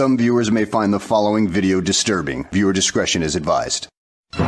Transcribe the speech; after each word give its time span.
some 0.00 0.16
viewers 0.16 0.48
may 0.50 0.64
find 0.64 0.94
the 0.94 0.98
following 0.98 1.46
video 1.46 1.78
disturbing. 1.78 2.48
Viewer 2.52 2.72
discretion 2.72 3.22
is 3.22 3.36
advised. 3.36 3.86
Yeah. 4.32 4.40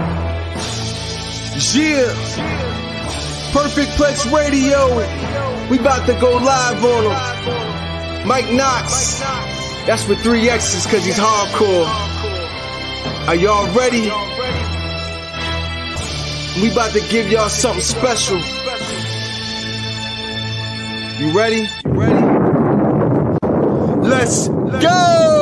Perfect 3.52 3.90
Plex 3.98 4.32
Radio. 4.32 4.88
We 5.68 5.78
about 5.78 6.06
to 6.06 6.14
go 6.18 6.38
live 6.38 6.82
on 6.82 7.04
him. 7.04 8.26
Mike 8.26 8.46
Knoxxx. 8.46 9.20
That's 9.84 10.08
with 10.08 10.20
three 10.20 10.48
X's 10.48 10.86
cause 10.86 11.04
he's 11.04 11.18
hardcore. 11.18 11.86
Are 13.28 13.34
y'all 13.34 13.70
ready? 13.74 14.10
We 16.62 16.70
about 16.72 16.92
to 16.92 17.00
give 17.10 17.30
y'all 17.30 17.50
something 17.50 17.82
special. 17.82 18.38
You 21.20 21.30
ready? 21.36 21.68
Ready? 21.84 22.22
Let's 24.08 24.48
go! 24.48 25.41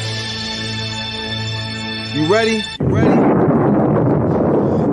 You 2.13 2.29
ready? 2.29 2.61
Ready? 2.81 3.21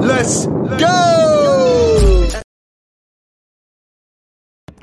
Let's 0.06 0.46
go! 0.46 2.28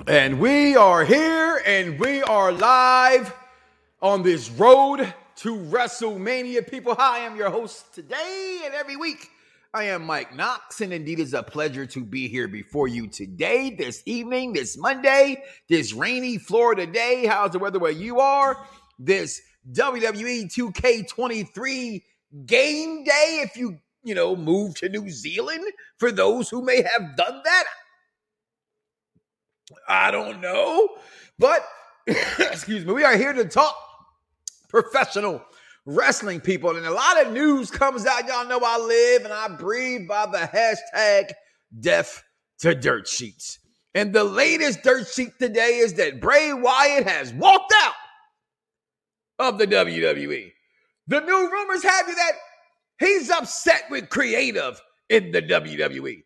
And 0.05 0.41
we 0.41 0.75
are 0.75 1.05
here 1.05 1.61
and 1.65 1.97
we 1.97 2.21
are 2.23 2.51
live 2.51 3.33
on 4.01 4.23
this 4.23 4.49
road 4.49 5.13
to 5.37 5.55
WrestleMania. 5.55 6.69
People, 6.69 6.93
hi, 6.95 7.19
I 7.19 7.21
am 7.21 7.37
your 7.37 7.49
host 7.49 7.93
today 7.95 8.63
and 8.65 8.73
every 8.73 8.97
week. 8.97 9.29
I 9.73 9.85
am 9.85 10.05
Mike 10.05 10.33
Knoxxx, 10.33 10.81
and 10.81 10.91
indeed 10.91 11.21
it's 11.21 11.31
a 11.31 11.41
pleasure 11.41 11.85
to 11.85 12.03
be 12.03 12.27
here 12.27 12.49
before 12.49 12.89
you 12.89 13.07
today, 13.07 13.69
this 13.69 14.03
evening, 14.05 14.51
this 14.51 14.77
Monday, 14.77 15.41
this 15.69 15.93
rainy 15.93 16.37
Florida 16.37 16.85
day. 16.85 17.27
How's 17.27 17.51
the 17.51 17.59
weather 17.59 17.79
where 17.79 17.91
you 17.91 18.19
are? 18.19 18.57
This 18.99 19.41
WWE 19.71 20.53
2K23 20.53 22.01
game 22.45 23.03
day, 23.03 23.43
if 23.43 23.55
you, 23.55 23.79
you 24.03 24.15
know, 24.15 24.35
move 24.35 24.75
to 24.75 24.89
New 24.89 25.09
Zealand, 25.09 25.65
for 25.97 26.11
those 26.11 26.49
who 26.49 26.61
may 26.61 26.81
have 26.81 27.15
done 27.15 27.41
that. 27.43 27.63
I 29.87 30.11
don't 30.11 30.41
know. 30.41 30.89
But, 31.39 31.65
excuse 32.07 32.85
me, 32.85 32.93
we 32.93 33.03
are 33.03 33.17
here 33.17 33.33
to 33.33 33.45
talk 33.45 33.75
professional 34.69 35.41
wrestling 35.85 36.41
people. 36.41 36.75
And 36.75 36.85
a 36.85 36.91
lot 36.91 37.25
of 37.25 37.33
news 37.33 37.71
comes 37.71 38.05
out. 38.05 38.27
Y'all 38.27 38.47
know 38.47 38.59
I 38.63 38.77
live 38.77 39.23
and 39.23 39.33
I 39.33 39.47
breathe 39.49 40.07
by 40.07 40.25
the 40.25 40.37
hashtag 40.37 41.31
death 41.79 42.23
to 42.59 42.75
dirt 42.75 43.07
sheets. 43.07 43.59
And 43.93 44.11
the 44.11 44.23
latest 44.23 44.83
dirt 44.83 45.07
sheet 45.07 45.31
today 45.39 45.77
is 45.77 45.93
that 45.93 46.19
Bray 46.19 46.51
Wyatt 46.53 47.07
has 47.07 47.33
walked 47.33 47.73
out 47.83 47.93
of 49.39 49.57
the 49.57 49.67
WWE. 49.67 50.51
The 51.07 51.19
new 51.19 51.51
rumors 51.51 51.83
have 51.83 52.07
you 52.07 52.15
that 52.15 52.31
he's 52.99 53.29
upset 53.29 53.83
with 53.89 54.09
creative 54.09 54.81
in 55.09 55.31
the 55.31 55.41
WWE. 55.41 56.23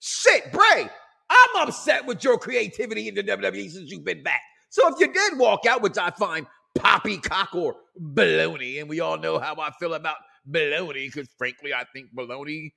Shit, 0.00 0.52
Bray, 0.52 0.88
I'm 1.30 1.68
upset 1.68 2.06
with 2.06 2.24
your 2.24 2.38
creativity 2.38 3.08
in 3.08 3.14
the 3.14 3.22
WWE 3.22 3.70
since 3.70 3.90
you've 3.90 4.04
been 4.04 4.22
back. 4.22 4.42
So 4.68 4.82
if 4.88 5.00
you 5.00 5.12
did 5.12 5.38
walk 5.38 5.66
out, 5.66 5.82
which 5.82 5.98
I 5.98 6.10
find 6.10 6.46
poppycock 6.74 7.54
or 7.54 7.76
baloney. 8.00 8.80
And 8.80 8.88
we 8.88 9.00
all 9.00 9.18
know 9.18 9.38
how 9.38 9.54
I 9.56 9.70
feel 9.78 9.94
about 9.94 10.16
baloney 10.50 11.06
because, 11.06 11.28
frankly, 11.38 11.74
I 11.74 11.84
think 11.92 12.08
baloney 12.16 12.72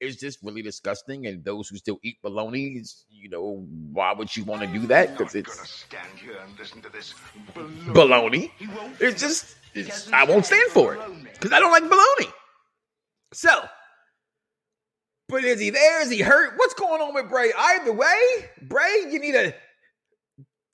is 0.00 0.16
just 0.16 0.38
really 0.42 0.62
disgusting. 0.62 1.26
And 1.26 1.44
those 1.44 1.68
who 1.68 1.76
still 1.76 1.98
eat 2.02 2.16
baloney, 2.24 2.86
you 3.08 3.28
know, 3.28 3.66
why 3.92 4.12
would 4.12 4.34
you 4.36 4.44
want 4.44 4.62
to 4.62 4.68
do 4.68 4.86
that? 4.86 5.16
Because 5.16 5.34
it's 5.34 5.86
baloney. 7.54 8.50
It's 9.00 9.20
just, 9.20 9.56
I 10.12 10.24
won't 10.24 10.46
stand 10.46 10.70
for 10.72 10.94
it 10.94 11.00
because 11.32 11.52
I 11.52 11.60
don't 11.60 11.72
like 11.72 11.84
baloney. 11.84 12.32
So, 13.32 13.64
but 15.28 15.44
is 15.44 15.60
he 15.60 15.70
there? 15.70 16.02
Is 16.02 16.10
he 16.10 16.20
hurt? 16.20 16.54
What's 16.56 16.74
going 16.74 17.02
on 17.02 17.14
with 17.14 17.28
Bray? 17.28 17.52
Either 17.56 17.92
way, 17.92 18.50
Bray, 18.62 19.06
you 19.10 19.18
need 19.18 19.32
to 19.32 19.54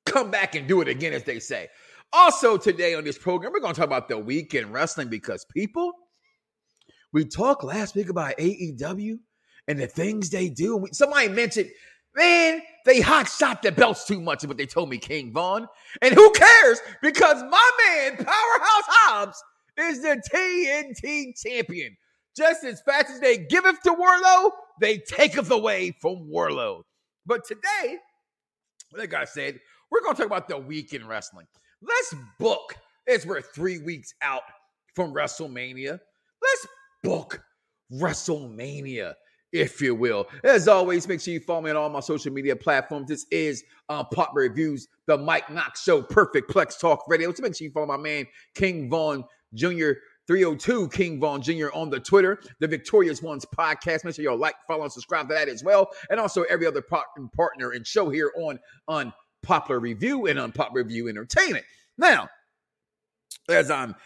come 0.06 0.30
back 0.30 0.54
and 0.54 0.68
do 0.68 0.80
it 0.80 0.88
again, 0.88 1.12
as 1.12 1.24
they 1.24 1.38
say. 1.38 1.68
Also, 2.12 2.58
today 2.58 2.94
on 2.94 3.04
this 3.04 3.16
program, 3.16 3.52
we're 3.52 3.60
going 3.60 3.74
to 3.74 3.80
talk 3.80 3.86
about 3.86 4.08
the 4.08 4.18
weekend 4.18 4.72
wrestling 4.72 5.08
because 5.08 5.46
people, 5.46 5.92
we 7.12 7.24
talked 7.24 7.64
last 7.64 7.94
week 7.94 8.10
about 8.10 8.36
AEW 8.36 9.19
and 9.66 9.78
the 9.78 9.86
things 9.86 10.28
they 10.28 10.50
do. 10.50 10.86
Somebody 10.92 11.28
mentioned, 11.28 11.70
man, 12.14 12.60
they 12.84 13.00
hot 13.00 13.28
shot 13.28 13.62
the 13.62 13.72
belts 13.72 14.06
too 14.06 14.20
much, 14.20 14.47
but 14.47 14.56
they 14.56 14.66
told 14.66 14.88
me 14.91 14.98
King 14.98 15.32
Von. 15.32 15.69
And 16.00 16.15
who 16.15 16.31
cares? 16.32 16.81
Because 17.00 17.43
my 17.43 17.70
man, 17.87 18.16
Powerhouse 18.16 18.87
Hobbs, 18.88 19.43
is 19.78 20.03
the 20.03 20.22
TNT 20.32 21.32
champion. 21.41 21.97
Just 22.37 22.65
as 22.65 22.81
fast 22.82 23.10
as 23.10 23.20
they 23.20 23.38
giveth 23.38 23.82
to 23.82 23.91
Wardlow, 23.91 24.50
they 24.81 24.98
taketh 24.98 25.50
away 25.50 25.94
from 26.00 26.31
Wardlow. 26.31 26.82
But 27.26 27.44
today, 27.47 27.98
like 28.97 29.14
I 29.14 29.25
said, 29.25 29.60
we're 29.91 30.00
going 30.00 30.14
to 30.16 30.22
talk 30.22 30.26
about 30.26 30.49
the 30.49 30.59
weekend 30.59 31.09
wrestling. 31.09 31.47
Let's 31.82 32.14
book, 32.38 32.75
as 33.06 33.26
we're 33.26 33.43
three 33.43 33.78
weeks 33.78 34.14
out 34.22 34.43
from 34.94 35.12
WrestleMania, 35.12 35.99
let's 36.43 36.66
book 37.03 37.43
WrestleMania, 37.93 39.14
if 39.52 39.80
you 39.80 39.94
will. 39.94 40.26
As 40.44 40.66
always, 40.66 41.06
make 41.06 41.20
sure 41.20 41.34
you 41.34 41.40
follow 41.40 41.60
me 41.60 41.70
on 41.70 41.76
all 41.76 41.88
my 41.88 42.00
social 42.00 42.32
media 42.32 42.56
platforms. 42.56 43.08
This 43.08 43.26
is 43.30 43.64
uh, 43.88 44.02
Pop 44.04 44.32
Reviews, 44.34 44.88
the 45.06 45.16
Mike 45.16 45.48
Knoxxx 45.48 45.82
Show, 45.82 46.02
Perfect 46.02 46.50
Plex 46.50 46.78
Talk 46.80 47.04
Radio. 47.08 47.32
So 47.32 47.42
make 47.42 47.54
sure 47.54 47.66
you 47.66 47.72
follow 47.72 47.86
my 47.86 47.96
man, 47.96 48.26
King 48.54 48.88
Vaughn 48.88 49.24
Jr. 49.54 49.92
302 50.26 50.88
King 50.88 51.20
Vaughn 51.20 51.42
Jr. 51.42 51.68
on 51.74 51.90
the 51.90 52.00
Twitter, 52.00 52.40
the 52.60 52.68
Victorious 52.68 53.22
Ones 53.22 53.44
podcast. 53.44 54.04
Make 54.04 54.14
sure 54.14 54.22
you 54.22 54.34
like, 54.34 54.54
follow, 54.66 54.84
and 54.84 54.93
subscribe 54.93 55.28
to 55.28 55.34
that 55.34 55.49
as 55.49 55.64
well. 55.64 55.90
And 56.10 56.19
also 56.19 56.43
every 56.44 56.66
other 56.66 56.82
partner 56.82 57.72
and 57.72 57.87
show 57.87 58.08
here 58.08 58.32
on, 58.37 58.58
on 58.88 59.12
Popular 59.43 59.81
Review 59.81 60.26
and 60.26 60.38
Unpopular 60.38 60.84
Review 60.84 61.08
Entertainment. 61.08 61.64
Now, 61.99 62.28
as 63.49 63.70
I'm 63.70 63.96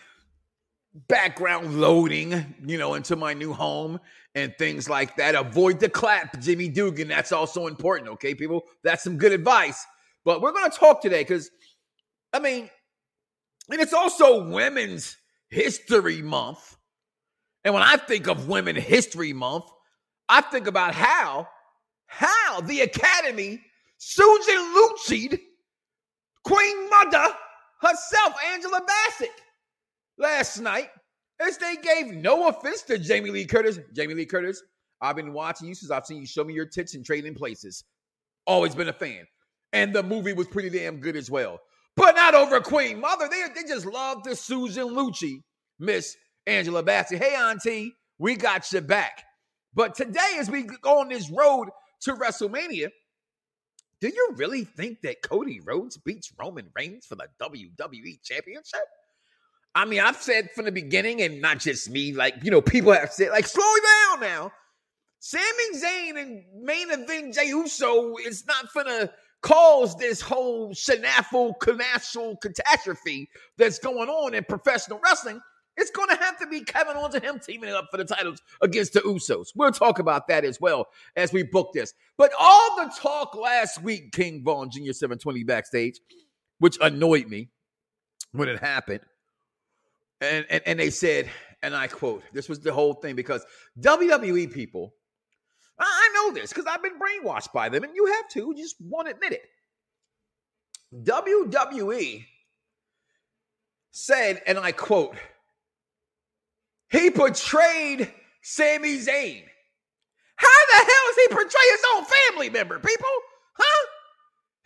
background 1.08 1.80
loading, 1.80 2.54
you 2.64 2.78
know, 2.78 2.94
into 2.94 3.16
my 3.16 3.34
new 3.34 3.52
home 3.52 4.00
and 4.36 4.54
things 4.58 4.88
like 4.88 5.16
that, 5.16 5.34
avoid 5.34 5.80
the 5.80 5.88
clap, 5.88 6.38
Jimmy 6.40 6.68
Dugan. 6.68 7.08
That's 7.08 7.32
also 7.32 7.66
important, 7.66 8.10
okay, 8.10 8.34
people? 8.34 8.64
That's 8.84 9.02
some 9.02 9.16
good 9.16 9.32
advice. 9.32 9.84
But 10.26 10.42
we're 10.42 10.52
going 10.52 10.70
to 10.70 10.76
talk 10.76 11.00
today 11.00 11.22
because, 11.22 11.50
I 12.34 12.38
mean, 12.38 12.68
and 13.70 13.80
it's 13.80 13.94
also 13.94 14.44
Women's 14.44 15.16
History 15.48 16.20
Month. 16.20 16.76
And 17.64 17.72
when 17.72 17.82
I 17.82 17.96
think 17.96 18.28
of 18.28 18.46
Women 18.46 18.76
History 18.76 19.32
Month, 19.32 19.64
I 20.28 20.42
think 20.42 20.66
about 20.66 20.94
how, 20.94 21.48
how 22.06 22.60
the 22.60 22.82
Academy 22.82 23.58
Susan 23.96 24.74
Lucci, 24.76 25.40
Queen 26.44 26.90
Mother 26.90 27.34
herself, 27.80 28.34
Angela 28.52 28.82
Bassett, 28.86 29.30
last 30.18 30.60
night, 30.60 30.90
as 31.40 31.58
they 31.58 31.76
gave 31.76 32.14
no 32.14 32.48
offense 32.48 32.82
to 32.82 32.98
Jamie 32.98 33.30
Lee 33.30 33.44
Curtis. 33.44 33.78
Jamie 33.94 34.14
Lee 34.14 34.26
Curtis, 34.26 34.62
I've 35.00 35.16
been 35.16 35.32
watching 35.32 35.68
you 35.68 35.74
since 35.74 35.90
I've 35.90 36.06
seen 36.06 36.20
you 36.20 36.26
show 36.26 36.44
me 36.44 36.54
your 36.54 36.66
tits 36.66 36.94
and 36.94 37.04
trading 37.04 37.34
places. 37.34 37.84
Always 38.46 38.74
been 38.74 38.88
a 38.88 38.92
fan. 38.92 39.26
And 39.72 39.94
the 39.94 40.02
movie 40.02 40.32
was 40.32 40.46
pretty 40.46 40.70
damn 40.70 41.00
good 41.00 41.16
as 41.16 41.30
well. 41.30 41.60
But 41.96 42.14
not 42.14 42.34
over 42.34 42.60
Queen 42.60 43.00
Mother. 43.00 43.28
They, 43.28 43.42
they 43.54 43.66
just 43.66 43.86
love 43.86 44.22
the 44.22 44.36
Susan 44.36 44.88
Lucci, 44.88 45.42
Miss 45.78 46.16
Angela 46.46 46.82
Bassett. 46.82 47.22
Hey, 47.22 47.34
Auntie, 47.34 47.94
we 48.18 48.36
got 48.36 48.70
you 48.72 48.80
back. 48.80 49.24
But 49.74 49.94
today, 49.94 50.36
as 50.38 50.50
we 50.50 50.62
go 50.62 51.00
on 51.00 51.08
this 51.08 51.30
road 51.30 51.68
to 52.02 52.14
WrestleMania, 52.14 52.88
do 54.00 54.08
you 54.08 54.34
really 54.36 54.64
think 54.64 55.00
that 55.02 55.22
Cody 55.22 55.60
Rhodes 55.60 55.96
beats 55.96 56.32
Roman 56.38 56.70
Reigns 56.74 57.06
for 57.06 57.14
the 57.14 57.28
WWE 57.40 58.22
Championship? 58.22 58.84
I 59.76 59.84
mean, 59.84 60.00
I've 60.00 60.16
said 60.16 60.50
from 60.54 60.64
the 60.64 60.72
beginning, 60.72 61.20
and 61.22 61.40
not 61.40 61.58
just 61.58 61.90
me, 61.90 62.12
like, 62.12 62.34
you 62.42 62.50
know, 62.50 62.60
people 62.60 62.92
have 62.92 63.12
said, 63.12 63.30
like, 63.30 63.46
slow 63.46 63.62
down 63.62 64.20
now. 64.20 64.52
Sami 65.20 65.44
Zayn 65.74 66.20
and 66.20 66.44
main 66.60 66.90
event 66.90 67.34
Jey 67.34 67.48
Uso 67.48 68.16
is 68.16 68.46
not 68.46 68.72
gonna 68.72 69.10
cause 69.42 69.96
this 69.96 70.20
whole 70.20 70.70
shenaffle, 70.70 71.54
canassal 71.60 72.36
catastrophe 72.38 73.28
that's 73.56 73.78
going 73.78 74.08
on 74.08 74.34
in 74.34 74.44
professional 74.44 75.00
wrestling, 75.04 75.40
it's 75.76 75.90
going 75.90 76.08
to 76.08 76.16
have 76.16 76.38
to 76.38 76.46
be 76.46 76.62
Kevin 76.62 76.96
Owens 76.96 77.14
and 77.14 77.22
him 77.22 77.38
teaming 77.38 77.70
up 77.70 77.88
for 77.90 77.98
the 77.98 78.04
titles 78.04 78.40
against 78.62 78.94
the 78.94 79.00
Usos. 79.00 79.48
We'll 79.54 79.72
talk 79.72 79.98
about 79.98 80.26
that 80.28 80.44
as 80.44 80.60
well 80.60 80.86
as 81.16 81.32
we 81.32 81.42
book 81.42 81.72
this. 81.74 81.92
But 82.16 82.32
all 82.40 82.76
the 82.76 82.90
talk 82.98 83.34
last 83.34 83.82
week, 83.82 84.12
King 84.12 84.42
Vaughn 84.42 84.70
Jr. 84.70 84.92
720 84.92 85.44
backstage, 85.44 86.00
which 86.58 86.78
annoyed 86.80 87.28
me 87.28 87.50
when 88.32 88.48
it 88.48 88.58
happened. 88.58 89.02
And, 90.20 90.46
and, 90.48 90.62
and 90.66 90.80
they 90.80 90.90
said, 90.90 91.28
and 91.62 91.74
I 91.74 91.88
quote, 91.88 92.22
this 92.32 92.48
was 92.48 92.60
the 92.60 92.72
whole 92.72 92.94
thing 92.94 93.16
because 93.16 93.44
WWE 93.80 94.52
people, 94.52 94.94
I 95.78 96.10
know 96.14 96.32
this 96.32 96.52
because 96.52 96.66
I've 96.66 96.82
been 96.82 96.98
brainwashed 96.98 97.52
by 97.52 97.68
them, 97.68 97.84
and 97.84 97.94
you 97.94 98.06
have 98.06 98.28
to, 98.30 98.54
just 98.54 98.76
won't 98.80 99.08
admit 99.08 99.32
it. 99.32 99.42
WWE 101.02 102.24
said, 103.90 104.42
and 104.46 104.58
I 104.58 104.72
quote, 104.72 105.16
he 106.90 107.10
portrayed 107.10 108.12
Sami 108.42 108.98
Zayn. 108.98 109.42
How 110.36 110.48
the 110.68 110.74
hell 110.74 111.04
does 111.08 111.16
he 111.16 111.28
portray 111.28 111.60
his 111.70 111.82
own 111.94 112.04
family 112.04 112.50
member, 112.50 112.78
people? 112.78 113.08
Huh? 113.54 113.86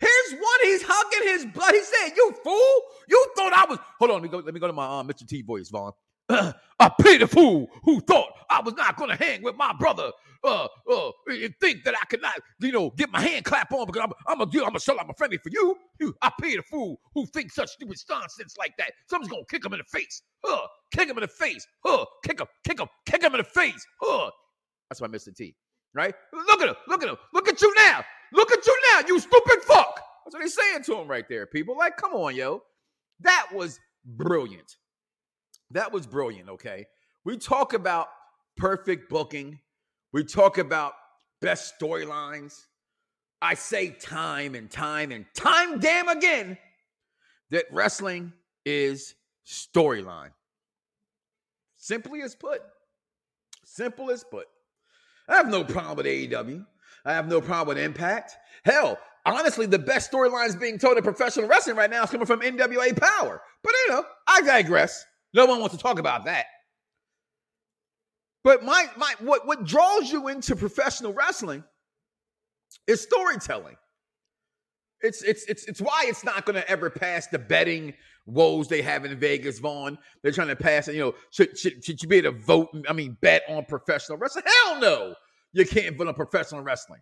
Here's 0.01 0.41
one. 0.41 0.59
He's 0.63 0.83
hugging 0.85 1.29
his 1.29 1.45
blood. 1.53 1.73
He 1.73 1.83
said, 1.83 2.15
"You 2.17 2.33
fool! 2.43 2.81
You 3.07 3.27
thought 3.37 3.53
I 3.53 3.65
was." 3.69 3.79
Hold 3.99 4.11
on. 4.11 4.15
Let 4.17 4.23
me 4.23 4.29
go. 4.29 4.37
Let 4.39 4.53
me 4.53 4.59
go 4.59 4.67
to 4.67 4.73
my 4.73 4.99
um, 4.99 5.07
Mr. 5.07 5.27
T 5.27 5.43
voice, 5.43 5.69
Vaughn. 5.69 5.93
Uh, 6.29 6.53
I 6.79 6.89
pity 7.01 7.17
the 7.19 7.27
fool 7.27 7.69
who 7.83 7.99
thought 8.01 8.29
I 8.49 8.61
was 8.61 8.73
not 8.75 8.95
going 8.97 9.09
to 9.09 9.21
hang 9.21 9.43
with 9.43 9.55
my 9.57 9.73
brother. 9.73 10.11
Uh, 10.43 10.67
uh, 10.89 11.11
and 11.27 11.53
think 11.61 11.83
that 11.83 11.93
I 12.01 12.05
could 12.05 12.21
not, 12.21 12.33
you 12.59 12.71
know, 12.71 12.89
get 12.97 13.11
my 13.11 13.21
hand 13.21 13.45
clap 13.45 13.71
on 13.71 13.85
because 13.85 14.01
I'm, 14.01 14.11
I'm 14.27 14.39
gonna, 14.39 14.65
I'm 14.65 14.69
gonna 14.69 14.79
show 14.79 14.99
out 14.99 15.07
my 15.07 15.13
friendly 15.17 15.37
for 15.37 15.49
you. 15.49 15.75
You, 15.99 16.15
I 16.21 16.31
pity 16.41 16.55
the 16.55 16.63
fool 16.63 16.99
who 17.13 17.27
thinks 17.27 17.53
such 17.55 17.69
stupid 17.69 17.97
nonsense 18.09 18.55
like 18.57 18.75
that. 18.77 18.93
Someone's 19.07 19.31
gonna 19.31 19.43
kick 19.49 19.63
him 19.65 19.73
in 19.73 19.79
the 19.79 19.85
face. 19.85 20.23
Huh? 20.43 20.67
kick 20.91 21.09
him 21.09 21.17
in 21.17 21.21
the 21.21 21.27
face. 21.27 21.67
Huh? 21.85 22.05
kick 22.25 22.39
him, 22.39 22.47
kick 22.67 22.79
him, 22.79 22.87
kick 23.05 23.23
him 23.23 23.33
in 23.33 23.37
the 23.39 23.43
face. 23.43 23.85
Huh? 24.01 24.31
that's 24.89 25.01
my 25.01 25.07
Mr. 25.07 25.35
T. 25.35 25.55
Right? 25.93 26.13
Look 26.33 26.61
at 26.61 26.69
him. 26.69 26.75
Look 26.87 27.03
at 27.03 27.09
him. 27.09 27.17
Look 27.33 27.47
at 27.47 27.61
you 27.61 27.73
now. 27.77 28.03
Look 28.33 28.51
at 28.51 28.65
you 28.65 28.81
now. 28.91 29.01
You 29.07 29.19
stupid 29.19 29.61
fuck. 29.63 30.01
That's 30.25 30.35
what 30.35 30.43
he's 30.43 30.55
saying 30.55 30.83
to 30.83 30.95
him 30.95 31.07
right 31.07 31.27
there, 31.27 31.45
people. 31.45 31.77
Like, 31.77 31.97
come 31.97 32.13
on, 32.13 32.35
yo. 32.35 32.63
That 33.19 33.47
was 33.53 33.79
brilliant. 34.05 34.77
That 35.71 35.91
was 35.91 36.07
brilliant, 36.07 36.49
okay? 36.49 36.85
We 37.25 37.37
talk 37.37 37.73
about 37.73 38.07
perfect 38.57 39.09
booking. 39.09 39.59
We 40.13 40.23
talk 40.23 40.57
about 40.57 40.93
best 41.41 41.73
storylines. 41.79 42.65
I 43.41 43.55
say 43.55 43.89
time 43.89 44.55
and 44.55 44.69
time 44.69 45.11
and 45.11 45.25
time 45.33 45.79
damn 45.79 46.07
again 46.07 46.57
that 47.49 47.65
wrestling 47.71 48.33
is 48.65 49.15
storyline. 49.45 50.31
Simply 51.77 52.21
as 52.21 52.35
put. 52.35 52.61
Simple 53.65 54.11
as 54.11 54.23
put. 54.23 54.47
I 55.27 55.35
have 55.35 55.49
no 55.49 55.63
problem 55.63 55.97
with 55.97 56.05
AEW. 56.05 56.65
I 57.05 57.13
have 57.13 57.27
no 57.27 57.41
problem 57.41 57.75
with 57.75 57.83
Impact. 57.83 58.35
Hell, 58.63 58.97
honestly, 59.25 59.65
the 59.65 59.79
best 59.79 60.11
storylines 60.11 60.59
being 60.59 60.77
told 60.77 60.97
in 60.97 61.03
professional 61.03 61.47
wrestling 61.47 61.75
right 61.75 61.89
now 61.89 62.03
is 62.03 62.09
coming 62.09 62.27
from 62.27 62.41
NWA 62.41 62.99
Power. 62.99 63.41
But 63.63 63.73
you 63.87 63.93
know, 63.93 64.03
I 64.27 64.41
digress. 64.41 65.05
No 65.33 65.45
one 65.45 65.59
wants 65.59 65.75
to 65.75 65.81
talk 65.81 65.99
about 65.99 66.25
that. 66.25 66.45
But 68.43 68.63
my 68.63 68.85
my 68.97 69.13
what 69.19 69.45
what 69.47 69.65
draws 69.65 70.11
you 70.11 70.27
into 70.27 70.55
professional 70.55 71.13
wrestling 71.13 71.63
is 72.87 73.01
storytelling. 73.01 73.75
It's 75.01 75.23
it's 75.23 75.45
it's 75.45 75.65
it's 75.65 75.81
why 75.81 76.05
it's 76.07 76.23
not 76.23 76.45
going 76.45 76.55
to 76.55 76.69
ever 76.69 76.89
pass 76.89 77.27
the 77.27 77.39
betting 77.39 77.93
woes 78.25 78.67
they 78.67 78.81
have 78.81 79.05
in 79.05 79.17
Vegas. 79.17 79.59
Vaughn, 79.59 79.97
they're 80.21 80.31
trying 80.31 80.49
to 80.49 80.55
pass 80.55 80.87
it. 80.87 80.95
You 80.95 81.01
know, 81.01 81.15
should, 81.31 81.57
should 81.57 81.83
should 81.83 82.01
you 82.01 82.07
be 82.07 82.17
able 82.17 82.33
to 82.33 82.39
vote? 82.39 82.69
I 82.87 82.93
mean, 82.93 83.17
bet 83.21 83.43
on 83.49 83.65
professional 83.65 84.17
wrestling? 84.17 84.45
Hell 84.65 84.79
no, 84.79 85.15
you 85.53 85.65
can't 85.65 85.97
vote 85.97 86.07
on 86.07 86.13
professional 86.13 86.61
wrestling. 86.61 87.01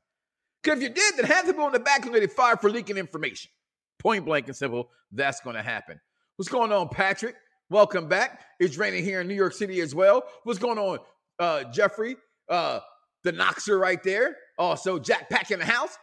Because 0.64 0.80
if 0.80 0.84
you 0.84 0.90
did, 0.90 1.14
then 1.18 1.26
have 1.26 1.46
to 1.46 1.54
go 1.54 1.68
in 1.68 1.74
the 1.74 1.80
back 1.80 2.06
and 2.06 2.32
fired 2.32 2.60
for 2.60 2.70
leaking 2.70 2.98
information. 2.98 3.50
Point 3.98 4.26
blank 4.26 4.48
and 4.48 4.56
simple, 4.56 4.90
that's 5.12 5.40
going 5.42 5.56
to 5.56 5.62
happen. 5.62 6.00
What's 6.36 6.50
going 6.50 6.72
on, 6.72 6.90
Patrick? 6.90 7.36
Welcome 7.70 8.08
back. 8.08 8.42
It's 8.60 8.78
raining 8.78 9.04
here 9.04 9.22
in 9.22 9.28
New 9.28 9.36
York 9.36 9.54
City 9.54 9.82
as 9.82 9.94
well. 9.94 10.24
What's 10.44 10.60
going 10.60 10.78
on, 10.78 11.00
uh, 11.38 11.66
Jeffrey? 11.66 12.16
Uh, 12.50 12.80
the 13.24 13.32
Knoxer 13.32 13.80
right 13.80 14.02
there. 14.04 14.38
Also, 14.58 15.00
Jack 15.00 15.30
Pack 15.30 15.52
in 15.52 15.60
the 15.60 15.66
house. 15.66 15.98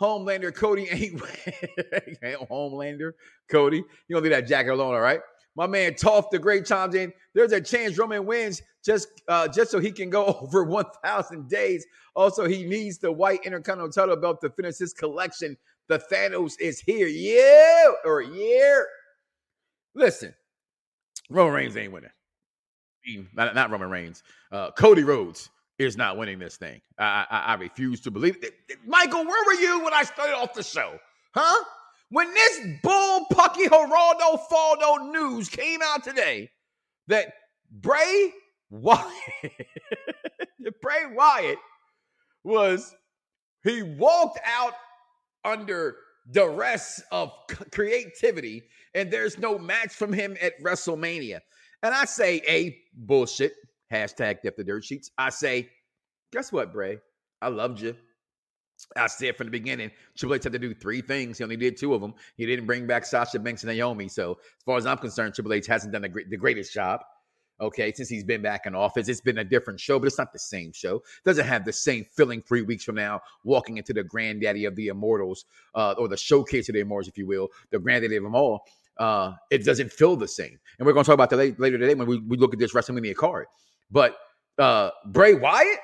Homelander 0.00 0.54
Cody 0.54 0.88
ain't 0.90 1.20
Homelander 2.50 3.12
Cody. 3.50 3.78
You 3.78 4.16
don't 4.16 4.22
leave 4.22 4.32
that 4.32 4.46
jacket 4.46 4.72
alone, 4.72 4.94
all 4.94 5.00
right? 5.00 5.20
My 5.56 5.66
man 5.66 5.94
Toff 5.94 6.30
the 6.30 6.38
Great 6.38 6.66
chimes 6.66 6.94
in. 6.94 7.12
There's 7.32 7.52
a 7.52 7.60
chance 7.60 7.96
Roman 7.96 8.26
wins 8.26 8.60
just 8.84 9.08
uh, 9.28 9.46
just 9.48 9.70
so 9.70 9.78
he 9.78 9.92
can 9.92 10.10
go 10.10 10.26
over 10.42 10.64
1,000 10.64 11.48
days. 11.48 11.86
Also, 12.16 12.46
he 12.46 12.64
needs 12.64 12.98
the 12.98 13.10
white 13.10 13.40
Intercontinental 13.44 13.92
title 13.92 14.16
belt 14.16 14.40
to 14.40 14.50
finish 14.50 14.78
his 14.78 14.92
collection. 14.92 15.56
The 15.88 15.98
Thanos 16.10 16.54
is 16.60 16.80
here. 16.80 17.06
Yeah, 17.06 17.92
or 18.04 18.22
yeah. 18.22 18.80
Listen, 19.94 20.34
Roman 21.30 21.54
Reigns 21.54 21.76
ain't 21.76 21.92
winning. 21.92 22.10
Not, 23.34 23.54
not 23.54 23.70
Roman 23.70 23.90
Reigns. 23.90 24.22
Uh, 24.50 24.70
Cody 24.72 25.04
Rhodes 25.04 25.50
is 25.78 25.96
not 25.96 26.16
winning 26.16 26.38
this 26.38 26.56
thing. 26.56 26.80
I, 26.98 27.26
I, 27.30 27.38
I 27.38 27.54
refuse 27.54 28.00
to 28.02 28.10
believe 28.10 28.36
it. 28.42 28.54
Michael, 28.86 29.24
where 29.24 29.44
were 29.46 29.60
you 29.60 29.84
when 29.84 29.92
I 29.92 30.02
started 30.02 30.34
off 30.34 30.54
the 30.54 30.62
show? 30.62 30.98
Huh? 31.34 31.64
When 32.10 32.32
this 32.32 32.60
bull 32.82 33.26
pucky 33.32 33.66
Geraldo 33.66 34.38
Faldo 34.50 35.10
news 35.10 35.48
came 35.48 35.80
out 35.82 36.04
today 36.04 36.50
that 37.08 37.32
Bray 37.70 38.32
Wyatt, 38.70 39.02
Bray 40.80 41.06
Wyatt 41.12 41.58
was 42.44 42.94
he 43.64 43.82
walked 43.82 44.38
out 44.44 44.74
under 45.44 45.96
duress 46.30 47.02
of 47.10 47.32
creativity, 47.72 48.62
and 48.94 49.10
there's 49.10 49.38
no 49.38 49.58
match 49.58 49.92
from 49.92 50.12
him 50.12 50.36
at 50.40 50.60
WrestleMania. 50.62 51.40
And 51.82 51.94
I 51.94 52.04
say, 52.04 52.42
a 52.48 52.78
bullshit. 52.94 53.54
Hashtag 53.94 54.42
depth 54.42 54.56
the 54.56 54.64
dirt 54.64 54.84
sheets. 54.84 55.10
I 55.16 55.30
say, 55.30 55.68
guess 56.32 56.50
what, 56.50 56.72
Bray? 56.72 56.98
I 57.40 57.48
loved 57.48 57.80
you. 57.80 57.94
I 58.96 59.06
said 59.06 59.36
from 59.36 59.46
the 59.46 59.52
beginning, 59.52 59.90
Triple 60.16 60.34
H 60.34 60.44
had 60.44 60.52
to 60.52 60.58
do 60.58 60.74
three 60.74 61.00
things. 61.00 61.38
He 61.38 61.44
only 61.44 61.56
did 61.56 61.76
two 61.76 61.94
of 61.94 62.00
them. 62.00 62.14
He 62.36 62.44
didn't 62.44 62.66
bring 62.66 62.86
back 62.86 63.04
Sasha 63.04 63.38
Banks 63.38 63.62
and 63.62 63.72
Naomi. 63.72 64.08
So, 64.08 64.32
as 64.32 64.64
far 64.64 64.76
as 64.76 64.86
I'm 64.86 64.98
concerned, 64.98 65.34
Triple 65.34 65.52
H 65.52 65.66
hasn't 65.66 65.92
done 65.92 66.02
the, 66.02 66.08
great, 66.08 66.28
the 66.28 66.36
greatest 66.36 66.74
job. 66.74 67.00
Okay, 67.60 67.92
since 67.92 68.08
he's 68.08 68.24
been 68.24 68.42
back 68.42 68.66
in 68.66 68.74
office, 68.74 69.06
it's 69.08 69.20
been 69.20 69.38
a 69.38 69.44
different 69.44 69.78
show, 69.78 70.00
but 70.00 70.06
it's 70.06 70.18
not 70.18 70.32
the 70.32 70.40
same 70.40 70.72
show. 70.72 71.00
doesn't 71.24 71.46
have 71.46 71.64
the 71.64 71.72
same 71.72 72.04
feeling 72.04 72.42
three 72.42 72.62
weeks 72.62 72.82
from 72.82 72.96
now, 72.96 73.20
walking 73.44 73.76
into 73.78 73.92
the 73.92 74.02
granddaddy 74.02 74.64
of 74.64 74.74
the 74.74 74.88
immortals, 74.88 75.44
uh, 75.76 75.94
or 75.96 76.08
the 76.08 76.16
showcase 76.16 76.68
of 76.68 76.72
the 76.72 76.80
immortals, 76.80 77.06
if 77.06 77.16
you 77.16 77.28
will, 77.28 77.48
the 77.70 77.78
granddaddy 77.78 78.16
of 78.16 78.24
them 78.24 78.34
all. 78.34 78.64
Uh, 78.98 79.32
it 79.50 79.64
doesn't 79.64 79.92
feel 79.92 80.16
the 80.16 80.26
same. 80.26 80.58
And 80.78 80.86
we're 80.86 80.92
going 80.92 81.04
to 81.04 81.08
talk 81.08 81.14
about 81.14 81.30
that 81.30 81.60
later 81.60 81.78
today 81.78 81.94
when 81.94 82.08
we, 82.08 82.18
we 82.18 82.36
look 82.36 82.52
at 82.52 82.58
this 82.58 82.74
WrestleMania 82.74 83.14
card. 83.14 83.46
But 83.90 84.16
uh, 84.58 84.90
Bray 85.06 85.34
Wyatt, 85.34 85.78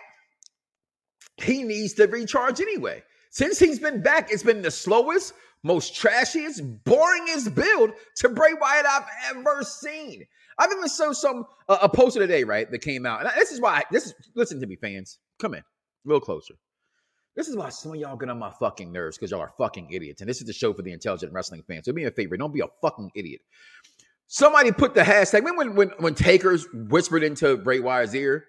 he 1.37 1.63
needs 1.63 1.95
to 1.95 2.07
recharge 2.07 2.61
anyway. 2.61 3.03
Since 3.31 3.59
he's 3.59 3.79
been 3.79 4.03
back, 4.03 4.33
it's 4.33 4.43
been 4.43 4.63
the 4.63 4.71
slowest, 4.71 5.35
most 5.63 5.95
trashiest, 5.95 6.83
boringest 6.85 7.55
build 7.55 7.93
to 8.17 8.29
Bray 8.29 8.55
Wyatt 8.55 8.87
I've 8.87 9.37
ever 9.37 9.63
seen. 9.63 10.25
I've 10.59 10.73
even 10.73 10.89
saw 10.89 11.13
some 11.13 11.47
uh, 11.69 11.79
a 11.83 11.89
poster 11.89 12.21
today, 12.21 12.45
right, 12.45 12.71
that 12.71 12.81
came 12.81 13.07
out, 13.07 13.21
and 13.21 13.31
this 13.37 13.51
is 13.51 13.61
why. 13.61 13.79
I, 13.79 13.83
this 13.91 14.07
is 14.07 14.15
listen 14.35 14.61
to 14.61 14.67
me, 14.67 14.77
fans. 14.77 15.19
Come 15.39 15.55
in, 15.55 15.63
little 16.05 16.21
closer. 16.21 16.55
This 17.37 17.49
is 17.49 17.57
why 17.57 17.69
some 17.71 17.93
of 17.93 17.99
y'all 17.99 18.17
get 18.17 18.29
on 18.29 18.39
my 18.39 18.51
fucking 18.51 18.93
nerves 18.93 19.17
because 19.17 19.31
y'all 19.31 19.41
are 19.41 19.53
fucking 19.57 19.91
idiots. 19.93 20.21
And 20.21 20.29
this 20.29 20.41
is 20.41 20.47
the 20.47 20.53
show 20.53 20.75
for 20.75 20.83
the 20.83 20.93
intelligent 20.93 21.33
wrestling 21.33 21.63
fans. 21.63 21.87
So 21.87 21.93
do 21.93 21.97
me 21.97 22.05
a 22.05 22.11
favor, 22.11 22.37
don't 22.37 22.53
be 22.53 22.61
a 22.61 22.69
fucking 22.83 23.13
idiot. 23.15 23.41
Somebody 24.33 24.71
put 24.71 24.95
the 24.95 25.01
hashtag 25.01 25.43
when 25.43 25.75
when 25.75 25.89
when 25.99 26.15
Taker's 26.15 26.65
whispered 26.73 27.25
into 27.25 27.57
Bray 27.57 27.81
Wyatt's 27.81 28.15
ear, 28.15 28.47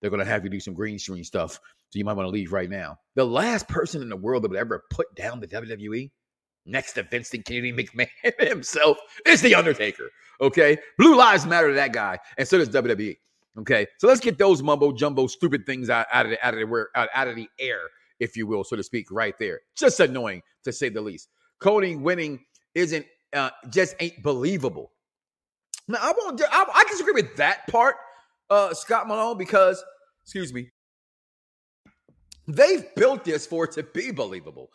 they're 0.00 0.10
gonna 0.10 0.24
have 0.24 0.42
you 0.42 0.48
do 0.48 0.58
some 0.58 0.72
green 0.72 0.98
screen 0.98 1.22
stuff. 1.22 1.60
So 1.90 1.98
you 1.98 2.04
might 2.06 2.14
want 2.14 2.26
to 2.26 2.30
leave 2.30 2.50
right 2.50 2.70
now. 2.70 2.96
The 3.14 3.26
last 3.26 3.68
person 3.68 4.00
in 4.00 4.08
the 4.08 4.16
world 4.16 4.42
that 4.42 4.50
would 4.50 4.58
ever 4.58 4.84
put 4.90 5.14
down 5.14 5.38
the 5.38 5.46
WWE 5.46 6.10
next 6.64 6.94
to 6.94 7.02
Vincent 7.02 7.44
Kennedy 7.44 7.74
McMahon 7.74 8.08
himself 8.48 8.96
is 9.26 9.42
The 9.42 9.54
Undertaker. 9.54 10.08
Okay. 10.40 10.78
Blue 10.96 11.14
Lives 11.14 11.44
Matter 11.44 11.68
to 11.68 11.74
that 11.74 11.92
guy, 11.92 12.18
and 12.38 12.48
so 12.48 12.56
does 12.56 12.70
WWE. 12.70 13.18
Okay. 13.58 13.86
So 13.98 14.08
let's 14.08 14.20
get 14.20 14.38
those 14.38 14.62
mumbo 14.62 14.92
jumbo 14.92 15.26
stupid 15.26 15.66
things 15.66 15.90
out, 15.90 16.06
out 16.10 16.24
of 16.24 16.30
the 16.30 16.46
out 16.46 16.54
of 16.54 16.60
the 16.60 16.86
out, 16.94 17.10
out 17.12 17.28
of 17.28 17.36
the 17.36 17.50
air, 17.60 17.80
if 18.18 18.34
you 18.34 18.46
will, 18.46 18.64
so 18.64 18.76
to 18.76 18.82
speak, 18.82 19.10
right 19.10 19.34
there. 19.38 19.60
Just 19.76 20.00
annoying 20.00 20.40
to 20.64 20.72
say 20.72 20.88
the 20.88 21.02
least. 21.02 21.28
Cody 21.60 21.96
winning 21.96 22.40
isn't 22.74 23.04
uh, 23.34 23.50
just 23.68 23.94
ain't 24.00 24.22
believable. 24.22 24.92
Now 25.88 25.98
I 26.00 26.12
won't 26.16 26.40
I, 26.50 26.64
I 26.74 26.84
disagree 26.88 27.14
with 27.14 27.36
that 27.36 27.66
part, 27.68 27.96
uh, 28.50 28.74
Scott 28.74 29.08
Malone, 29.08 29.38
because 29.38 29.82
excuse 30.22 30.52
me, 30.52 30.70
they've 32.46 32.84
built 32.94 33.24
this 33.24 33.46
for 33.46 33.64
it 33.64 33.72
to 33.72 33.82
be 33.82 34.10
believable. 34.10 34.70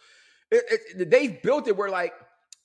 It, 0.51 0.81
it, 0.97 1.09
they've 1.09 1.41
built 1.41 1.67
it 1.67 1.77
where 1.77 1.89
like 1.89 2.13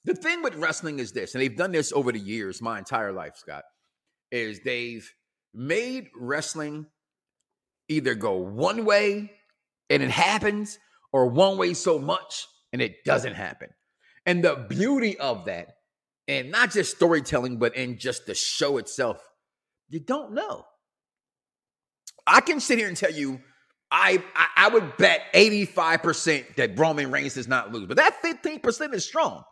the 0.04 0.14
thing 0.14 0.42
with 0.42 0.54
wrestling 0.56 0.98
is 0.98 1.12
this, 1.12 1.34
and 1.34 1.42
they've 1.42 1.56
done 1.56 1.72
this 1.72 1.92
over 1.92 2.10
the 2.12 2.18
years, 2.18 2.62
my 2.62 2.78
entire 2.78 3.12
life, 3.12 3.36
Scott, 3.36 3.64
is 4.30 4.60
they've 4.64 5.08
made 5.54 6.08
wrestling 6.16 6.86
either 7.88 8.14
go 8.14 8.36
one 8.36 8.84
way 8.84 9.32
and 9.90 10.02
it 10.02 10.10
happens, 10.10 10.78
or 11.12 11.26
one 11.26 11.56
way 11.56 11.74
so 11.74 11.98
much 11.98 12.46
and 12.72 12.82
it 12.82 13.04
doesn't 13.04 13.34
happen. 13.34 13.70
And 14.26 14.44
the 14.44 14.66
beauty 14.68 15.18
of 15.18 15.46
that, 15.46 15.77
and 16.28 16.50
not 16.50 16.70
just 16.72 16.94
storytelling, 16.96 17.58
but 17.58 17.76
in 17.76 17.98
just 17.98 18.26
the 18.26 18.34
show 18.34 18.78
itself, 18.78 19.18
you 19.88 20.00
don't 20.00 20.34
know. 20.34 20.64
I 22.26 22.42
can 22.42 22.60
sit 22.60 22.78
here 22.78 22.88
and 22.88 22.96
tell 22.96 23.12
you, 23.12 23.40
I 23.90 24.22
I, 24.36 24.66
I 24.66 24.68
would 24.68 24.96
bet 24.98 25.22
85% 25.34 26.56
that 26.56 26.78
Roman 26.78 27.10
Reigns 27.10 27.34
does 27.34 27.48
not 27.48 27.72
lose, 27.72 27.88
but 27.88 27.96
that 27.96 28.22
15% 28.22 28.94
is 28.94 29.06
strong. 29.06 29.42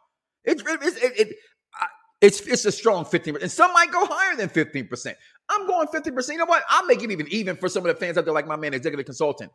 It's 0.45 0.62
it's 0.66 0.97
it, 0.99 1.21
it, 1.21 1.37
it's 2.21 2.40
it's 2.42 2.64
a 2.66 2.73
strong 2.73 3.04
15%. 3.04 3.42
And 3.42 3.50
some 3.50 3.73
might 3.73 3.90
go 3.92 4.06
higher 4.06 4.37
than 4.37 4.49
15%. 4.50 5.14
I'm 5.49 5.66
going 5.66 5.88
50%. 5.88 6.28
You 6.30 6.38
know 6.38 6.45
what? 6.47 6.64
I'll 6.68 6.87
make 6.87 7.02
it 7.02 7.11
even 7.11 7.26
even 7.30 7.56
for 7.56 7.68
some 7.68 7.87
of 7.87 7.95
the 7.95 7.99
fans 7.99 8.18
out 8.18 8.26
there, 8.26 8.35
like 8.35 8.47
my 8.47 8.56
man, 8.56 8.75
executive 8.75 9.06
consultant. 9.06 9.52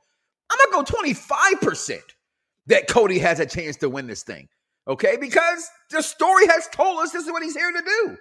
I'm 0.52 0.72
gonna 0.72 0.86
go 0.86 0.98
25% 0.98 2.00
that 2.68 2.88
Cody 2.88 3.20
has 3.20 3.40
a 3.40 3.46
chance 3.46 3.78
to 3.78 3.90
win 3.90 4.08
this 4.08 4.24
thing. 4.24 4.48
Okay, 4.88 5.18
because 5.20 5.70
the 5.92 6.02
story 6.02 6.48
has 6.48 6.68
told 6.70 7.00
us 7.00 7.12
this 7.12 7.26
is 7.26 7.32
what 7.32 7.44
he's 7.44 7.56
here 7.56 7.72
to 7.72 7.82
do. 7.82 8.18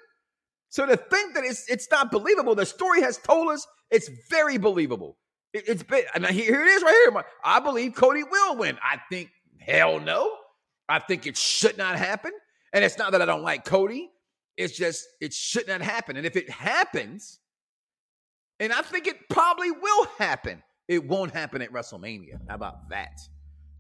So 0.68 0.86
to 0.86 0.96
think 0.96 1.34
that 1.34 1.44
it's 1.44 1.68
it's 1.68 1.90
not 1.90 2.12
believable, 2.12 2.54
the 2.54 2.66
story 2.66 3.02
has 3.02 3.18
told 3.18 3.50
us 3.50 3.66
it's 3.90 4.08
very 4.28 4.58
believable. 4.58 5.16
It, 5.52 5.66
has 5.66 5.82
been, 5.82 6.04
I 6.14 6.20
mean, 6.20 6.32
here 6.32 6.62
it 6.62 6.68
is 6.68 6.82
right 6.82 7.10
here. 7.12 7.24
I 7.44 7.58
believe 7.58 7.94
Cody 7.94 8.22
will 8.22 8.56
win. 8.56 8.78
I 8.82 8.98
think 9.10 9.30
hell 9.58 9.98
no. 9.98 10.36
I 10.88 11.00
think 11.00 11.26
it 11.26 11.36
should 11.36 11.76
not 11.76 11.96
happen. 11.96 12.30
And 12.72 12.84
it's 12.84 12.98
not 12.98 13.12
that 13.12 13.22
I 13.22 13.26
don't 13.26 13.42
like 13.42 13.64
Cody. 13.64 14.10
It's 14.56 14.76
just 14.76 15.04
it 15.20 15.32
should 15.32 15.66
not 15.66 15.80
happen. 15.80 16.16
And 16.16 16.26
if 16.26 16.36
it 16.36 16.48
happens, 16.50 17.40
and 18.60 18.72
I 18.72 18.82
think 18.82 19.06
it 19.06 19.28
probably 19.28 19.70
will 19.70 20.06
happen, 20.18 20.62
it 20.86 21.04
won't 21.04 21.32
happen 21.32 21.62
at 21.62 21.72
WrestleMania. 21.72 22.40
How 22.48 22.54
about 22.54 22.90
that? 22.90 23.18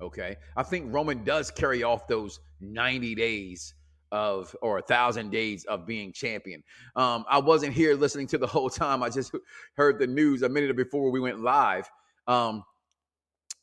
Okay. 0.00 0.36
I 0.56 0.62
think 0.62 0.92
Roman 0.92 1.24
does 1.24 1.50
carry 1.50 1.82
off 1.82 2.08
those 2.08 2.40
90 2.60 3.14
days 3.14 3.74
of 4.12 4.54
or 4.60 4.78
a 4.78 4.82
thousand 4.82 5.30
days 5.30 5.64
of 5.66 5.86
being 5.86 6.12
champion. 6.12 6.62
Um, 6.96 7.24
I 7.28 7.38
wasn't 7.38 7.74
here 7.74 7.94
listening 7.94 8.26
to 8.28 8.38
the 8.38 8.46
whole 8.46 8.70
time. 8.70 9.02
I 9.02 9.08
just 9.08 9.34
heard 9.76 9.98
the 9.98 10.06
news 10.06 10.42
a 10.42 10.48
minute 10.48 10.74
before 10.76 11.10
we 11.10 11.20
went 11.20 11.40
live. 11.40 11.88
Um, 12.26 12.64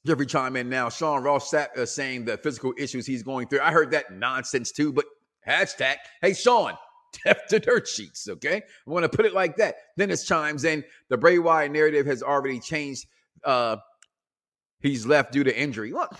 Jeffrey 0.05 0.25
chime 0.25 0.55
in 0.55 0.69
now. 0.69 0.89
Sean 0.89 1.21
Ross 1.21 1.51
Sapp, 1.51 1.77
uh, 1.77 1.85
saying 1.85 2.25
the 2.25 2.37
physical 2.37 2.73
issues 2.77 3.05
he's 3.05 3.23
going 3.23 3.47
through. 3.47 3.59
I 3.59 3.71
heard 3.71 3.91
that 3.91 4.13
nonsense 4.13 4.71
too, 4.71 4.93
but 4.93 5.05
hashtag, 5.45 5.95
hey, 6.21 6.33
Sean, 6.33 6.73
deaf 7.25 7.45
to 7.47 7.59
dirt 7.59 7.87
sheets, 7.87 8.27
okay? 8.29 8.57
I 8.57 8.89
want 8.89 9.03
to 9.03 9.09
put 9.09 9.25
it 9.25 9.33
like 9.33 9.57
that. 9.57 9.75
Dennis 9.97 10.25
chimes 10.25 10.63
in. 10.63 10.83
The 11.09 11.17
Bray 11.17 11.39
Wyatt 11.39 11.71
narrative 11.71 12.05
has 12.05 12.23
already 12.23 12.59
changed. 12.59 13.05
Uh, 13.43 13.77
he's 14.79 15.05
left 15.05 15.31
due 15.31 15.43
to 15.43 15.57
injury. 15.57 15.91
Look, 15.91 16.13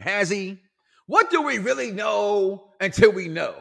has 0.00 0.30
he? 0.30 0.60
What 1.06 1.30
do 1.30 1.42
we 1.42 1.58
really 1.58 1.90
know 1.90 2.70
until 2.80 3.12
we 3.12 3.28
know? 3.28 3.54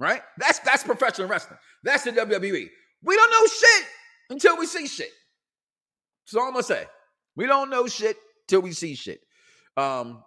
Right? 0.00 0.22
That's 0.38 0.58
that's 0.60 0.84
professional 0.84 1.28
wrestling. 1.28 1.58
That's 1.82 2.04
the 2.04 2.12
WWE. 2.12 2.68
We 3.02 3.16
don't 3.16 3.30
know 3.30 3.46
shit 3.46 3.86
until 4.30 4.56
we 4.56 4.66
see 4.66 4.86
shit. 4.86 5.10
So 6.24 6.40
I'm 6.40 6.52
gonna 6.52 6.62
say. 6.62 6.86
We 7.36 7.46
don't 7.46 7.70
know 7.70 7.86
shit 7.86 8.16
till 8.48 8.62
we 8.62 8.72
see 8.72 8.94
shit. 8.94 9.20
Um, 9.76 10.24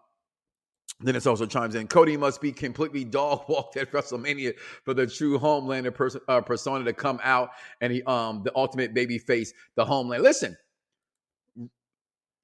then 1.03 1.15
it's 1.15 1.27
also 1.27 1.45
chimes 1.45 1.75
in 1.75 1.87
Cody 1.87 2.15
must 2.15 2.41
be 2.41 2.51
completely 2.51 3.03
dog 3.03 3.47
walked 3.49 3.77
at 3.77 3.91
WrestleMania 3.91 4.53
for 4.85 4.93
the 4.93 5.07
true 5.07 5.39
Homelander 5.39 6.19
uh, 6.27 6.41
persona 6.41 6.85
to 6.85 6.93
come 6.93 7.19
out 7.23 7.49
and 7.81 7.91
he 7.91 8.03
um 8.03 8.43
the 8.43 8.51
ultimate 8.55 8.93
baby 8.93 9.17
face, 9.17 9.53
the 9.75 9.85
Homeland. 9.85 10.23
Listen, 10.23 10.55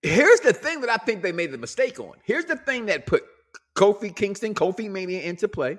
here's 0.01 0.39
the 0.41 0.53
thing 0.53 0.81
that 0.81 0.89
I 0.89 0.97
think 0.97 1.21
they 1.21 1.31
made 1.31 1.51
the 1.51 1.57
mistake 1.57 1.99
on. 1.99 2.13
Here's 2.23 2.45
the 2.45 2.55
thing 2.55 2.85
that 2.87 3.05
put 3.05 3.23
Kofi 3.75 4.15
Kingston, 4.15 4.53
Kofi 4.53 4.89
Mania 4.89 5.21
into 5.21 5.47
play. 5.47 5.77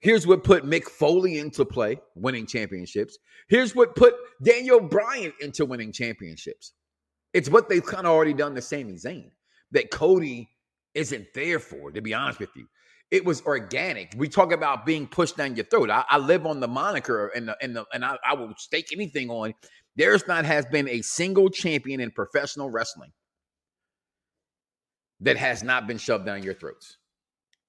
Here's 0.00 0.26
what 0.26 0.44
put 0.44 0.64
Mick 0.64 0.84
Foley 0.84 1.38
into 1.38 1.64
play, 1.64 2.00
winning 2.14 2.46
championships. 2.46 3.18
Here's 3.48 3.74
what 3.74 3.94
put 3.94 4.14
Daniel 4.42 4.80
Bryan 4.80 5.32
into 5.40 5.66
winning 5.66 5.92
championships. 5.92 6.72
It's 7.34 7.50
what 7.50 7.68
they've 7.68 7.84
kind 7.84 8.06
of 8.06 8.12
already 8.12 8.32
done 8.32 8.54
to 8.54 8.62
Sami 8.62 8.94
Zayn 8.94 9.30
that 9.72 9.90
Cody 9.90 10.48
isn't 10.94 11.26
there 11.34 11.58
for, 11.58 11.92
to 11.92 12.00
be 12.00 12.14
honest 12.14 12.40
with 12.40 12.48
you. 12.56 12.66
It 13.10 13.24
was 13.24 13.42
organic. 13.42 14.14
We 14.16 14.28
talk 14.28 14.52
about 14.52 14.86
being 14.86 15.06
pushed 15.06 15.36
down 15.36 15.54
your 15.54 15.66
throat. 15.66 15.90
I, 15.90 16.04
I 16.08 16.18
live 16.18 16.46
on 16.46 16.60
the 16.60 16.68
moniker 16.68 17.28
and 17.28 17.48
the, 17.48 17.56
and, 17.60 17.76
the, 17.76 17.84
and 17.92 18.04
I, 18.04 18.16
I 18.24 18.34
will 18.34 18.54
stake 18.56 18.88
anything 18.92 19.28
on. 19.30 19.52
There's 19.96 20.26
not 20.26 20.44
has 20.44 20.64
been 20.66 20.88
a 20.88 21.02
single 21.02 21.50
champion 21.50 22.00
in 22.00 22.10
professional 22.10 22.70
wrestling 22.70 23.12
that 25.20 25.36
has 25.36 25.62
not 25.62 25.86
been 25.86 25.98
shoved 25.98 26.26
down 26.26 26.42
your 26.42 26.54
throats. 26.54 26.96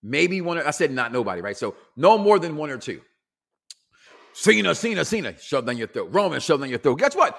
Maybe 0.03 0.41
one. 0.41 0.58
I 0.58 0.72
said 0.72 0.91
not 0.91 1.12
nobody, 1.12 1.41
right? 1.41 1.58
So 1.58 1.75
no 1.96 2.17
more 2.17 2.39
than 2.39 2.55
one 2.55 2.70
or 2.70 2.77
two. 2.77 3.01
Cena, 4.34 4.74
Cena, 4.74 5.03
Cena, 5.05 5.38
shoved 5.38 5.67
down 5.67 5.77
your 5.77 5.88
throat. 5.88 6.10
Roman 6.12 6.39
shoved 6.39 6.62
down 6.62 6.70
your 6.70 6.79
throat. 6.79 7.00
Guess 7.00 7.15
what? 7.15 7.38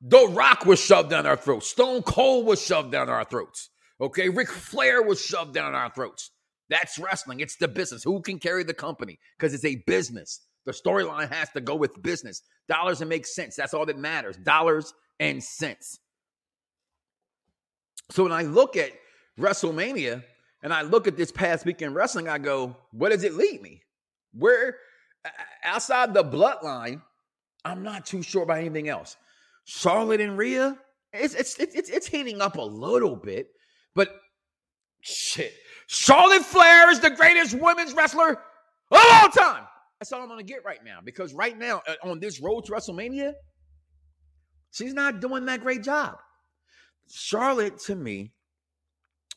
The 0.00 0.26
Rock 0.28 0.66
was 0.66 0.80
shoved 0.80 1.10
down 1.10 1.26
our 1.26 1.36
throats. 1.36 1.70
Stone 1.70 2.02
Cold 2.02 2.46
was 2.46 2.60
shoved 2.60 2.90
down 2.90 3.08
our 3.08 3.24
throats. 3.24 3.70
Okay, 4.00 4.28
Ric 4.28 4.50
Flair 4.50 5.00
was 5.02 5.24
shoved 5.24 5.54
down 5.54 5.74
our 5.74 5.90
throats. 5.90 6.32
That's 6.68 6.98
wrestling. 6.98 7.40
It's 7.40 7.56
the 7.56 7.68
business. 7.68 8.02
Who 8.02 8.20
can 8.20 8.40
carry 8.40 8.64
the 8.64 8.74
company? 8.74 9.18
Because 9.38 9.54
it's 9.54 9.64
a 9.64 9.82
business. 9.86 10.40
The 10.66 10.72
storyline 10.72 11.32
has 11.32 11.50
to 11.50 11.60
go 11.60 11.76
with 11.76 12.02
business. 12.02 12.42
Dollars 12.68 13.00
and 13.00 13.08
make 13.08 13.26
sense. 13.26 13.56
That's 13.56 13.74
all 13.74 13.86
that 13.86 13.98
matters. 13.98 14.36
Dollars 14.36 14.92
and 15.20 15.42
cents. 15.42 16.00
So 18.10 18.24
when 18.24 18.32
I 18.32 18.42
look 18.42 18.76
at 18.76 18.92
WrestleMania, 19.38 20.22
and 20.62 20.72
I 20.72 20.82
look 20.82 21.06
at 21.08 21.16
this 21.16 21.32
past 21.32 21.64
week 21.64 21.82
in 21.82 21.94
wrestling, 21.94 22.28
I 22.28 22.38
go, 22.38 22.76
where 22.92 23.10
does 23.10 23.24
it 23.24 23.34
lead 23.34 23.62
me? 23.62 23.82
Where 24.32 24.76
outside 25.64 26.14
the 26.14 26.24
bloodline, 26.24 27.02
I'm 27.64 27.82
not 27.82 28.06
too 28.06 28.22
sure 28.22 28.42
about 28.42 28.58
anything 28.58 28.88
else. 28.88 29.16
Charlotte 29.64 30.20
and 30.20 30.36
Rhea, 30.36 30.76
it's 31.12 31.34
it's 31.34 31.58
it's 31.58 31.90
it's 31.90 32.06
heating 32.06 32.40
up 32.40 32.56
a 32.56 32.62
little 32.62 33.14
bit, 33.14 33.48
but 33.94 34.08
shit, 35.00 35.52
Charlotte 35.86 36.42
Flair 36.42 36.90
is 36.90 37.00
the 37.00 37.10
greatest 37.10 37.54
women's 37.54 37.92
wrestler 37.92 38.30
of 38.30 38.38
all 39.12 39.28
time. 39.28 39.64
That's 40.00 40.10
all 40.12 40.22
I'm 40.22 40.28
gonna 40.28 40.42
get 40.42 40.64
right 40.64 40.82
now 40.84 40.98
because 41.04 41.32
right 41.34 41.56
now 41.56 41.82
uh, 41.86 41.94
on 42.02 42.18
this 42.18 42.40
road 42.40 42.64
to 42.64 42.72
WrestleMania, 42.72 43.34
she's 44.72 44.94
not 44.94 45.20
doing 45.20 45.44
that 45.46 45.60
great 45.60 45.82
job. 45.84 46.16
Charlotte, 47.08 47.78
to 47.80 47.94
me, 47.94 48.32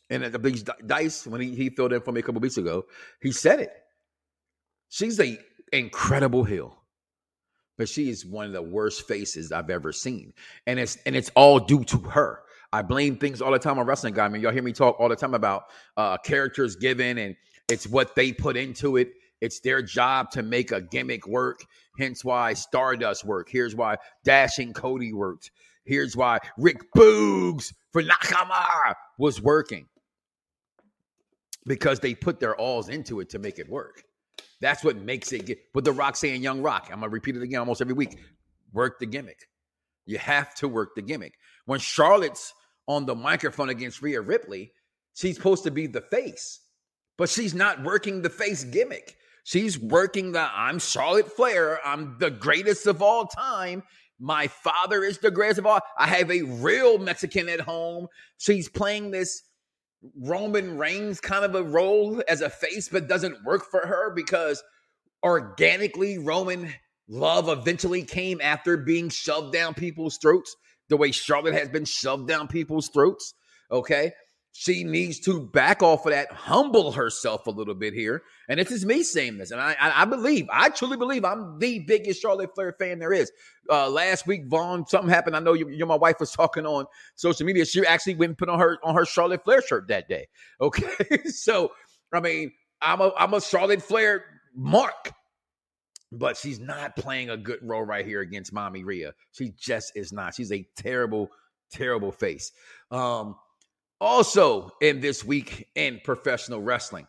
and 0.10 0.24
the 0.24 0.40
big 0.40 0.70
dice 0.86 1.26
when 1.26 1.42
he, 1.42 1.56
he 1.56 1.70
filled 1.70 1.94
in 1.94 2.02
for 2.02 2.12
me 2.12 2.20
a 2.20 2.24
couple 2.24 2.42
weeks 2.42 2.58
ago, 2.58 2.86
he 3.22 3.32
said 3.32 3.60
it. 3.60 3.72
She's 4.90 5.20
a 5.20 5.38
incredible 5.74 6.44
heel, 6.44 6.78
but 7.78 7.90
she 7.90 8.10
is 8.10 8.26
one 8.26 8.46
of 8.46 8.54
the 8.54 8.62
worst 8.62 9.08
faces 9.08 9.52
I've 9.52 9.70
ever 9.70 9.92
seen, 9.92 10.34
and 10.68 10.80
it's 10.80 10.98
and 11.06 11.16
it's 11.16 11.32
all 11.36 11.60
due 11.60 11.84
to 11.86 11.98
her. 11.98 12.42
I 12.72 12.82
blame 12.82 13.18
things 13.18 13.42
all 13.42 13.52
the 13.52 13.60
time 13.60 13.80
on 13.80 13.86
wrestling 13.86 14.14
guy. 14.14 14.26
I 14.26 14.30
mean, 14.30 14.42
y'all 14.42 14.52
hear 14.52 14.64
me 14.64 14.74
talk 14.74 15.00
all 15.00 15.10
the 15.10 15.16
time 15.16 15.34
about 15.34 15.64
uh, 15.98 16.18
characters 16.18 16.76
given, 16.76 17.18
and 17.18 17.36
it's 17.70 17.88
what 17.88 18.16
they 18.16 18.32
put 18.32 18.58
into 18.58 18.98
it. 18.98 19.14
It's 19.42 19.60
their 19.60 19.82
job 19.82 20.32
to 20.32 20.44
make 20.44 20.72
a 20.72 20.82
gimmick 20.82 21.28
work. 21.28 21.66
Hence 21.98 22.24
why 22.24 22.54
Stardust 22.54 23.24
worked. 23.26 23.50
Here's 23.52 23.76
why 23.76 23.98
Dashing 24.24 24.74
Cody 24.74 25.14
worked. 25.14 25.52
Here's 25.86 26.18
why 26.18 26.40
Rick 26.58 26.92
Boogs 26.96 27.74
for 27.92 28.02
Nakamura 28.02 28.96
was 29.18 29.42
working 29.42 29.88
because 31.66 32.00
they 32.00 32.14
put 32.14 32.40
their 32.40 32.56
alls 32.56 32.90
into 32.90 33.20
it 33.20 33.30
to 33.30 33.40
make 33.40 33.60
it 33.60 33.70
work. 33.70 34.04
That's 34.62 34.84
what 34.84 34.98
makes 34.98 35.32
it 35.32 35.46
get. 35.46 35.60
But 35.74 35.84
the 35.84 35.92
Rock 35.92 36.16
saying 36.16 36.42
Young 36.42 36.62
Rock, 36.62 36.90
I'm 36.92 37.00
gonna 37.00 37.10
repeat 37.10 37.36
it 37.36 37.44
again 37.44 37.60
almost 37.60 37.82
every 37.82 37.94
week. 37.94 38.18
Work 38.74 39.00
the 39.00 39.06
gimmick. 39.06 39.40
You 40.06 40.18
have 40.18 40.54
to 40.56 40.68
work 40.68 40.96
the 40.96 41.02
gimmick. 41.02 41.34
When 41.66 41.80
Charlotte's 41.80 42.54
on 42.88 43.06
the 43.06 43.16
microphone 43.16 43.70
against 43.70 44.02
Rhea 44.02 44.22
Ripley, 44.22 44.72
she's 45.14 45.36
supposed 45.36 45.64
to 45.64 45.72
be 45.72 45.88
the 45.88 46.02
face, 46.02 46.60
but 47.18 47.30
she's 47.30 47.56
not 47.56 47.84
working 47.84 48.22
the 48.22 48.30
face 48.30 48.64
gimmick. 48.64 49.16
She's 49.44 49.80
working 49.80 50.32
the 50.32 50.50
I'm 50.52 50.80
Charlotte 50.80 51.32
Flair. 51.32 51.80
I'm 51.86 52.18
the 52.20 52.32
greatest 52.32 52.88
of 52.88 53.02
all 53.02 53.26
time. 53.26 53.84
My 54.20 54.48
father 54.48 55.04
is 55.04 55.20
the 55.20 55.32
greatest 55.32 55.60
of 55.60 55.66
all. 55.66 55.80
I 55.98 56.08
have 56.08 56.32
a 56.32 56.42
real 56.44 56.98
Mexican 56.98 57.50
at 57.50 57.60
home. 57.60 58.08
She's 58.38 58.70
playing 58.70 59.12
this 59.12 59.44
Roman 60.20 60.78
Reigns 60.78 61.20
kind 61.20 61.46
of 61.46 61.56
a 61.56 61.64
role 61.64 62.22
as 62.28 62.42
a 62.42 62.50
face, 62.50 62.90
but 62.90 63.08
doesn't 63.08 63.44
work 63.44 63.66
for 63.70 63.86
her 63.86 64.14
because 64.14 64.64
organically 65.24 66.18
Roman 66.18 66.74
love 67.08 67.50
eventually 67.50 68.04
came 68.04 68.40
after 68.42 68.78
being 68.78 69.10
shoved 69.10 69.54
down 69.54 69.74
people's 69.74 70.18
throats, 70.18 70.56
the 70.90 70.98
way 70.98 71.12
Charlotte 71.12 71.54
has 71.54 71.70
been 71.70 71.86
shoved 71.86 72.28
down 72.28 72.48
people's 72.48 72.90
throats. 72.90 73.34
Okay. 73.72 74.12
She 74.58 74.86
needs 74.86 75.20
to 75.20 75.42
back 75.42 75.84
off 75.84 76.06
of 76.06 76.14
that, 76.14 76.32
humble 76.32 76.94
herself 76.94 77.46
a 77.46 77.52
little 77.52 77.74
bit 77.74 77.94
here. 77.94 78.24
And 78.48 78.58
this 78.58 78.72
is 78.72 78.86
me 78.86 79.04
saying 79.04 79.38
this, 79.38 79.52
and 79.52 79.60
I, 79.60 79.76
I, 79.78 80.04
I 80.04 80.06
believe, 80.06 80.48
I 80.50 80.70
truly 80.70 80.96
believe, 80.96 81.26
I'm 81.26 81.60
the 81.60 81.80
biggest 81.80 82.22
Charlotte 82.22 82.56
Flair 82.56 82.74
fan 82.80 83.00
there 83.00 83.12
is. 83.12 83.30
Uh, 83.70 83.90
last 83.90 84.26
week, 84.26 84.44
Vaughn, 84.48 84.88
something 84.88 85.10
happened. 85.10 85.36
I 85.36 85.40
know 85.40 85.52
you, 85.52 85.68
you, 85.68 85.86
my 85.86 85.98
wife 85.98 86.22
was 86.22 86.32
talking 86.32 86.66
on 86.66 86.86
social 87.16 87.46
media. 87.46 87.66
She 87.66 87.86
actually 87.86 88.16
went 88.16 88.30
and 88.30 88.38
put 88.38 88.48
on 88.48 88.58
her 88.60 88.78
on 88.82 88.96
her 88.96 89.04
Charlotte 89.04 89.44
Flair 89.44 89.62
shirt 89.62 89.90
that 89.90 90.08
day. 90.08 90.28
Okay, 90.62 91.22
so 91.26 91.74
I 92.14 92.22
mean, 92.22 92.54
I'm 92.82 93.02
a 93.02 93.12
I'm 93.18 93.34
a 93.34 93.42
Charlotte 93.42 93.82
Flair 93.82 94.24
mark, 94.56 95.12
but 96.14 96.38
she's 96.38 96.62
not 96.62 96.96
playing 96.96 97.30
a 97.30 97.36
good 97.36 97.60
role 97.62 97.84
right 97.84 98.06
here 98.06 98.22
against 98.22 98.54
Mommy 98.54 98.86
Rhea. 98.86 99.16
She 99.34 99.52
just 99.60 99.92
is 99.96 100.14
not. 100.14 100.34
She's 100.34 100.54
a 100.54 100.66
terrible, 100.78 101.30
terrible 101.72 102.14
face. 102.14 102.54
Um, 102.90 103.36
also, 104.06 104.72
in 104.82 105.02
this 105.02 105.24
week 105.24 105.68
in 105.76 106.00
professional 106.04 106.62
wrestling, 106.62 107.08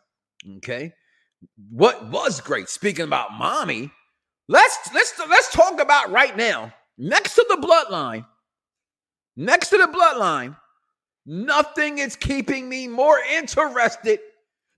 okay, 0.57 0.93
what 1.71 2.09
was 2.11 2.41
great? 2.41 2.69
Speaking 2.69 3.05
about 3.05 3.33
mommy, 3.35 3.91
let's 4.49 4.91
let's 4.95 5.13
let's 5.29 5.53
talk 5.53 5.81
about 5.81 6.11
right 6.11 6.37
now. 6.37 6.73
Next 6.99 7.35
to 7.35 7.45
the 7.49 7.57
bloodline, 7.57 8.25
next 9.37 9.69
to 9.71 9.77
the 9.77 9.87
bloodline, 9.87 10.57
nothing 11.27 11.99
is 11.99 12.17
keeping 12.17 12.69
me 12.69 12.89
more 12.89 13.19
interested 13.19 14.21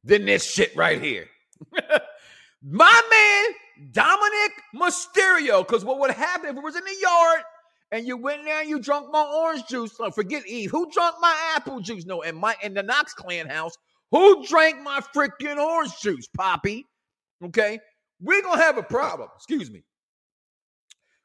than 0.02 0.26
this 0.26 0.44
shit 0.44 0.75
right 0.76 1.00
here. 1.00 1.26
My 2.62 3.02
man, 3.10 3.92
Dominik 3.92 4.50
Mysterio. 4.75 5.66
Because 5.66 5.84
what 5.84 6.00
would 6.00 6.10
happen 6.10 6.50
if 6.50 6.56
it 6.56 6.62
was 6.62 6.76
in 6.76 6.84
the 6.84 6.96
yard 7.00 7.42
and 7.92 8.07
you 8.07 8.16
went 8.16 8.45
there 8.45 8.61
and 8.61 8.68
you 8.68 8.78
drunk 8.78 9.09
my 9.11 9.25
orange 9.25 9.66
juice. 9.66 9.95
Oh, 9.99 10.11
forget 10.11 10.47
Eve. 10.47 10.71
Who 10.71 10.90
drunk 10.90 11.16
my 11.21 11.35
apple 11.57 11.80
juice? 11.80 12.04
No, 12.04 12.23
and 12.23 12.37
my 12.37 12.54
in 12.62 12.75
the 12.75 12.83
Knox 12.83 13.14
clan 13.14 13.49
house, 13.49 13.76
who 14.11 14.45
drank 14.47 14.80
my 14.83 15.00
freaking 15.14 15.57
orange 15.57 15.99
juice, 16.00 16.26
Poppy? 16.37 16.87
Okay, 17.45 17.78
we're 18.21 18.42
gonna 18.42 18.61
have 18.61 18.78
a 18.78 18.83
problem. 18.83 19.28
Excuse 19.37 19.71
me. 19.71 19.83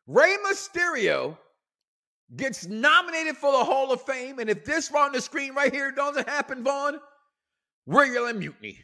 Rey 0.08 0.36
Mysterio 0.46 1.38
gets 2.36 2.68
nominated 2.68 3.38
for 3.38 3.52
the 3.52 3.64
Hall 3.64 3.92
of 3.92 4.02
Fame, 4.02 4.40
and 4.40 4.50
if 4.50 4.66
this 4.66 4.92
on 4.94 5.12
the 5.12 5.22
screen 5.22 5.54
right 5.54 5.74
here 5.74 5.92
doesn't 5.92 6.28
happen, 6.28 6.64
Vaughn, 6.64 7.00
we're 7.86 8.14
gonna 8.14 8.34
mutiny. 8.34 8.80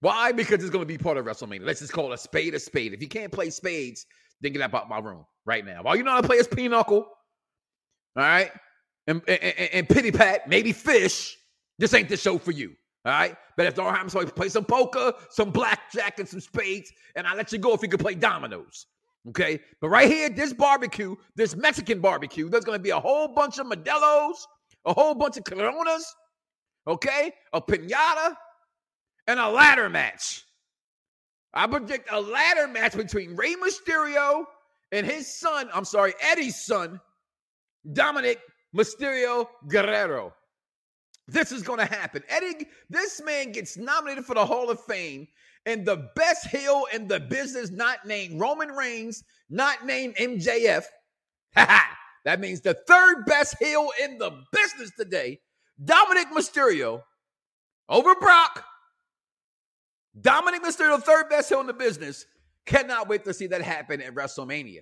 Why? 0.00 0.32
Because 0.32 0.62
it's 0.62 0.70
gonna 0.70 0.84
be 0.84 0.98
part 0.98 1.16
of 1.16 1.26
WrestleMania. 1.26 1.64
Let's 1.64 1.80
just 1.80 1.92
call 1.92 2.12
a 2.12 2.18
spade 2.18 2.54
a 2.54 2.60
spade. 2.60 2.92
If 2.92 3.02
you 3.02 3.08
can't 3.08 3.32
play 3.32 3.50
spades, 3.50 4.06
then 4.40 4.52
get 4.52 4.62
out 4.62 4.88
my 4.88 4.98
room 4.98 5.24
right 5.44 5.64
now. 5.64 5.82
All 5.84 5.96
you 5.96 6.02
know 6.02 6.12
how 6.12 6.20
to 6.20 6.26
play 6.26 6.36
is 6.36 6.46
pinochle. 6.46 6.98
All 6.98 7.08
right. 8.16 8.50
And, 9.06 9.22
and, 9.26 9.42
and, 9.72 9.88
pity 9.88 10.10
pat, 10.10 10.48
maybe 10.48 10.72
fish. 10.72 11.36
This 11.78 11.94
ain't 11.94 12.08
the 12.08 12.16
show 12.16 12.36
for 12.38 12.52
you. 12.52 12.74
All 13.04 13.12
right. 13.12 13.36
But 13.56 13.66
if 13.66 13.74
don't 13.74 13.92
happen, 13.92 14.10
so 14.10 14.24
play 14.26 14.48
some 14.48 14.64
poker, 14.64 15.12
some 15.30 15.50
blackjack, 15.50 16.18
and 16.18 16.28
some 16.28 16.40
spades, 16.40 16.92
and 17.16 17.26
I'll 17.26 17.36
let 17.36 17.52
you 17.52 17.58
go 17.58 17.72
if 17.72 17.82
you 17.82 17.88
can 17.88 17.98
play 17.98 18.14
dominoes. 18.14 18.86
Okay. 19.28 19.60
But 19.80 19.88
right 19.88 20.08
here, 20.08 20.28
this 20.28 20.52
barbecue, 20.52 21.16
this 21.36 21.56
Mexican 21.56 22.00
barbecue, 22.00 22.48
there's 22.48 22.64
gonna 22.64 22.78
be 22.78 22.90
a 22.90 23.00
whole 23.00 23.28
bunch 23.28 23.58
of 23.58 23.66
Modelos, 23.66 24.36
a 24.84 24.92
whole 24.92 25.14
bunch 25.14 25.36
of 25.36 25.44
Coronas, 25.44 26.14
okay, 26.86 27.32
a 27.52 27.60
pinata, 27.60 28.34
and 29.26 29.38
a 29.38 29.48
ladder 29.48 29.88
match. 29.88 30.44
I 31.54 31.66
predict 31.66 32.08
a 32.12 32.20
ladder 32.20 32.68
match 32.68 32.96
between 32.96 33.34
Rey 33.34 33.54
Mysterio 33.54 34.44
and 34.92 35.06
his 35.06 35.26
son, 35.38 35.68
I'm 35.72 35.84
sorry, 35.84 36.14
Eddie's 36.20 36.64
son, 36.64 37.00
Dominik 37.92 38.38
Mysterio 38.76 39.46
Guerrero. 39.68 40.34
This 41.26 41.52
is 41.52 41.62
going 41.62 41.78
to 41.78 41.84
happen. 41.84 42.22
Eddie, 42.28 42.66
this 42.88 43.20
man 43.22 43.52
gets 43.52 43.76
nominated 43.76 44.24
for 44.24 44.34
the 44.34 44.44
Hall 44.44 44.70
of 44.70 44.80
Fame, 44.84 45.28
and 45.66 45.84
the 45.84 46.08
best 46.16 46.46
heel 46.46 46.86
in 46.94 47.06
the 47.06 47.20
business, 47.20 47.70
not 47.70 48.06
named 48.06 48.40
Roman 48.40 48.70
Reigns, 48.70 49.22
not 49.50 49.84
named 49.84 50.16
MJF. 50.16 50.84
that 51.54 52.40
means 52.40 52.62
the 52.62 52.74
third 52.86 53.26
best 53.26 53.56
heel 53.58 53.90
in 54.02 54.16
the 54.16 54.30
business 54.52 54.90
today, 54.98 55.38
Dominik 55.84 56.30
Mysterio, 56.34 57.02
over 57.88 58.14
Brock. 58.14 58.64
Dominik 60.20 60.60
Mysterio, 60.60 61.02
third 61.02 61.28
best 61.28 61.48
heel 61.48 61.60
in 61.60 61.66
the 61.66 61.72
business, 61.72 62.26
Cannot 62.68 63.08
wait 63.08 63.24
to 63.24 63.32
see 63.32 63.46
that 63.46 63.62
happen 63.62 64.02
at 64.02 64.14
WrestleMania. 64.14 64.80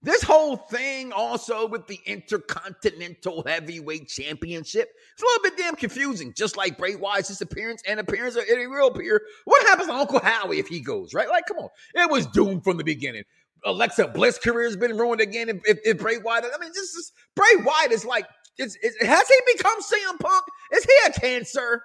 This 0.00 0.22
whole 0.22 0.56
thing 0.56 1.12
also 1.12 1.68
with 1.68 1.86
the 1.86 2.00
Intercontinental 2.06 3.44
Heavyweight 3.46 4.08
Championship, 4.08 4.88
it's 5.12 5.22
a 5.22 5.26
little 5.26 5.42
bit 5.42 5.58
damn 5.58 5.76
confusing. 5.76 6.32
Just 6.34 6.56
like 6.56 6.78
Bray 6.78 6.94
Wyatt's 6.94 7.28
disappearance 7.28 7.82
and 7.86 8.00
appearance 8.00 8.36
of 8.36 8.44
Eddie 8.50 8.66
Real 8.66 8.86
appear. 8.86 9.20
What 9.44 9.66
happens 9.68 9.88
to 9.88 9.94
Uncle 9.94 10.18
Howdy 10.18 10.58
if 10.58 10.66
he 10.66 10.80
goes, 10.80 11.12
right? 11.12 11.28
Like, 11.28 11.44
come 11.46 11.58
on. 11.58 11.68
It 11.94 12.10
was 12.10 12.26
doomed 12.26 12.64
from 12.64 12.78
the 12.78 12.84
beginning. 12.84 13.24
Alexa 13.66 14.08
Bliss' 14.08 14.38
career 14.38 14.64
has 14.64 14.76
been 14.78 14.96
ruined 14.96 15.20
again 15.20 15.50
if, 15.50 15.60
if, 15.66 15.78
if 15.84 15.98
Bray 15.98 16.16
Wyatt. 16.16 16.46
I 16.46 16.58
mean, 16.58 16.70
this 16.70 16.94
is 16.94 17.12
Bray 17.36 17.62
Wyatt 17.62 17.92
is 17.92 18.06
like, 18.06 18.24
is, 18.56 18.76
is, 18.82 18.96
has 19.02 19.28
he 19.28 19.36
become 19.54 19.78
CM 19.82 20.18
Punk? 20.18 20.44
Is 20.72 20.84
he 20.84 20.92
a 21.06 21.12
cancer? 21.12 21.82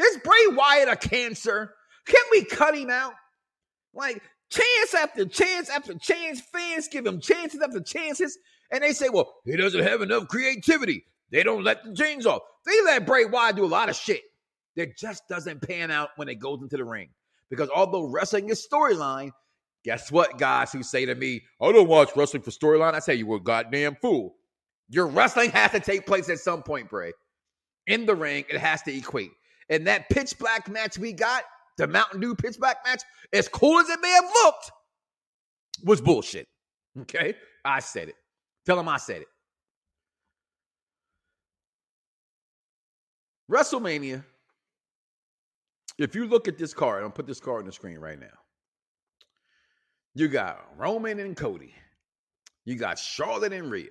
Is 0.00 0.18
Bray 0.24 0.56
Wyatt 0.56 0.88
a 0.88 0.96
cancer? 0.96 1.74
Can 2.06 2.22
we 2.30 2.44
cut 2.44 2.76
him 2.76 2.90
out? 2.90 3.12
Like 3.94 4.22
chance 4.50 4.94
after 4.94 5.26
chance 5.26 5.68
after 5.68 5.94
chance, 5.94 6.40
fans 6.40 6.88
give 6.88 7.06
him 7.06 7.20
chances 7.20 7.60
after 7.60 7.80
chances, 7.80 8.38
and 8.70 8.82
they 8.82 8.92
say, 8.92 9.08
well, 9.08 9.34
he 9.44 9.56
doesn't 9.56 9.82
have 9.82 10.02
enough 10.02 10.28
creativity. 10.28 11.04
They 11.30 11.42
don't 11.42 11.64
let 11.64 11.84
the 11.84 11.94
chains 11.94 12.26
off. 12.26 12.42
They 12.66 12.82
let 12.82 13.06
Bray 13.06 13.24
Wyatt 13.24 13.56
do 13.56 13.64
a 13.64 13.66
lot 13.66 13.88
of 13.88 13.96
shit 13.96 14.22
that 14.76 14.96
just 14.96 15.28
doesn't 15.28 15.66
pan 15.66 15.90
out 15.90 16.10
when 16.16 16.28
it 16.28 16.36
goes 16.36 16.60
into 16.62 16.76
the 16.76 16.84
ring. 16.84 17.10
Because 17.50 17.68
although 17.70 18.04
wrestling 18.04 18.48
is 18.48 18.66
storyline, 18.66 19.30
guess 19.84 20.10
what, 20.10 20.38
guys 20.38 20.72
who 20.72 20.82
say 20.82 21.04
to 21.04 21.14
me, 21.14 21.42
I 21.60 21.72
don't 21.72 21.88
watch 21.88 22.10
wrestling 22.16 22.42
for 22.42 22.50
storyline. 22.50 22.94
I 22.94 23.00
say 23.00 23.14
you 23.14 23.26
were 23.26 23.36
a 23.36 23.40
goddamn 23.40 23.96
fool. 24.00 24.34
Your 24.88 25.06
wrestling 25.06 25.50
has 25.50 25.70
to 25.72 25.80
take 25.80 26.06
place 26.06 26.28
at 26.28 26.38
some 26.38 26.62
point, 26.62 26.90
Bray. 26.90 27.12
In 27.86 28.06
the 28.06 28.14
ring, 28.14 28.44
it 28.48 28.58
has 28.58 28.82
to 28.82 28.96
equate. 28.96 29.30
And 29.70 29.86
that 29.86 30.08
pitch 30.10 30.38
black 30.38 30.68
match 30.68 30.98
we 30.98 31.12
got, 31.12 31.44
the 31.78 31.86
Mountain 31.86 32.20
Dew 32.20 32.34
pitch 32.34 32.58
black 32.58 32.78
match, 32.84 33.02
as 33.32 33.48
cool 33.48 33.78
as 33.78 33.88
it 33.88 34.00
may 34.02 34.10
have 34.10 34.24
looked, 34.44 34.72
was 35.84 36.00
bullshit. 36.00 36.46
Okay? 37.00 37.34
I 37.64 37.78
said 37.78 38.08
it. 38.08 38.16
Tell 38.66 38.76
them 38.76 38.88
I 38.88 38.98
said 38.98 39.22
it. 39.22 39.28
WrestleMania, 43.50 44.24
if 45.98 46.14
you 46.14 46.26
look 46.26 46.48
at 46.48 46.58
this 46.58 46.74
card, 46.74 47.02
I'll 47.02 47.10
put 47.10 47.26
this 47.26 47.40
card 47.40 47.60
on 47.60 47.66
the 47.66 47.72
screen 47.72 47.98
right 47.98 48.18
now. 48.18 48.26
You 50.14 50.28
got 50.28 50.66
Roman 50.76 51.20
and 51.20 51.36
Cody. 51.36 51.74
You 52.64 52.76
got 52.76 52.98
Charlotte 52.98 53.52
and 53.52 53.70
Rhea. 53.70 53.88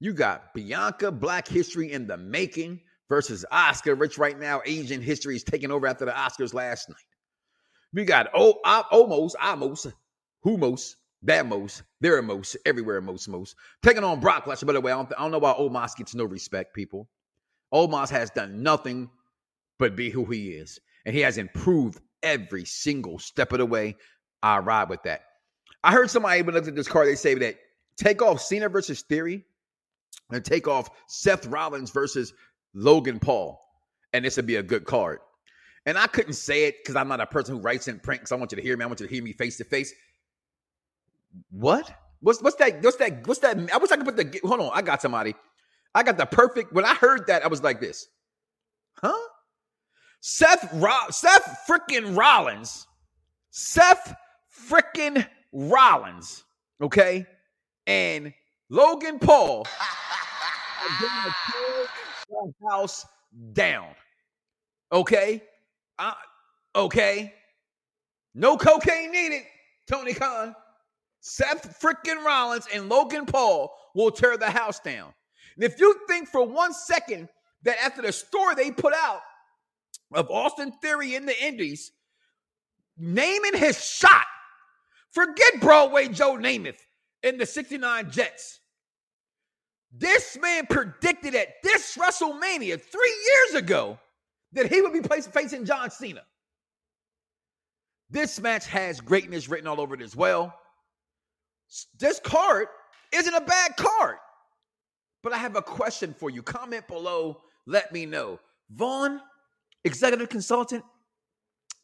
You 0.00 0.12
got 0.12 0.54
Bianca 0.54 1.10
Black 1.10 1.46
History 1.48 1.92
in 1.92 2.06
the 2.06 2.16
making 2.16 2.80
versus 3.08 3.44
Oscar, 3.50 3.94
which 3.94 4.18
right 4.18 4.38
now 4.38 4.60
Asian 4.64 5.00
history 5.00 5.36
is 5.36 5.44
taking 5.44 5.70
over 5.70 5.86
after 5.86 6.04
the 6.04 6.12
Oscars 6.12 6.54
last 6.54 6.88
night. 6.88 6.96
We 7.92 8.04
got 8.04 8.28
oh, 8.34 8.60
uh, 8.64 8.82
o- 8.90 9.06
Omos, 9.06 9.32
Amos, 9.42 9.86
Humos, 10.44 10.94
Bamos, 11.24 11.82
there 12.00 12.16
are 12.16 12.22
most, 12.22 12.56
everywhere 12.64 13.00
most, 13.00 13.28
most. 13.28 13.56
Taking 13.82 14.04
on 14.04 14.20
Brock 14.20 14.44
Lesnar. 14.44 14.66
By 14.66 14.74
the 14.74 14.80
way, 14.80 14.92
I 14.92 14.96
don't, 14.96 15.12
I 15.18 15.22
don't 15.22 15.32
know 15.32 15.38
why 15.38 15.54
Omos 15.54 15.96
gets 15.96 16.14
no 16.14 16.24
respect, 16.24 16.74
people. 16.74 17.08
Omos 17.72 18.10
has 18.10 18.30
done 18.30 18.62
nothing 18.62 19.10
but 19.78 19.96
be 19.96 20.10
who 20.10 20.24
he 20.26 20.50
is. 20.50 20.80
And 21.06 21.14
he 21.14 21.22
has 21.22 21.38
improved 21.38 22.00
every 22.22 22.64
single 22.64 23.18
step 23.18 23.52
of 23.52 23.58
the 23.58 23.66
way. 23.66 23.96
I 24.42 24.58
ride 24.58 24.88
with 24.88 25.02
that. 25.04 25.22
I 25.82 25.92
heard 25.92 26.10
somebody 26.10 26.38
even 26.38 26.54
looked 26.54 26.68
at 26.68 26.76
this 26.76 26.88
card. 26.88 27.08
They 27.08 27.14
say 27.14 27.34
that 27.34 27.56
take 27.96 28.22
off 28.22 28.40
Cena 28.40 28.68
versus 28.68 29.02
Theory 29.02 29.44
and 30.30 30.44
take 30.44 30.68
off 30.68 30.88
Seth 31.06 31.46
Rollins 31.46 31.90
versus 31.90 32.32
Logan 32.74 33.20
Paul, 33.20 33.60
and 34.12 34.24
this 34.24 34.36
would 34.36 34.46
be 34.46 34.56
a 34.56 34.62
good 34.62 34.84
card. 34.84 35.20
And 35.86 35.98
I 35.98 36.06
couldn't 36.06 36.34
say 36.34 36.64
it 36.66 36.76
because 36.82 36.96
I'm 36.96 37.08
not 37.08 37.20
a 37.20 37.26
person 37.26 37.56
who 37.56 37.60
writes 37.62 37.88
in 37.88 37.98
print. 38.00 38.22
Because 38.22 38.32
I 38.32 38.36
want 38.36 38.52
you 38.52 38.56
to 38.56 38.62
hear 38.62 38.76
me. 38.76 38.84
I 38.84 38.88
want 38.88 39.00
you 39.00 39.06
to 39.08 39.14
hear 39.14 39.22
me 39.22 39.32
face 39.32 39.56
to 39.58 39.64
face. 39.64 39.94
What? 41.50 41.90
What's 42.20 42.42
what's 42.42 42.56
that? 42.56 42.82
What's 42.82 42.96
that? 42.98 43.26
What's 43.26 43.40
that? 43.40 43.58
I 43.72 43.78
wish 43.78 43.90
I 43.92 43.96
could 43.96 44.06
put 44.06 44.16
the. 44.16 44.40
Hold 44.44 44.60
on, 44.60 44.70
I 44.74 44.82
got 44.82 45.02
somebody. 45.02 45.34
I 45.94 46.02
got 46.02 46.18
the 46.18 46.26
perfect. 46.26 46.72
When 46.72 46.84
I 46.84 46.94
heard 46.94 47.26
that, 47.28 47.44
I 47.44 47.48
was 47.48 47.62
like 47.62 47.80
this, 47.80 48.08
huh? 49.02 49.16
Seth 50.20 50.72
Ro- 50.74 51.10
Seth 51.10 51.64
freaking 51.68 52.16
Rollins, 52.16 52.86
Seth 53.50 54.14
freaking 54.68 55.26
Rollins, 55.52 56.44
okay, 56.82 57.26
and 57.86 58.34
Logan 58.70 59.18
Paul 59.20 59.66
house 62.68 63.06
down. 63.52 63.88
Okay? 64.92 65.42
Okay. 66.74 67.34
No 68.34 68.56
cocaine 68.56 69.12
needed, 69.12 69.42
Tony 69.88 70.14
Khan. 70.14 70.54
Seth 71.20 71.80
freaking 71.80 72.24
Rollins 72.24 72.66
and 72.72 72.88
Logan 72.88 73.26
Paul 73.26 73.74
will 73.94 74.10
tear 74.10 74.36
the 74.36 74.50
house 74.50 74.78
down. 74.80 75.12
And 75.56 75.64
if 75.64 75.80
you 75.80 75.94
think 76.06 76.28
for 76.28 76.46
one 76.46 76.72
second 76.72 77.28
that 77.64 77.82
after 77.82 78.02
the 78.02 78.12
story 78.12 78.54
they 78.54 78.70
put 78.70 78.94
out 78.94 79.20
of 80.14 80.30
Austin 80.30 80.72
Theory 80.80 81.16
in 81.16 81.26
the 81.26 81.44
Indies, 81.44 81.90
naming 82.96 83.56
his 83.56 83.84
shot, 83.84 84.26
forget 85.10 85.60
Broadway 85.60 86.08
Joe 86.08 86.36
Namath 86.36 86.78
in 87.24 87.36
the 87.36 87.46
69 87.46 88.10
Jets. 88.10 88.60
This 89.90 90.36
man 90.40 90.66
predicted 90.66 91.34
at 91.34 91.62
this 91.62 91.96
WrestleMania 91.96 92.80
three 92.80 93.16
years 93.26 93.62
ago 93.62 93.98
that 94.52 94.70
he 94.70 94.80
would 94.80 94.92
be 94.92 95.00
facing 95.00 95.64
John 95.64 95.90
Cena. 95.90 96.22
This 98.10 98.40
match 98.40 98.66
has 98.66 99.00
greatness 99.00 99.48
written 99.48 99.66
all 99.66 99.80
over 99.80 99.94
it 99.94 100.02
as 100.02 100.16
well. 100.16 100.54
This 101.98 102.20
card 102.20 102.68
isn't 103.12 103.34
a 103.34 103.40
bad 103.40 103.76
card. 103.76 104.16
But 105.22 105.32
I 105.32 105.38
have 105.38 105.56
a 105.56 105.62
question 105.62 106.14
for 106.14 106.30
you. 106.30 106.42
Comment 106.42 106.86
below. 106.86 107.42
Let 107.66 107.92
me 107.92 108.06
know. 108.06 108.38
Vaughn, 108.70 109.20
executive 109.84 110.28
consultant, 110.28 110.84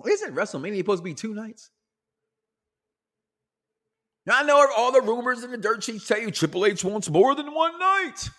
isn't 0.07 0.35
WrestleMania 0.35 0.79
supposed 0.79 1.01
to 1.01 1.05
be 1.05 1.15
two 1.15 1.35
nights? 1.35 1.71
Now, 4.27 4.41
I 4.41 4.43
know 4.43 4.67
all 4.77 4.91
the 4.91 5.03
rumors 5.03 5.43
and 5.43 5.53
the 5.53 5.59
dirt 5.59 5.85
sheets 5.85 6.07
tell 6.07 6.19
you 6.19 6.31
Triple 6.31 6.65
H 6.65 6.85
wants 6.85 7.11
more 7.11 7.35
than 7.35 7.53
one 7.53 7.79
night. 7.79 8.31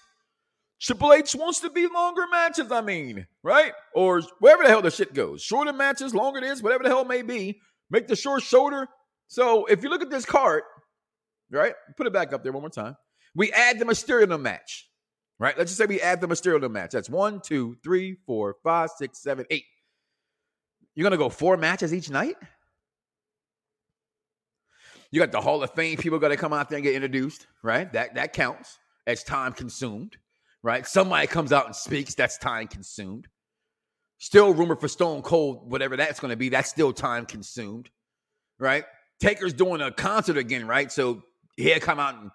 Triple 0.82 1.14
H 1.14 1.36
wants 1.36 1.60
to 1.62 1.70
be 1.70 1.88
longer 1.88 2.26
matches, 2.30 2.72
I 2.72 2.82
mean, 2.82 3.28
right? 3.44 3.72
Or 3.94 4.22
wherever 4.40 4.64
the 4.64 4.70
hell 4.70 4.82
the 4.82 4.92
shit 4.92 5.14
goes. 5.14 5.42
Shorter 5.42 5.74
matches, 5.74 6.14
longer 6.14 6.40
it 6.40 6.46
is, 6.46 6.62
whatever 6.62 6.84
the 6.84 6.90
hell 6.90 7.02
it 7.02 7.08
may 7.08 7.22
be. 7.22 7.60
Make 7.90 8.08
the 8.08 8.16
short 8.16 8.42
shorter. 8.44 8.88
So 9.28 9.66
if 9.66 9.84
you 9.84 9.90
look 9.90 10.02
at 10.02 10.10
this 10.10 10.26
card, 10.26 10.64
right? 11.52 11.74
Put 11.98 12.08
it 12.08 12.14
back 12.14 12.34
up 12.34 12.44
there 12.44 12.52
one 12.52 12.62
more 12.62 12.70
time. 12.70 12.98
We 13.36 13.52
add 13.52 13.80
the 13.80 13.86
Mysterio 13.86 14.40
match, 14.40 14.90
right? 15.40 15.58
Let's 15.58 15.72
just 15.72 15.78
say 15.78 15.86
we 15.86 16.02
add 16.02 16.20
the 16.20 16.28
Mysterio 16.28 16.70
match. 16.70 16.92
That's 16.92 17.10
one, 17.10 17.42
two, 17.42 17.78
three, 17.84 18.18
four, 18.26 18.56
five, 18.64 18.90
six, 18.98 19.22
seven, 19.22 19.46
eight. 19.50 19.66
You're 20.96 21.04
gonna 21.04 21.18
go 21.18 21.30
four 21.30 21.58
matches 21.58 21.94
each 21.94 22.10
night? 22.10 22.36
You 25.12 25.20
got 25.20 25.32
the 25.32 25.42
Hall 25.42 25.62
of 25.64 25.72
Fame 25.72 25.98
people 25.98 26.20
got 26.20 26.30
to 26.30 26.38
come 26.38 26.54
out 26.54 26.70
there 26.70 26.78
and 26.78 26.84
get 26.84 26.96
introduced, 26.96 27.48
right? 27.64 27.92
That 27.94 28.16
that 28.16 28.34
counts 28.34 28.78
as 29.08 29.24
time 29.24 29.54
consumed, 29.54 30.18
right? 30.64 30.86
Somebody 30.86 31.28
comes 31.28 31.54
out 31.54 31.66
and 31.68 31.76
speaks, 31.76 32.16
that's 32.16 32.38
time 32.38 32.68
consumed. 32.68 33.28
Still 34.18 34.54
rumor 34.54 34.76
for 34.76 34.88
Stone 34.88 35.22
Cold, 35.22 35.70
whatever 35.70 35.98
that's 35.98 36.20
going 36.20 36.32
to 36.32 36.38
be, 36.38 36.50
that's 36.50 36.70
still 36.70 36.94
time 36.94 37.26
consumed, 37.26 37.90
right? 38.60 38.86
Taker's 39.20 39.54
doing 39.54 39.82
a 39.82 39.92
concert 39.92 40.38
again, 40.38 40.68
right? 40.68 40.92
So 40.92 41.24
he'll 41.58 41.80
come 41.80 42.00
out 42.00 42.16
and 42.16 42.32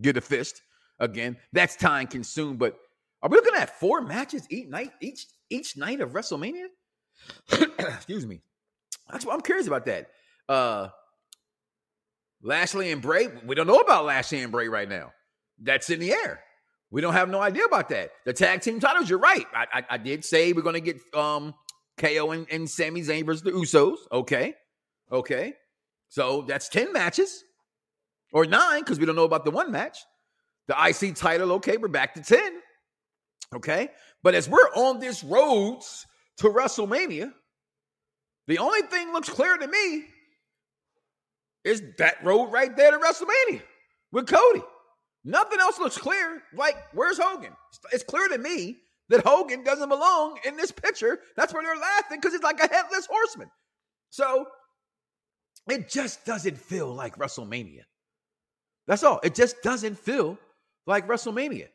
get 0.00 0.16
a 0.16 0.20
fist 0.20 0.62
again. 0.98 1.36
That's 1.52 1.76
time 1.76 2.06
consumed. 2.06 2.58
But 2.58 2.76
are 3.22 3.28
we 3.28 3.36
looking 3.36 3.54
at 3.54 3.78
four 3.80 4.00
matches 4.02 4.46
each 4.50 4.68
night, 4.68 4.90
each 5.00 5.26
each 5.50 5.76
night 5.76 6.00
of 6.00 6.12
WrestleMania? 6.12 6.66
Excuse 7.78 8.26
me. 8.26 8.40
That's 9.10 9.24
what 9.24 9.34
I'm 9.34 9.40
curious 9.40 9.66
about 9.66 9.86
that. 9.86 10.10
Uh 10.48 10.88
Lashley 12.46 12.92
and 12.92 13.02
Bray, 13.02 13.26
we 13.44 13.56
don't 13.56 13.66
know 13.66 13.80
about 13.80 14.04
Lashley 14.04 14.40
and 14.40 14.52
Bray 14.52 14.68
right 14.68 14.88
now. 14.88 15.12
That's 15.60 15.90
in 15.90 15.98
the 15.98 16.12
air. 16.12 16.40
We 16.92 17.00
don't 17.00 17.12
have 17.12 17.28
no 17.28 17.40
idea 17.40 17.64
about 17.64 17.88
that. 17.88 18.10
The 18.24 18.32
tag 18.32 18.60
team 18.60 18.78
titles, 18.78 19.10
you're 19.10 19.18
right. 19.18 19.44
I, 19.52 19.66
I, 19.74 19.84
I 19.90 19.98
did 19.98 20.24
say 20.24 20.52
we're 20.52 20.62
going 20.62 20.74
to 20.74 20.80
get 20.80 21.00
um, 21.12 21.54
KO 21.98 22.30
and, 22.30 22.46
and 22.48 22.70
Sami 22.70 23.02
Zayn 23.02 23.26
versus 23.26 23.42
the 23.42 23.50
Usos. 23.50 23.96
Okay. 24.12 24.54
Okay. 25.10 25.54
So 26.08 26.42
that's 26.42 26.68
10 26.68 26.92
matches 26.92 27.42
or 28.32 28.46
nine 28.46 28.80
because 28.80 29.00
we 29.00 29.06
don't 29.06 29.16
know 29.16 29.24
about 29.24 29.44
the 29.44 29.50
one 29.50 29.72
match. 29.72 29.98
The 30.68 30.76
IC 30.88 31.16
title, 31.16 31.50
okay, 31.54 31.76
we're 31.78 31.88
back 31.88 32.14
to 32.14 32.22
10. 32.22 32.40
Okay. 33.56 33.88
But 34.22 34.36
as 34.36 34.48
we're 34.48 34.70
on 34.76 35.00
this 35.00 35.24
road 35.24 35.80
to 36.38 36.48
WrestleMania, 36.48 37.32
the 38.46 38.58
only 38.58 38.82
thing 38.82 39.12
looks 39.12 39.28
clear 39.28 39.56
to 39.56 39.66
me 39.66 40.04
is 41.66 41.82
that 41.98 42.24
road 42.24 42.52
right 42.52 42.74
there 42.76 42.92
to 42.92 42.98
WrestleMania 42.98 43.60
with 44.12 44.28
Cody. 44.28 44.62
Nothing 45.24 45.58
else 45.58 45.80
looks 45.80 45.98
clear. 45.98 46.40
Like, 46.54 46.76
where's 46.94 47.18
Hogan? 47.18 47.52
It's 47.92 48.04
clear 48.04 48.28
to 48.28 48.38
me 48.38 48.78
that 49.08 49.26
Hogan 49.26 49.64
doesn't 49.64 49.88
belong 49.88 50.38
in 50.44 50.56
this 50.56 50.70
picture. 50.70 51.18
That's 51.36 51.52
why 51.52 51.62
they're 51.64 51.76
laughing 51.76 52.18
because 52.18 52.34
it's 52.34 52.44
like 52.44 52.60
a 52.60 52.72
headless 52.72 53.06
horseman. 53.06 53.50
So 54.10 54.46
it 55.68 55.88
just 55.88 56.24
doesn't 56.24 56.56
feel 56.56 56.94
like 56.94 57.18
WrestleMania. 57.18 57.82
That's 58.86 59.02
all. 59.02 59.18
It 59.24 59.34
just 59.34 59.60
doesn't 59.64 59.98
feel 59.98 60.38
like 60.86 61.08
WrestleMania. 61.08 61.66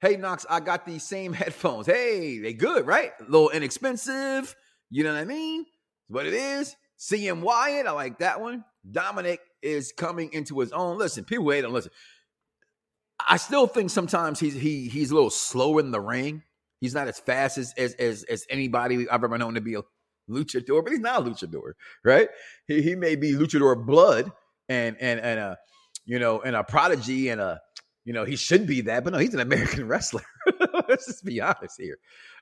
Hey, 0.00 0.16
Knox, 0.16 0.46
I 0.48 0.60
got 0.60 0.86
these 0.86 1.02
same 1.02 1.32
headphones. 1.34 1.86
Hey, 1.86 2.38
they 2.38 2.54
good, 2.54 2.86
right? 2.86 3.12
A 3.20 3.24
little 3.24 3.50
inexpensive. 3.50 4.56
You 4.88 5.04
know 5.04 5.12
what 5.12 5.20
I 5.20 5.26
mean? 5.26 5.66
What 6.08 6.24
it 6.24 6.32
is. 6.32 6.74
CM 6.98 7.42
Wyatt, 7.42 7.86
I 7.86 7.92
like 7.92 8.18
that 8.20 8.40
one. 8.40 8.64
Dominik 8.88 9.38
is 9.62 9.92
coming 9.92 10.32
into 10.32 10.60
his 10.60 10.72
own. 10.72 10.98
Listen, 10.98 11.24
people 11.24 11.50
hate 11.50 11.64
him. 11.64 11.72
Listen, 11.72 11.92
I 13.28 13.36
still 13.36 13.66
think 13.66 13.90
sometimes 13.90 14.40
he's 14.40 14.54
he 14.54 14.88
he's 14.88 15.10
a 15.10 15.14
little 15.14 15.30
slow 15.30 15.78
in 15.78 15.90
the 15.90 16.00
ring. 16.00 16.42
He's 16.80 16.94
not 16.94 17.08
as 17.08 17.18
fast 17.18 17.58
as 17.58 17.74
as 17.76 17.94
as, 17.94 18.24
as 18.24 18.46
anybody 18.48 19.08
I've 19.08 19.24
ever 19.24 19.38
known 19.38 19.54
to 19.54 19.60
be 19.60 19.74
a 19.74 19.82
luchador, 20.28 20.82
but 20.82 20.92
he's 20.92 21.00
not 21.00 21.20
a 21.20 21.30
luchador, 21.30 21.72
right? 22.04 22.28
He 22.66 22.82
he 22.82 22.94
may 22.94 23.16
be 23.16 23.32
luchador 23.32 23.84
blood 23.84 24.30
and 24.68 24.96
and 25.00 25.20
and 25.20 25.38
a 25.40 25.58
you 26.06 26.18
know 26.18 26.40
and 26.40 26.56
a 26.56 26.64
prodigy 26.64 27.28
and 27.28 27.40
a 27.40 27.60
you 28.04 28.12
know 28.12 28.24
he 28.24 28.36
should 28.36 28.66
be 28.66 28.82
that, 28.82 29.04
but 29.04 29.12
no, 29.12 29.18
he's 29.18 29.34
an 29.34 29.40
American 29.40 29.86
wrestler. 29.88 30.22
Let's 30.88 31.06
just 31.06 31.24
be 31.24 31.40
honest 31.40 31.76
here. 31.78 31.98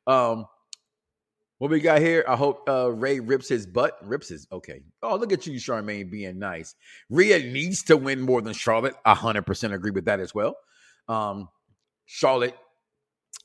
Um, 0.07 0.46
what 1.59 1.71
we 1.71 1.81
got 1.81 2.01
here? 2.01 2.25
I 2.29 2.37
hope 2.37 2.68
uh, 2.68 2.92
Ray 2.92 3.18
rips 3.18 3.49
his 3.49 3.66
butt. 3.66 3.99
Rips 4.03 4.29
his 4.29 4.47
okay. 4.53 4.83
Oh, 5.03 5.16
look 5.16 5.33
at 5.33 5.47
you, 5.47 5.55
Charmaine, 5.55 6.11
being 6.11 6.38
nice. 6.38 6.75
Rhea 7.11 7.38
needs 7.40 7.83
to 7.85 7.97
win 7.97 8.21
more 8.21 8.40
than 8.40 8.55
Charlotte. 8.55 8.94
Hundred 9.05 9.42
percent 9.42 9.75
agree 9.75 9.90
with 9.90 10.05
that 10.05 10.21
as 10.21 10.35
well. 10.35 10.57
Um, 11.09 11.49
Charlotte, 12.07 12.55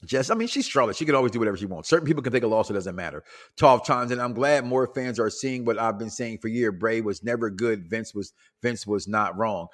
just 0.05 0.29
I 0.29 0.35
mean, 0.35 0.47
she's 0.47 0.67
Charlotte. 0.67 0.95
She 0.95 1.05
can 1.05 1.15
always 1.15 1.31
do 1.31 1.39
whatever 1.39 1.57
she 1.57 1.65
wants. 1.65 1.89
Certain 1.89 2.05
people 2.05 2.21
can 2.21 2.31
take 2.31 2.43
a 2.43 2.47
loss; 2.47 2.69
it 2.69 2.73
doesn't 2.73 2.95
matter. 2.95 3.23
Twelve 3.57 3.85
times, 3.85 4.11
and 4.11 4.21
I'm 4.21 4.33
glad 4.33 4.63
more 4.63 4.87
fans 4.93 5.19
are 5.19 5.31
seeing 5.31 5.65
what 5.65 5.79
I've 5.79 5.97
been 5.97 6.11
saying 6.11 6.37
for 6.37 6.49
years. 6.49 6.75
Bray 6.79 7.01
was 7.01 7.23
never 7.23 7.49
good. 7.49 7.89
Vince 7.89 8.13
was 8.13 8.31
Vince 8.61 8.85
was 8.85 9.07
not 9.07 9.35
wrong. 9.37 9.67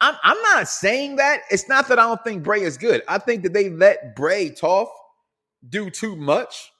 I'm, 0.00 0.16
I'm 0.24 0.40
not 0.42 0.68
saying 0.68 1.16
that. 1.16 1.42
It's 1.50 1.68
not 1.68 1.88
that 1.88 1.98
I 1.98 2.02
don't 2.02 2.22
think 2.24 2.42
Bray 2.42 2.62
is 2.62 2.76
good. 2.76 3.02
I 3.08 3.18
think 3.18 3.42
that 3.42 3.52
they 3.52 3.70
let 3.70 4.16
Bray 4.16 4.50
Tough 4.50 4.88
do 5.68 5.90
too 5.90 6.16
much 6.16 6.71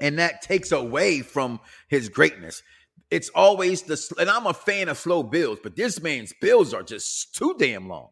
and 0.00 0.18
that 0.18 0.42
takes 0.42 0.72
away 0.72 1.20
from 1.20 1.60
his 1.88 2.08
greatness. 2.08 2.62
It's 3.10 3.28
always 3.30 3.82
the 3.82 4.00
and 4.18 4.28
I'm 4.28 4.46
a 4.46 4.54
fan 4.54 4.88
of 4.88 4.98
slow 4.98 5.22
builds, 5.22 5.60
but 5.62 5.76
this 5.76 6.00
man's 6.02 6.32
builds 6.40 6.74
are 6.74 6.82
just 6.82 7.34
too 7.34 7.54
damn 7.58 7.88
long. 7.88 8.08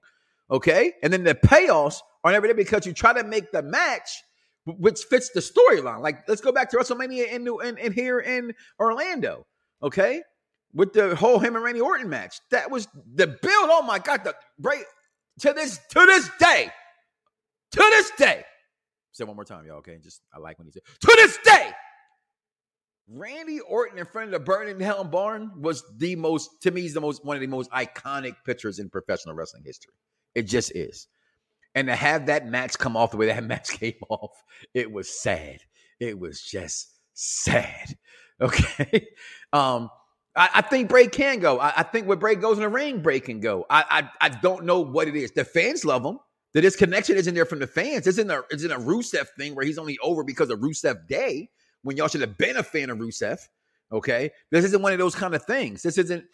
Okay, 0.51 0.92
and 1.03 1.12
then 1.12 1.25
the 1.25 1.35
payoffs 1.35 2.01
are 2.25 2.33
never 2.33 2.47
there 2.47 2.55
because 2.55 2.87
you 2.87 2.92
try 2.92 3.12
to 3.12 3.25
make 3.25 3.51
the 3.53 3.62
match 3.62 4.23
which 4.64 5.01
fits 5.11 5.31
the 5.31 5.40
storyline. 5.40 6.01
Like 6.01 6.29
let's 6.29 6.40
go 6.40 6.53
back 6.53 6.71
to 6.71 6.77
WrestleMania 6.77 7.33
in, 7.33 7.49
in, 7.64 7.79
in 7.79 7.92
here 7.92 8.21
in 8.21 8.55
Orlando. 8.79 9.47
Okay, 9.83 10.23
with 10.73 10.92
the 10.92 11.16
whole 11.16 11.38
him 11.38 11.57
and 11.57 11.64
Randy 11.64 11.81
Orton 11.81 12.09
match, 12.09 12.37
that 12.51 12.71
was 12.71 12.87
the 13.14 13.27
build. 13.27 13.71
Oh 13.71 13.83
my 13.83 13.99
god, 13.99 14.23
the 14.25 14.35
break 14.59 14.85
to 15.40 15.53
this 15.53 15.81
to 15.90 16.07
this 16.07 16.31
day, 16.38 16.71
to 17.73 17.79
this 17.79 18.11
day 18.18 18.45
Say 19.12 19.25
one 19.25 19.37
more 19.37 19.44
time, 19.44 19.66
y'all. 19.66 19.77
Okay, 19.77 19.98
just 20.03 20.22
I 20.35 20.38
like 20.38 20.59
when 20.59 20.66
he 20.66 20.72
said 20.72 20.83
to 21.01 21.16
this 21.16 21.38
day. 21.44 21.70
Randy 23.09 23.61
Orton 23.61 23.98
in 23.98 24.07
front 24.07 24.29
of 24.29 24.33
the 24.33 24.40
burning 24.40 24.81
hell 24.81 25.05
barn 25.05 25.51
was 25.61 25.85
the 25.98 26.16
most 26.16 26.62
to 26.62 26.70
me 26.70 26.87
is 26.87 26.94
the 26.94 27.01
most 27.01 27.25
one 27.25 27.37
of 27.37 27.40
the 27.40 27.46
most 27.46 27.70
iconic 27.70 28.37
pictures 28.46 28.79
in 28.79 28.88
professional 28.88 29.35
wrestling 29.35 29.64
history. 29.66 29.92
It 30.35 30.42
just 30.42 30.75
is. 30.75 31.09
And 31.75 31.88
to 31.88 31.94
have 31.94 32.27
that 32.27 32.46
match 32.46 32.79
come 32.79 32.96
off 32.96 33.11
the 33.11 33.16
way 33.16 33.27
that 33.27 33.44
match 33.44 33.68
came 33.70 33.94
off, 34.09 34.42
it 34.72 34.90
was 34.90 35.09
sad. 35.20 35.61
It 36.01 36.18
was 36.18 36.40
just 36.40 36.90
sad. 37.14 37.96
Okay. 38.40 39.07
Um, 39.53 39.88
I, 40.35 40.48
I 40.55 40.62
think 40.62 40.88
Bray 40.88 41.07
can 41.07 41.38
go. 41.38 41.61
I, 41.61 41.72
I, 41.77 41.83
think 41.85 42.09
where 42.09 42.16
Bray 42.16 42.35
goes 42.35 42.57
in 42.57 42.62
the 42.62 42.68
ring, 42.68 43.01
Bray 43.01 43.20
can 43.20 43.38
go. 43.38 43.64
I, 43.70 43.85
I 44.20 44.27
I 44.27 44.29
don't 44.31 44.64
know 44.64 44.81
what 44.81 45.07
it 45.07 45.14
is. 45.14 45.31
The 45.31 45.44
fans 45.44 45.85
love 45.85 46.05
him. 46.05 46.18
The 46.55 46.61
disconnection 46.61 47.17
isn't 47.17 47.35
there 47.35 47.47
from 47.47 47.61
the 47.61 47.67
fans. 47.67 48.07
It's 48.07 48.19
in 48.19 48.31
a 48.31 48.43
it's 48.51 48.65
in 48.65 48.71
a 48.71 48.79
Rusev 48.79 49.29
thing 49.38 49.55
where 49.55 49.65
he's 49.65 49.79
only 49.79 49.99
over 50.03 50.23
because 50.23 50.51
of 50.51 50.61
Rusev 50.61 51.09
Day 51.09 51.51
when 51.83 51.97
y'all 51.97 52.09
should 52.09 52.21
have 52.21 52.37
been 52.37 52.57
a 52.57 52.62
fan 52.62 52.91
of 52.91 52.99
Rusev. 52.99 53.41
Okay, 53.91 54.31
this 54.51 54.65
isn't 54.65 54.83
one 54.83 54.93
of 54.93 54.99
those 54.99 55.15
kind 55.15 55.35
of 55.35 55.45
things. 55.45 55.83
This 55.83 55.99
isn't, 55.99 56.25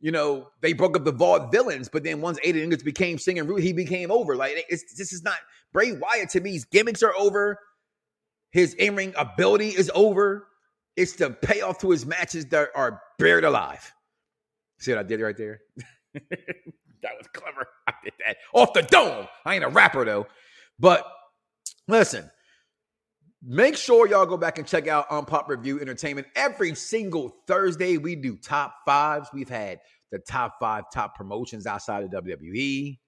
you 0.00 0.10
know, 0.10 0.48
they 0.60 0.72
broke 0.72 0.96
up 0.96 1.04
the 1.04 1.12
Vaudevillains, 1.12 1.88
but 1.92 2.02
then 2.02 2.20
once 2.20 2.38
Aiden 2.40 2.62
English 2.62 2.82
became 2.82 3.18
singing, 3.18 3.48
he 3.58 3.72
became 3.72 4.10
over. 4.10 4.36
Like 4.36 4.64
this 4.68 5.12
is 5.12 5.22
not 5.22 5.38
Bray 5.72 5.92
Wyatt 5.92 6.30
to 6.30 6.40
me. 6.40 6.52
His 6.52 6.64
gimmicks 6.64 7.02
are 7.02 7.14
over. 7.18 7.58
His 8.50 8.74
in 8.74 8.96
ring 8.96 9.12
ability 9.16 9.68
is 9.70 9.90
over. 9.94 10.46
It's 10.96 11.14
the 11.14 11.30
payoff 11.30 11.78
to 11.80 11.90
his 11.90 12.06
matches 12.06 12.46
that 12.46 12.70
are 12.74 13.00
buried 13.18 13.44
alive. 13.44 13.92
See 14.78 14.92
what 14.92 15.00
I 15.00 15.02
did 15.02 15.20
right 15.20 15.36
there? 15.36 15.60
that 17.02 17.12
was 17.16 17.26
clever. 17.32 17.66
I 17.86 17.92
did 18.02 18.12
that 18.26 18.36
off 18.52 18.72
the 18.72 18.82
dome. 18.82 19.26
I 19.44 19.54
ain't 19.54 19.64
a 19.64 19.68
rapper 19.68 20.04
though. 20.04 20.26
But 20.78 21.06
listen, 21.86 22.30
make 23.42 23.76
sure 23.76 24.08
y'all 24.08 24.26
go 24.26 24.36
back 24.36 24.58
and 24.58 24.66
check 24.66 24.88
out 24.88 25.08
Unpop 25.10 25.48
Review 25.48 25.80
Entertainment. 25.80 26.26
Every 26.36 26.74
single 26.74 27.34
Thursday, 27.46 27.96
we 27.96 28.16
do 28.16 28.36
top 28.36 28.76
fives. 28.84 29.28
We've 29.32 29.48
had 29.48 29.80
the 30.10 30.18
top 30.18 30.56
five 30.60 30.84
top 30.92 31.16
promotions 31.16 31.66
outside 31.66 32.04
of 32.04 32.10
WWE, 32.10 32.98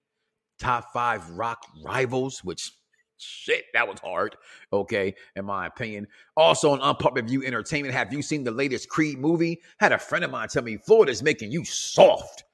top 0.59 0.92
five 0.92 1.29
rock 1.31 1.64
rivals, 1.85 2.44
which 2.44 2.72
shit, 3.18 3.64
that 3.74 3.87
was 3.87 4.00
hard. 4.00 4.37
Okay, 4.72 5.14
in 5.37 5.44
my 5.44 5.66
opinion. 5.66 6.07
Also 6.37 6.70
on 6.70 6.81
Unpop 6.81 7.14
Review 7.14 7.44
Entertainment, 7.44 7.94
have 7.94 8.12
you 8.12 8.22
seen 8.22 8.44
the 8.44 8.50
latest 8.50 8.88
Creed 8.88 9.18
movie? 9.18 9.61
Had 9.79 9.92
a 9.92 9.98
friend 9.98 10.24
of 10.24 10.31
mine 10.31 10.48
tell 10.48 10.62
me 10.62 10.76
Florida's 10.76 11.22
making 11.22 11.53
you 11.53 11.64
soft. 11.64 12.44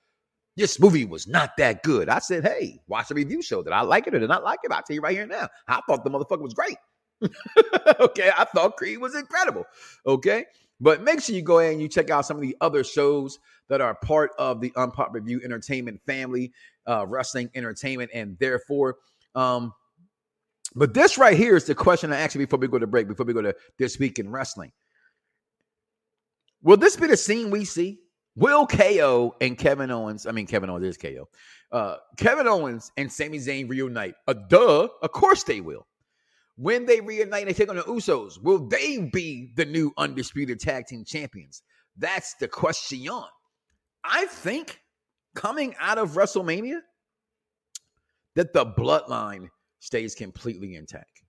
This 0.57 0.81
movie 0.81 1.05
was 1.05 1.27
not 1.27 1.51
that 1.59 1.83
good. 1.83 2.09
I 2.09 2.19
said, 2.19 2.45
hey, 2.45 2.81
watch 2.88 3.09
the 3.09 3.14
review 3.14 3.42
show. 3.42 3.62
Did 3.62 3.75
I 3.75 3.83
like 3.83 4.07
it 4.07 4.14
or 4.14 4.19
did 4.19 4.31
I 4.31 4.35
not 4.35 4.45
like 4.45 4.61
it? 4.64 4.73
I'll 4.73 4.83
tell 4.83 4.95
you 4.95 5.03
right 5.03 5.14
here 5.14 5.27
now. 5.27 5.49
I 5.69 5.81
thought 5.87 6.03
the 6.03 6.11
motherfucker 6.11 6.40
was 6.40 6.55
great. 6.55 6.79
okay, 8.01 8.31
I 8.37 8.45
thought 8.45 8.77
Creed 8.77 8.99
was 8.99 9.14
incredible. 9.14 9.64
Okay, 10.07 10.47
but 10.81 11.03
make 11.03 11.21
sure 11.21 11.35
you 11.35 11.42
go 11.42 11.59
ahead 11.59 11.73
and 11.73 11.83
you 11.83 11.88
check 11.88 12.11
out 12.11 12.27
some 12.27 12.37
of 12.37 12.42
the 12.42 12.57
other 12.61 12.85
shows 12.85 13.38
that 13.69 13.81
are 13.81 13.95
part 13.95 14.33
of 14.38 14.61
the 14.61 14.71
Unpop 14.73 15.12
Review 15.12 15.40
Entertainment 15.45 16.01
family, 16.07 16.53
uh, 16.87 17.07
wrestling 17.07 17.51
entertainment, 17.55 18.11
and 18.14 18.38
therefore, 18.38 18.97
um, 19.35 19.73
but 20.75 20.92
this 20.92 21.16
right 21.16 21.37
here 21.37 21.57
is 21.57 21.64
the 21.64 21.75
question 21.75 22.12
I 22.12 22.19
asked 22.21 22.35
you 22.35 22.40
before 22.40 22.59
we 22.59 22.69
go 22.69 22.79
to 22.79 22.87
break, 22.87 23.09
before 23.09 23.25
we 23.25 23.33
go 23.33 23.42
to 23.42 23.55
this 23.79 23.99
week 23.99 24.19
in 24.19 24.31
wrestling. 24.31 24.73
Will 26.62 26.77
this 26.77 26.97
be 26.97 27.07
the 27.07 27.16
scene 27.16 27.51
we 27.51 27.64
see? 27.64 28.01
Will 28.37 28.66
KO 28.66 29.35
and 29.40 29.57
Kevin 29.57 29.90
Owens, 29.90 30.27
I 30.27 30.33
mean, 30.33 30.46
Kevin 30.46 30.68
Owens 30.68 30.85
is 30.85 30.96
KO, 30.99 31.29
uh, 31.72 31.96
Kevin 32.18 32.46
Owens 32.46 32.92
and 32.96 33.11
Sami 33.11 33.38
Zayn 33.38 33.68
reunite? 33.68 34.14
A 34.29 34.31
uh, 34.31 34.35
duh, 34.35 34.88
of 35.03 35.12
course 35.12 35.42
they 35.42 35.62
will. 35.62 35.87
When 36.57 36.87
they 36.87 37.01
reunite 37.01 37.46
and 37.46 37.57
take 37.57 37.68
on 37.68 37.77
the 37.77 37.83
Usos, 37.83 38.40
will 38.42 38.68
they 38.68 38.99
be 39.12 39.53
the 39.57 39.64
new 39.64 39.92
undisputed 39.96 40.61
tag 40.61 40.87
team 40.87 41.05
champions? 41.05 41.62
That's 41.96 42.35
the 42.35 42.49
question. 42.49 43.07
I 44.05 44.27
think 44.27 44.81
coming 45.35 45.75
out 45.81 45.99
of 45.99 46.11
WrestleMania, 46.12 46.81
that 48.37 48.53
the 48.53 48.66
bloodline 48.66 49.49
stays 49.81 50.14
completely 50.14 50.75
intact. 50.75 51.22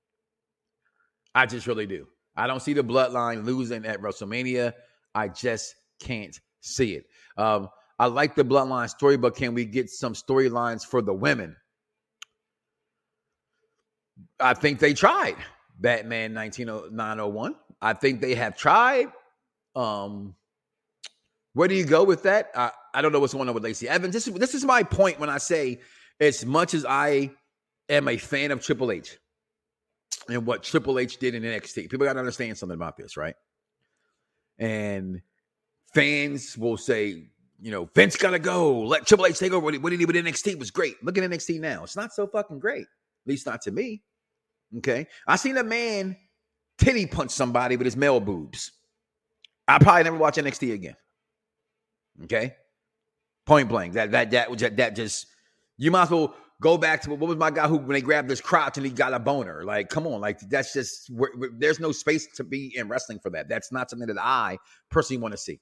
I 1.34 1.46
just 1.46 1.68
really 1.68 1.88
do. 1.88 2.06
I 2.36 2.48
don't 2.48 2.62
see 2.62 2.74
the 2.74 2.84
bloodline 2.84 3.46
losing 3.46 3.86
at 3.86 4.02
WrestleMania. 4.02 4.74
I 5.16 5.30
just 5.30 5.74
can't 6.00 6.38
see 6.62 6.96
it. 6.96 7.06
Um, 7.38 7.70
I 8.00 8.08
like 8.08 8.36
the 8.36 8.44
bloodline 8.44 8.90
story, 8.90 9.18
but 9.18 9.36
can 9.36 9.54
we 9.54 9.66
get 9.66 9.90
some 9.90 10.14
storylines 10.14 10.86
for 10.86 11.02
the 11.02 11.14
women? 11.14 11.56
I 14.40 14.54
think 14.54 14.80
they 14.80 14.94
tried 14.94 15.36
Batman 15.80 16.34
19901. 16.34 17.56
I 17.82 17.94
think 17.94 18.22
they 18.22 18.36
have 18.36 18.58
tried. 18.58 19.08
Um, 19.76 20.36
where 21.54 21.68
do 21.68 21.76
you 21.76 21.86
go 21.86 22.04
with 22.04 22.24
that? 22.24 22.52
I, 22.56 22.72
I 22.94 23.02
don't 23.02 23.12
know 23.12 23.20
what's 23.20 23.34
going 23.34 23.48
on 23.48 23.56
with 23.56 23.64
Lacey 23.64 23.90
Evans. 23.90 24.14
This 24.14 24.28
is 24.28 24.34
this 24.36 24.54
is 24.54 24.64
my 24.64 24.84
point 24.84 25.20
when 25.20 25.30
I 25.30 25.40
say, 25.40 25.80
as 26.20 26.46
much 26.46 26.74
as 26.74 26.86
I 26.86 27.32
am 27.90 28.08
a 28.08 28.18
fan 28.18 28.52
of 28.52 28.64
Triple 28.64 28.92
H 28.92 29.18
and 30.30 30.46
what 30.46 30.64
Triple 30.64 31.00
H 31.00 31.18
did 31.18 31.36
in 31.36 31.44
NXT, 31.44 31.90
people 31.90 32.06
got 32.06 32.14
to 32.14 32.20
understand 32.20 32.58
something 32.58 32.76
about 32.76 32.98
this, 32.98 33.18
right? 33.18 33.36
And 34.60 35.22
fans 35.98 36.58
will 36.58 36.78
say, 36.78 37.24
you 37.60 37.72
know, 37.72 37.90
Vince 37.96 38.16
gotta 38.16 38.40
go. 38.40 38.82
Let 38.82 39.08
Triple 39.08 39.26
H 39.26 39.40
take 39.40 39.52
over. 39.52 39.64
What 39.64 39.74
he, 39.74 39.98
did 39.98 40.08
with 40.08 40.16
NXT 40.16 40.60
was 40.60 40.70
great. 40.70 41.04
Look 41.04 41.18
at 41.18 41.24
NXT 41.24 41.60
now. 41.60 41.84
It's 41.84 41.96
not 41.96 42.14
so 42.14 42.28
fucking 42.28 42.60
great. 42.60 42.84
At 42.84 43.28
least 43.28 43.48
not 43.48 43.62
to 43.64 43.72
me. 43.72 44.04
Okay. 44.78 45.08
I 45.28 45.38
seen 45.38 45.58
a 45.58 45.64
man 45.64 46.16
titty 46.78 47.08
punch 47.08 47.32
somebody 47.32 47.78
with 47.78 47.86
his 47.86 47.98
male 47.98 48.20
boobs. 48.20 48.72
I 49.68 49.80
probably 49.80 50.04
never 50.04 50.18
watch 50.18 50.36
NXT 50.36 50.74
again. 50.74 50.96
Okay. 52.24 52.56
Point 53.46 53.70
blank. 53.70 53.94
That 53.94 54.12
that 54.12 54.30
that 54.32 54.78
that 54.78 54.96
just 54.96 55.26
you 55.78 55.90
might 55.90 56.04
as 56.04 56.12
well 56.12 56.36
go 56.62 56.78
back 56.78 57.02
to 57.02 57.10
what 57.10 57.20
was 57.20 57.38
my 57.38 57.52
guy 57.52 57.68
who 57.68 57.78
when 57.78 57.94
they 57.94 58.02
grabbed 58.02 58.30
his 58.30 58.42
crotch 58.42 58.78
and 58.78 58.86
he 58.86 58.92
got 58.92 59.14
a 59.14 59.20
boner. 59.20 59.64
Like, 59.64 59.90
come 59.90 60.06
on, 60.06 60.22
like 60.22 60.40
that's 60.42 60.74
just 60.74 61.12
there's 61.54 61.80
no 61.80 61.92
space 61.92 62.28
to 62.36 62.44
be 62.44 62.76
in 62.76 62.88
wrestling 62.88 63.20
for 63.20 63.30
that. 63.32 63.50
That's 63.50 63.72
not 63.72 63.90
something 63.90 64.08
that 64.08 64.22
I 64.22 64.58
personally 64.90 65.22
want 65.22 65.34
to 65.34 65.38
see. 65.38 65.60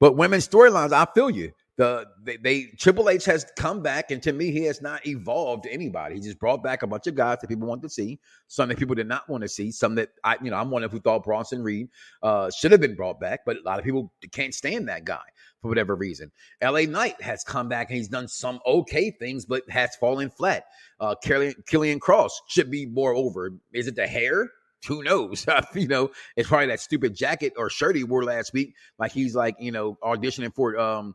But 0.00 0.16
women's 0.16 0.48
storylines, 0.48 0.92
I 0.92 1.06
feel 1.14 1.30
you. 1.30 1.52
The 1.76 2.06
they, 2.22 2.36
they, 2.36 2.62
Triple 2.78 3.08
H 3.08 3.24
has 3.24 3.44
come 3.56 3.82
back, 3.82 4.12
and 4.12 4.22
to 4.22 4.32
me, 4.32 4.52
he 4.52 4.64
has 4.64 4.80
not 4.80 5.04
evolved 5.06 5.66
anybody. 5.68 6.14
He 6.14 6.20
just 6.20 6.38
brought 6.38 6.62
back 6.62 6.82
a 6.82 6.86
bunch 6.86 7.08
of 7.08 7.16
guys 7.16 7.38
that 7.40 7.48
people 7.48 7.66
want 7.66 7.82
to 7.82 7.88
see, 7.88 8.20
some 8.46 8.68
that 8.68 8.78
people 8.78 8.94
did 8.94 9.08
not 9.08 9.28
want 9.28 9.42
to 9.42 9.48
see, 9.48 9.72
some 9.72 9.96
that 9.96 10.10
I, 10.22 10.36
you 10.40 10.52
know, 10.52 10.56
I'm 10.56 10.70
one 10.70 10.84
of 10.84 10.92
who 10.92 11.00
thought 11.00 11.24
Bronson 11.24 11.64
Reed 11.64 11.88
uh, 12.22 12.48
should 12.50 12.70
have 12.70 12.80
been 12.80 12.94
brought 12.94 13.18
back, 13.18 13.40
but 13.44 13.56
a 13.56 13.62
lot 13.64 13.80
of 13.80 13.84
people 13.84 14.12
can't 14.30 14.54
stand 14.54 14.88
that 14.88 15.04
guy 15.04 15.22
for 15.60 15.68
whatever 15.68 15.96
reason. 15.96 16.30
LA 16.62 16.82
Knight 16.82 17.20
has 17.20 17.42
come 17.42 17.68
back 17.68 17.88
and 17.88 17.96
he's 17.96 18.08
done 18.08 18.28
some 18.28 18.60
okay 18.66 19.10
things, 19.10 19.44
but 19.44 19.68
has 19.68 19.96
fallen 19.96 20.30
flat. 20.30 20.66
Uh, 21.00 21.16
Killian, 21.16 21.98
Kross 21.98 22.30
should 22.48 22.70
be 22.70 22.86
more 22.86 23.14
over. 23.14 23.50
Is 23.72 23.88
it 23.88 23.96
the 23.96 24.06
hair? 24.06 24.48
Who 24.86 25.02
knows? 25.02 25.46
you 25.74 25.88
know, 25.88 26.10
it's 26.36 26.48
probably 26.48 26.66
that 26.66 26.80
stupid 26.80 27.14
jacket 27.14 27.54
or 27.56 27.70
shirt 27.70 27.96
he 27.96 28.04
wore 28.04 28.24
last 28.24 28.52
week. 28.52 28.74
Like 28.98 29.12
he's 29.12 29.34
like, 29.34 29.56
you 29.58 29.72
know, 29.72 29.98
auditioning 30.02 30.54
for 30.54 30.78
um, 30.78 31.14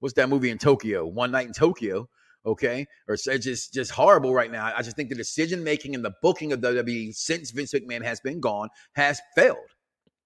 what's 0.00 0.14
that 0.14 0.28
movie 0.28 0.50
in 0.50 0.58
Tokyo? 0.58 1.06
One 1.06 1.30
Night 1.30 1.46
in 1.46 1.52
Tokyo. 1.52 2.08
Okay, 2.44 2.86
or 3.08 3.14
it's 3.14 3.24
just 3.24 3.74
just 3.74 3.90
horrible 3.90 4.32
right 4.32 4.52
now. 4.52 4.72
I 4.72 4.82
just 4.82 4.94
think 4.94 5.08
the 5.08 5.16
decision 5.16 5.64
making 5.64 5.96
and 5.96 6.04
the 6.04 6.12
booking 6.22 6.52
of 6.52 6.60
WWE 6.60 7.12
since 7.12 7.50
Vince 7.50 7.74
McMahon 7.74 8.04
has 8.04 8.20
been 8.20 8.38
gone 8.38 8.68
has 8.94 9.20
failed, 9.34 9.74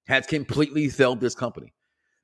has 0.07 0.27
completely 0.27 0.91
failed 0.91 1.21
this 1.21 1.35
company. 1.35 1.73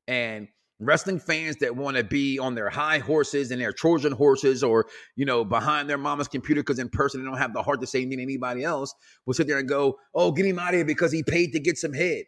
And 0.06 0.48
wrestling 0.78 1.18
fans 1.18 1.56
that 1.56 1.74
want 1.74 1.96
to 1.96 2.04
be 2.04 2.38
on 2.38 2.54
their 2.54 2.68
high 2.68 2.98
horses 2.98 3.50
and 3.50 3.60
their 3.60 3.72
Trojan 3.72 4.12
horses 4.12 4.62
or, 4.62 4.86
you 5.14 5.24
know, 5.24 5.44
behind 5.44 5.88
their 5.88 5.98
mama's 5.98 6.28
computer 6.28 6.62
because 6.62 6.78
in 6.78 6.88
person 6.88 7.20
they 7.20 7.26
don't 7.26 7.38
have 7.38 7.54
the 7.54 7.62
heart 7.62 7.80
to 7.80 7.86
say 7.86 8.00
anything 8.00 8.18
to 8.18 8.22
anybody 8.22 8.62
else 8.62 8.94
will 9.24 9.34
sit 9.34 9.46
there 9.46 9.58
and 9.58 9.68
go, 9.68 9.98
oh, 10.14 10.32
get 10.32 10.44
him 10.44 10.58
out 10.58 10.70
of 10.70 10.74
here 10.74 10.84
because 10.84 11.12
he 11.12 11.22
paid 11.22 11.52
to 11.52 11.60
get 11.60 11.78
some 11.78 11.92
head. 11.92 12.24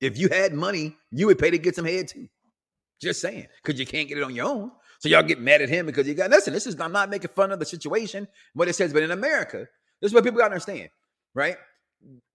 If 0.00 0.18
you 0.18 0.28
had 0.28 0.52
money, 0.54 0.96
you 1.10 1.26
would 1.26 1.38
pay 1.38 1.50
to 1.50 1.58
get 1.58 1.76
some 1.76 1.84
head 1.84 2.08
too. 2.08 2.28
Just 3.00 3.20
saying, 3.20 3.46
because 3.62 3.78
you 3.78 3.86
can't 3.86 4.08
get 4.08 4.18
it 4.18 4.24
on 4.24 4.34
your 4.34 4.46
own. 4.46 4.70
So 5.00 5.08
y'all 5.08 5.22
get 5.22 5.40
mad 5.40 5.60
at 5.60 5.68
him 5.68 5.84
because 5.84 6.08
you 6.08 6.14
got, 6.14 6.30
listen, 6.30 6.54
this 6.54 6.66
is, 6.66 6.80
I'm 6.80 6.92
not 6.92 7.10
making 7.10 7.30
fun 7.34 7.52
of 7.52 7.58
the 7.58 7.66
situation, 7.66 8.26
what 8.54 8.68
it 8.68 8.74
says, 8.74 8.92
but 8.92 9.02
in 9.02 9.10
America, 9.10 9.66
this 10.00 10.10
is 10.10 10.14
what 10.14 10.24
people 10.24 10.38
got 10.38 10.48
to 10.48 10.52
understand, 10.52 10.88
right? 11.34 11.56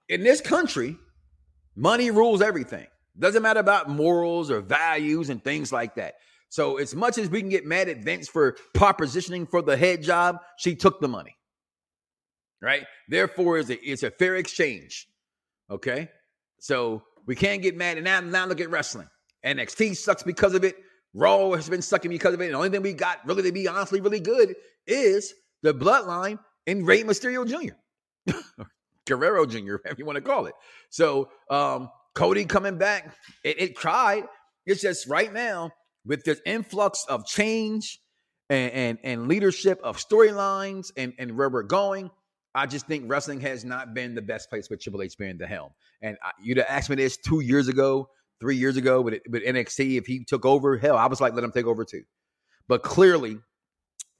In 0.07 0.21
this 0.21 0.41
country, 0.41 0.95
money 1.75 2.11
rules 2.11 2.41
everything. 2.41 2.87
Doesn't 3.19 3.43
matter 3.43 3.59
about 3.59 3.89
morals 3.89 4.49
or 4.49 4.61
values 4.61 5.29
and 5.29 5.43
things 5.43 5.71
like 5.71 5.95
that. 5.95 6.15
So, 6.49 6.77
as 6.77 6.95
much 6.95 7.17
as 7.17 7.29
we 7.29 7.41
can 7.41 7.49
get 7.49 7.65
mad 7.65 7.89
at 7.89 7.97
Vince 7.97 8.27
for 8.27 8.57
propositioning 8.75 9.49
for 9.49 9.61
the 9.61 9.77
head 9.77 10.01
job, 10.01 10.37
she 10.57 10.75
took 10.75 10.99
the 10.99 11.07
money. 11.07 11.35
Right? 12.61 12.85
Therefore, 13.07 13.59
it's 13.59 13.69
a, 13.69 13.79
it's 13.87 14.03
a 14.03 14.09
fair 14.09 14.35
exchange. 14.35 15.07
Okay? 15.69 16.09
So, 16.59 17.03
we 17.27 17.35
can't 17.35 17.61
get 17.61 17.77
mad. 17.77 17.97
And 17.97 18.05
now, 18.05 18.19
now 18.21 18.45
look 18.45 18.61
at 18.61 18.71
wrestling. 18.71 19.07
NXT 19.45 19.95
sucks 19.97 20.23
because 20.23 20.55
of 20.55 20.63
it. 20.63 20.75
Raw 21.13 21.51
has 21.51 21.69
been 21.69 21.81
sucking 21.81 22.09
because 22.09 22.33
of 22.33 22.41
it. 22.41 22.45
And 22.45 22.53
the 22.53 22.57
only 22.57 22.69
thing 22.69 22.81
we 22.81 22.93
got 22.93 23.25
really 23.25 23.43
to 23.43 23.51
be 23.51 23.67
honestly 23.67 24.01
really 24.01 24.19
good 24.19 24.55
is 24.87 25.33
the 25.61 25.73
bloodline 25.73 26.39
and 26.65 26.85
Rey 26.85 27.03
Mysterio 27.03 27.47
Jr. 27.47 28.33
Guerrero 29.07 29.45
Jr., 29.45 29.73
whatever 29.73 29.95
you 29.97 30.05
want 30.05 30.17
to 30.17 30.21
call 30.21 30.45
it. 30.45 30.53
So, 30.89 31.29
um, 31.49 31.89
Cody 32.19 32.43
coming 32.43 32.77
back, 32.77 33.15
it, 33.45 33.61
it 33.61 33.77
tried. 33.77 34.25
It's 34.65 34.81
just 34.81 35.07
right 35.07 35.31
now 35.31 35.71
with 36.05 36.25
this 36.25 36.41
influx 36.45 37.05
of 37.07 37.25
change 37.25 38.01
and 38.49 38.73
and, 38.73 38.97
and 39.05 39.27
leadership 39.29 39.79
of 39.85 39.95
storylines 39.95 40.91
and, 40.97 41.13
and 41.17 41.37
where 41.37 41.49
we're 41.49 41.63
going. 41.63 42.11
I 42.53 42.65
just 42.65 42.87
think 42.87 43.05
wrestling 43.07 43.39
has 43.39 43.63
not 43.63 43.93
been 43.93 44.15
the 44.15 44.21
best 44.21 44.49
place 44.49 44.69
with 44.69 44.81
Triple 44.81 45.01
H 45.01 45.17
being 45.17 45.37
the 45.37 45.47
helm. 45.47 45.69
And 46.01 46.17
I, 46.21 46.31
you'd 46.43 46.57
have 46.57 46.65
asked 46.67 46.89
me 46.89 46.97
this 46.97 47.15
two 47.15 47.39
years 47.39 47.69
ago, 47.69 48.09
three 48.41 48.57
years 48.57 48.75
ago 48.75 48.99
with, 48.99 49.21
with 49.29 49.45
NXT. 49.45 49.97
If 49.97 50.05
he 50.05 50.25
took 50.25 50.45
over, 50.45 50.77
hell, 50.77 50.97
I 50.97 51.05
was 51.05 51.21
like, 51.21 51.33
let 51.33 51.45
him 51.45 51.53
take 51.53 51.67
over 51.67 51.85
too. 51.85 52.03
But 52.67 52.83
clearly, 52.83 53.37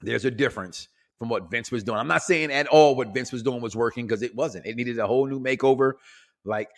there's 0.00 0.24
a 0.24 0.30
difference 0.30 0.88
from 1.18 1.28
what 1.28 1.50
Vince 1.50 1.70
was 1.70 1.84
doing. 1.84 1.98
I'm 1.98 2.08
not 2.08 2.22
saying 2.22 2.50
at 2.50 2.66
all 2.66 2.96
what 2.96 3.12
Vince 3.12 3.30
was 3.30 3.42
doing 3.42 3.60
was 3.60 3.76
working 3.76 4.06
because 4.06 4.22
it 4.22 4.34
wasn't. 4.34 4.64
It 4.64 4.76
needed 4.76 4.98
a 4.98 5.06
whole 5.06 5.26
new 5.26 5.38
makeover. 5.38 5.94
Like 6.46 6.70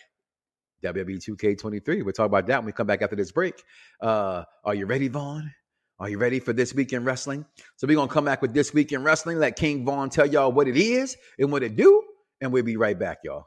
WWE 0.83 1.19
2K23. 1.19 2.03
We'll 2.03 2.13
talk 2.13 2.25
about 2.25 2.47
that 2.47 2.59
when 2.59 2.65
we 2.67 2.71
come 2.71 2.87
back 2.87 3.01
after 3.01 3.15
this 3.15 3.31
break. 3.31 3.63
Uh, 4.01 4.43
are 4.63 4.75
you 4.75 4.85
ready, 4.85 5.07
Vaughn? 5.07 5.53
Are 5.99 6.09
you 6.09 6.17
ready 6.17 6.39
for 6.39 6.53
this 6.53 6.73
week 6.73 6.91
in 6.91 7.05
wrestling? 7.05 7.45
So 7.77 7.87
we're 7.87 7.95
gonna 7.95 8.11
come 8.11 8.25
back 8.25 8.41
with 8.41 8.53
this 8.53 8.73
week 8.73 8.91
in 8.91 9.03
wrestling. 9.03 9.37
Let 9.39 9.55
King 9.55 9.85
Vaughn 9.85 10.09
tell 10.09 10.25
y'all 10.25 10.51
what 10.51 10.67
it 10.67 10.75
is 10.75 11.15
and 11.39 11.51
what 11.51 11.63
it 11.63 11.75
do, 11.75 12.03
and 12.41 12.51
we'll 12.51 12.63
be 12.63 12.77
right 12.77 12.97
back, 12.97 13.19
y'all. 13.23 13.45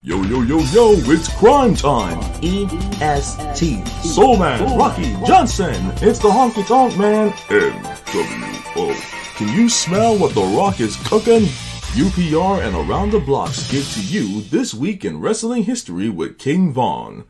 Yo, 0.00 0.22
yo, 0.22 0.42
yo, 0.42 0.58
yo, 0.58 0.92
it's 0.94 1.28
crime 1.38 1.74
time! 1.74 2.18
EST. 2.40 3.86
Soul 4.04 4.36
Man, 4.36 4.78
Rocky 4.78 5.12
Johnson, 5.26 5.74
it's 5.96 6.20
the 6.20 6.28
honky 6.28 6.64
tonk 6.66 6.96
man, 6.96 7.30
NWO. 7.48 8.94
Can 9.36 9.48
you 9.56 9.68
smell 9.68 10.16
what 10.16 10.34
The 10.34 10.42
Rock 10.42 10.80
is 10.80 10.96
cooking? 11.08 11.48
UPR 11.94 12.62
and 12.62 12.76
Around 12.76 13.10
the 13.12 13.18
Blocks 13.18 13.68
give 13.72 13.90
to 13.94 14.02
you 14.02 14.42
This 14.42 14.74
Week 14.74 15.06
in 15.06 15.20
Wrestling 15.20 15.64
History 15.64 16.10
with 16.10 16.38
King 16.38 16.70
Vaughn. 16.70 17.24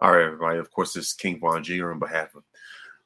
All 0.00 0.12
right, 0.12 0.26
everybody. 0.26 0.58
Of 0.58 0.70
course, 0.72 0.92
this 0.92 1.06
is 1.06 1.12
King 1.12 1.38
Vaughn 1.40 1.62
Jr. 1.62 1.92
on 1.92 2.00
behalf 2.00 2.34
of, 2.34 2.42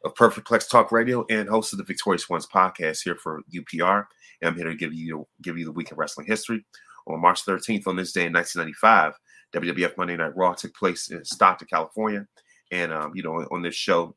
of 0.05 0.15
Perfect 0.17 0.49
Plex 0.49 0.69
Talk 0.69 0.91
Radio 0.91 1.27
and 1.29 1.49
host 1.49 1.75
of 1.75 1.79
the 1.79 1.85
Victorious 1.85 2.31
Ones 2.31 2.49
podcast 2.53 3.03
here 3.05 3.15
for 3.15 3.43
UPR. 3.55 4.07
And 4.41 4.49
I'm 4.49 4.57
here 4.57 4.71
to 4.71 4.75
give 4.75 4.95
you 4.95 5.29
give 5.43 5.59
you 5.59 5.67
the 5.67 5.73
week 5.73 5.93
in 5.93 5.99
wrestling 5.99 6.27
history. 6.27 6.65
On 7.07 7.21
March 7.21 7.45
13th, 7.45 7.87
on 7.87 7.97
this 7.97 8.13
day 8.13 8.27
in 8.27 8.33
1995, 8.33 9.15
WWF 9.55 9.97
Monday 9.99 10.17
Night 10.17 10.35
Raw 10.35 10.55
took 10.55 10.75
place 10.75 11.11
in 11.11 11.25
Stockton, 11.25 11.69
California, 11.71 12.27
and 12.73 12.91
um, 12.93 13.13
you 13.15 13.23
know 13.23 13.47
on 13.53 13.63
this 13.63 13.75
show, 13.77 14.17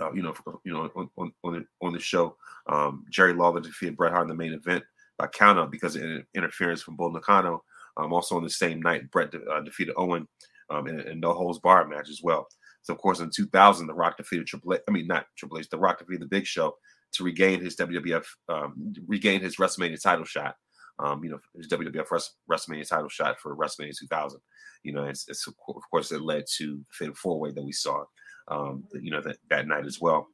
uh, 0.00 0.12
you 0.12 0.22
know, 0.22 0.34
you 0.64 0.72
know, 0.72 0.90
on 0.96 1.10
on 1.16 1.32
on, 1.44 1.66
on 1.82 1.92
the 1.92 2.00
show, 2.00 2.36
um, 2.68 3.04
Jerry 3.10 3.32
Lawler 3.32 3.60
defeated 3.60 3.96
Bret 3.96 4.12
Hart 4.12 4.24
in 4.24 4.28
the 4.28 4.34
main 4.34 4.52
event 4.52 4.84
by 5.18 5.26
countout 5.26 5.70
because 5.70 5.96
of 5.96 6.02
interference 6.34 6.82
from 6.82 6.96
Bull 6.96 7.12
Nakano. 7.12 7.62
Um, 7.96 8.12
also 8.12 8.36
on 8.36 8.42
the 8.42 8.50
same 8.50 8.80
night, 8.80 9.10
Bret 9.10 9.30
de- 9.32 9.44
uh, 9.44 9.60
defeated 9.60 9.94
Owen 9.96 10.26
um, 10.70 10.86
in 10.86 11.00
a 11.00 11.14
no 11.14 11.32
holds 11.32 11.58
bar 11.58 11.86
match 11.86 12.08
as 12.08 12.20
well. 12.22 12.46
So 12.82 12.94
of 12.94 13.00
course, 13.00 13.20
in 13.20 13.30
2000, 13.34 13.86
The 13.86 13.94
Rock 13.94 14.16
defeated 14.16 14.46
Triple 14.46 14.74
H. 14.74 14.80
I 14.88 14.92
mean, 14.92 15.06
not 15.06 15.26
Triple 15.36 15.58
H. 15.58 15.68
The 15.68 15.78
Rock 15.78 15.98
defeated 15.98 16.22
the 16.22 16.26
Big 16.26 16.46
Show 16.46 16.74
to 17.12 17.24
regain 17.24 17.60
his 17.60 17.76
WWF, 17.76 18.24
um, 18.48 18.94
regain 19.06 19.40
his 19.40 19.56
WrestleMania 19.56 20.00
title 20.00 20.24
shot. 20.24 20.54
Um, 20.98 21.24
you 21.24 21.30
know, 21.30 21.40
his 21.56 21.68
WWF 21.68 22.28
WrestleMania 22.50 22.86
title 22.86 23.08
shot 23.08 23.40
for 23.40 23.56
WrestleMania 23.56 23.98
2000. 23.98 24.38
You 24.82 24.92
know, 24.92 25.04
it's, 25.04 25.26
it's 25.28 25.46
of 25.46 25.54
course 25.90 26.12
it 26.12 26.20
led 26.20 26.44
to 26.58 26.80
the 27.00 27.14
Four 27.14 27.40
Way 27.40 27.52
that 27.52 27.64
we 27.64 27.72
saw, 27.72 28.04
um, 28.50 28.84
you 29.00 29.10
know, 29.10 29.20
that, 29.22 29.38
that 29.48 29.66
night 29.66 29.86
as 29.86 30.00
well. 30.00 30.28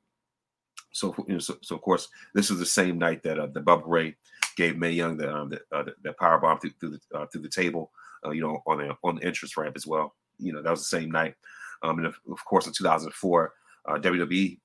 So, 0.93 1.15
you 1.29 1.35
know, 1.35 1.39
so, 1.39 1.57
so 1.63 1.77
of 1.77 1.83
course, 1.83 2.09
this 2.35 2.51
was 2.51 2.59
the 2.59 2.67
same 2.67 2.99
night 2.99 3.23
that 3.23 3.39
uh, 3.39 3.47
the 3.47 3.61
Bubba 3.61 3.83
Ray 3.85 4.17
gave 4.57 4.79
Mae 4.79 4.91
Young 4.91 5.17
the 5.17 5.33
um, 5.33 5.51
the, 5.51 5.61
uh, 5.71 5.83
the, 5.83 5.95
the 6.03 6.13
power 6.15 6.39
bomb 6.39 6.59
through, 6.59 6.73
through 6.81 6.99
the 6.99 7.19
uh, 7.19 7.27
through 7.27 7.43
the 7.43 7.49
table, 7.49 7.93
uh, 8.25 8.31
you 8.31 8.41
know, 8.41 8.63
on 8.67 8.79
the 8.79 8.97
on 9.05 9.17
the 9.17 9.25
entrance 9.25 9.57
ramp 9.57 9.77
as 9.77 9.87
well. 9.87 10.15
You 10.39 10.53
know, 10.53 10.63
that 10.63 10.71
was 10.71 10.81
the 10.81 10.99
same 10.99 11.11
night. 11.11 11.35
Um, 11.83 11.99
and 11.99 12.07
of, 12.07 12.17
of 12.31 12.43
course, 12.45 12.67
in 12.67 12.73
2004, 12.73 13.53
uh, 13.89 13.95
WWE 13.99 14.59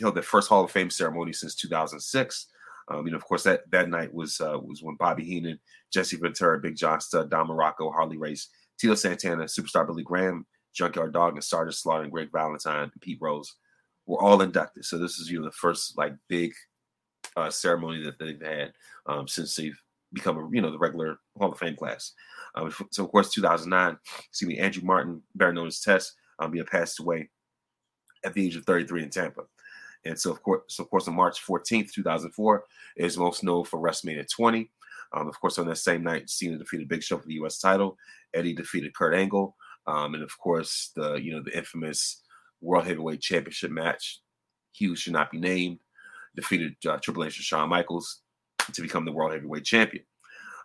held 0.00 0.14
their 0.14 0.22
first 0.22 0.48
Hall 0.48 0.64
of 0.64 0.70
Fame 0.70 0.90
ceremony 0.90 1.32
since 1.32 1.54
2006. 1.54 2.46
Um, 2.88 3.06
you 3.06 3.12
know, 3.12 3.16
of 3.16 3.24
course, 3.24 3.42
that 3.44 3.70
that 3.70 3.88
night 3.88 4.12
was 4.12 4.40
uh, 4.40 4.58
was 4.58 4.82
when 4.82 4.96
Bobby 4.96 5.24
Heenan, 5.24 5.58
Jesse 5.92 6.16
Ventura, 6.16 6.58
Big 6.58 6.76
John 6.76 7.00
Studd, 7.00 7.30
Don 7.30 7.48
Muraco, 7.48 7.92
Harley 7.92 8.18
Race, 8.18 8.48
Tito 8.78 8.94
Santana, 8.94 9.44
Superstar 9.44 9.86
Billy 9.86 10.02
Graham, 10.02 10.46
Junkyard 10.74 11.12
Dog, 11.12 11.34
and 11.34 11.44
Sergeant 11.44 11.76
Slaughter, 11.76 12.02
and 12.02 12.12
Greg 12.12 12.30
Valentine, 12.32 12.84
and 12.84 13.00
Pete 13.00 13.18
Rose 13.20 13.54
were 14.06 14.22
all 14.22 14.42
inducted. 14.42 14.84
So 14.84 14.98
this 14.98 15.18
is 15.18 15.30
you 15.30 15.38
know 15.38 15.46
the 15.46 15.52
first 15.52 15.96
like 15.96 16.14
big 16.28 16.52
uh, 17.36 17.50
ceremony 17.50 18.04
that 18.04 18.18
they've 18.18 18.40
had 18.40 18.72
um, 19.06 19.26
since 19.26 19.56
they've 19.56 19.80
become 20.12 20.36
a, 20.38 20.48
you 20.52 20.60
know 20.60 20.70
the 20.70 20.78
regular 20.78 21.18
Hall 21.38 21.52
of 21.52 21.58
Fame 21.58 21.76
class. 21.76 22.12
Um, 22.54 22.72
so 22.90 23.04
of 23.04 23.10
course, 23.10 23.32
2009, 23.32 23.98
excuse 24.28 24.48
me, 24.48 24.58
Andrew 24.58 24.84
Martin, 24.84 25.22
better 25.34 25.52
known 25.52 25.66
as 25.66 25.80
Test, 25.80 26.14
um, 26.38 26.54
passed 26.70 27.00
away 27.00 27.28
at 28.24 28.34
the 28.34 28.46
age 28.46 28.56
of 28.56 28.64
33 28.64 29.02
in 29.02 29.10
Tampa. 29.10 29.42
And 30.04 30.18
so, 30.18 30.30
of 30.30 30.42
course, 30.42 30.62
so 30.68 30.84
of 30.84 30.90
course, 30.90 31.08
on 31.08 31.14
March 31.14 31.44
14th, 31.44 31.92
2004, 31.92 32.64
is 32.96 33.16
most 33.16 33.42
known 33.42 33.64
for 33.64 33.80
WrestleMania 33.80 34.28
20. 34.30 34.70
Um, 35.12 35.28
of 35.28 35.40
course, 35.40 35.58
on 35.58 35.66
that 35.68 35.76
same 35.76 36.02
night, 36.02 36.28
Cena 36.28 36.58
defeated 36.58 36.88
Big 36.88 37.02
Show 37.02 37.18
for 37.18 37.26
the 37.26 37.34
U.S. 37.34 37.58
title. 37.58 37.96
Eddie 38.34 38.54
defeated 38.54 38.94
Kurt 38.94 39.14
Angle, 39.14 39.56
um, 39.86 40.14
and 40.14 40.22
of 40.22 40.36
course, 40.38 40.90
the 40.96 41.14
you 41.14 41.32
know 41.32 41.42
the 41.42 41.56
infamous 41.56 42.22
World 42.60 42.86
Heavyweight 42.86 43.20
Championship 43.20 43.70
match. 43.70 44.20
Hughes 44.72 45.00
should 45.00 45.12
not 45.12 45.30
be 45.30 45.38
named. 45.38 45.78
Defeated 46.34 46.74
uh, 46.88 46.98
Triple 46.98 47.24
H 47.24 47.36
and 47.36 47.44
Shawn 47.44 47.68
Michaels 47.68 48.22
to 48.72 48.82
become 48.82 49.04
the 49.04 49.12
World 49.12 49.32
Heavyweight 49.32 49.64
Champion. 49.64 50.04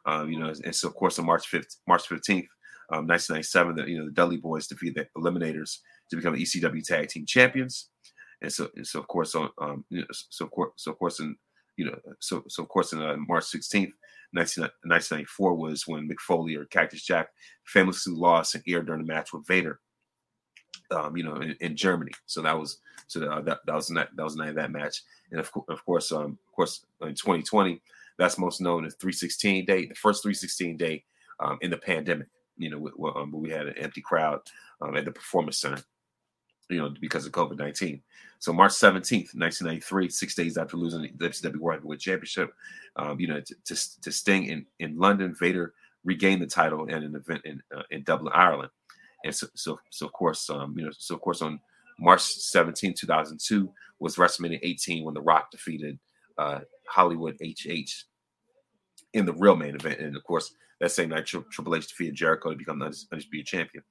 Um, 0.05 0.31
you 0.31 0.39
know, 0.39 0.53
and 0.63 0.75
so 0.75 0.87
of 0.87 0.95
course 0.95 1.19
on 1.19 1.25
March 1.25 1.51
5th, 1.51 1.75
March 1.87 2.07
15th, 2.07 2.47
um, 2.91 3.05
1997, 3.05 3.75
the, 3.75 3.89
you 3.89 3.99
know 3.99 4.05
the 4.05 4.11
Dudley 4.11 4.37
Boys 4.37 4.67
defeated 4.67 5.07
the 5.13 5.21
Eliminators 5.21 5.77
to 6.09 6.15
become 6.15 6.33
the 6.33 6.41
ECW 6.41 6.83
Tag 6.83 7.09
Team 7.09 7.25
Champions. 7.27 7.89
And 8.41 8.51
so, 8.51 8.69
and 8.75 8.87
so 8.87 8.99
of 8.99 9.07
course, 9.07 9.35
on 9.35 9.49
um, 9.61 9.85
you 9.89 9.99
know, 9.99 10.07
so 10.11 10.45
of 10.45 10.51
course, 10.51 10.71
so 10.77 10.91
of 10.91 10.97
course, 10.97 11.19
in 11.19 11.35
you 11.77 11.85
know, 11.85 11.99
so 12.19 12.43
so 12.47 12.63
of 12.63 12.69
course, 12.69 12.93
in 12.93 13.01
uh, 13.01 13.15
March 13.27 13.45
16th, 13.45 13.91
1994 14.33 15.55
was 15.55 15.87
when 15.87 16.07
Mick 16.07 16.19
Foley 16.19 16.55
or 16.55 16.65
Cactus 16.65 17.03
Jack 17.03 17.29
famously 17.65 18.13
lost 18.13 18.55
an 18.55 18.63
ear 18.65 18.81
during 18.81 19.01
the 19.01 19.07
match 19.07 19.33
with 19.33 19.47
Vader. 19.47 19.79
Um, 20.91 21.15
you 21.15 21.23
know, 21.23 21.35
in, 21.35 21.55
in, 21.59 21.75
Germany. 21.75 22.11
So 22.25 22.41
that 22.41 22.57
was 22.57 22.79
so 23.05 23.21
uh, 23.21 23.41
that 23.41 23.59
that 23.67 23.75
was 23.75 23.89
that 23.89 24.09
that 24.15 24.23
was 24.23 24.39
of 24.39 24.55
that 24.55 24.71
match. 24.71 25.03
And 25.31 25.39
of, 25.39 25.51
of 25.67 25.85
course, 25.85 26.11
um, 26.11 26.39
of 26.47 26.55
course, 26.55 26.83
in 27.01 27.13
2020, 27.13 27.79
that's 28.17 28.39
most 28.39 28.59
known 28.59 28.85
as 28.85 28.95
316 28.95 29.65
day, 29.65 29.85
the 29.85 29.93
first 29.93 30.23
316 30.23 30.77
day 30.77 31.03
um, 31.39 31.59
in 31.61 31.69
the 31.69 31.77
pandemic. 31.77 32.27
You 32.57 32.71
know, 32.71 33.11
um, 33.15 33.31
we 33.31 33.51
had 33.51 33.67
an 33.67 33.77
empty 33.77 34.01
crowd 34.01 34.41
um, 34.81 34.97
at 34.97 35.05
the 35.05 35.11
Performance 35.11 35.59
Center 35.59 35.83
you 36.69 36.77
know, 36.77 36.93
because 37.01 37.25
of 37.25 37.31
COVID 37.31 37.57
19. 37.57 38.01
So 38.39 38.53
March 38.53 38.71
17th, 38.71 39.35
1993, 39.35 40.09
six 40.09 40.33
days 40.33 40.57
after 40.57 40.77
losing 40.77 41.01
the 41.01 41.09
WCW 41.09 41.57
World 41.57 41.79
Heavyweight 41.79 41.99
Championship, 41.99 42.53
um, 42.95 43.19
you 43.19 43.27
know, 43.27 43.41
to, 43.41 43.55
to, 43.65 44.01
to, 44.01 44.11
Sting 44.11 44.45
in, 44.45 44.65
in 44.79 44.97
London, 44.97 45.35
Vader 45.37 45.73
regained 46.05 46.41
the 46.41 46.47
title 46.47 46.89
at 46.89 47.03
an 47.03 47.15
event 47.15 47.41
in 47.43 47.61
uh, 47.75 47.83
in 47.91 48.03
Dublin, 48.03 48.31
Ireland. 48.33 48.69
And 49.25 49.35
so, 49.35 49.47
so, 49.55 49.79
so 49.89 50.05
of 50.05 50.13
course, 50.13 50.49
um, 50.49 50.73
you 50.77 50.85
know, 50.85 50.91
so 50.97 51.15
of 51.15 51.21
course 51.21 51.41
on 51.41 51.59
March 51.99 52.21
17, 52.21 52.93
2002 52.93 53.69
was 53.99 54.15
WrestleMania 54.15 54.59
18 54.63 55.03
when 55.03 55.13
The 55.13 55.21
Rock 55.21 55.51
defeated 55.51 55.99
uh, 56.37 56.59
Hollywood 56.87 57.37
HH 57.43 58.05
in 59.13 59.25
the 59.25 59.33
real 59.33 59.57
main 59.57 59.75
event. 59.75 59.99
And 59.99 60.15
of 60.15 60.23
course, 60.23 60.53
that 60.79 60.91
same 60.91 61.09
night, 61.09 61.25
Triple 61.25 61.75
H 61.75 61.89
defeated 61.89 62.15
Jericho 62.15 62.51
to 62.51 62.55
become 62.55 62.79
the 62.79 62.85
undisputed 63.11 63.45
champion. 63.45 63.83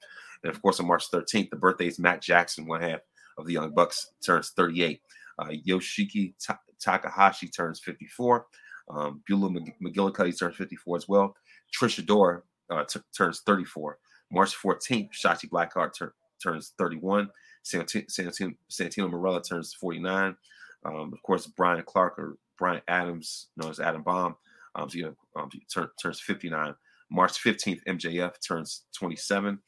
And 0.43 0.51
of 0.51 0.63
course, 0.63 0.81
on 0.81 0.87
March 0.87 1.11
13th, 1.11 1.51
the 1.51 1.57
birthday 1.57 1.89
is 1.89 1.99
Matt 1.99 2.23
Jackson, 2.23 2.67
one 2.67 2.81
half 2.81 3.01
of 3.39 3.47
the 3.47 3.55
Young 3.55 3.73
Bucks, 3.73 4.11
turns 4.25 4.51
38. 4.57 5.01
Uh, 5.39 5.49
Yoshiki 5.67 6.35
Ta- 6.45 6.59
Takahashi 6.81 7.49
turns 7.49 7.81
54. 7.81 8.47
Um, 8.91 9.23
Beulah 9.27 9.51
McGillicuddy 9.83 10.39
turns 10.39 10.57
54 10.57 10.97
as 10.97 11.09
well. 11.09 11.35
Trisha 11.75 12.05
Adora 12.05 12.43
uh, 12.71 12.85
t- 12.85 13.01
turns 13.17 13.43
34. 13.47 13.99
March 14.33 14.55
14th, 14.57 15.11
Shotzi 15.13 15.49
Blackheart 15.49 15.93
tur- 15.95 16.15
turns 16.43 16.73
31. 16.79 17.29
Santino, 17.65 18.05
Santino, 18.07 18.55
Santino 18.71 19.11
Marella 19.11 19.43
turns 19.43 19.75
49. 19.75 20.37
Um, 20.85 21.13
of 21.13 21.23
course, 21.23 21.47
Brian 21.47 21.83
Clark 21.87 22.19
or 22.19 22.37
Brian 22.59 22.83
Adams, 22.89 23.49
known 23.57 23.71
as 23.71 23.81
Adam 23.81 24.03
Bomb, 24.03 24.37
um, 24.75 24.89
you 24.93 25.05
know, 25.05 25.15
um, 25.37 25.49
turn, 25.73 25.89
turns 26.01 26.21
59. 26.21 26.75
March 27.11 27.43
15th, 27.43 27.81
MJF 27.89 28.33
turns 28.47 28.85
27. 28.99 29.59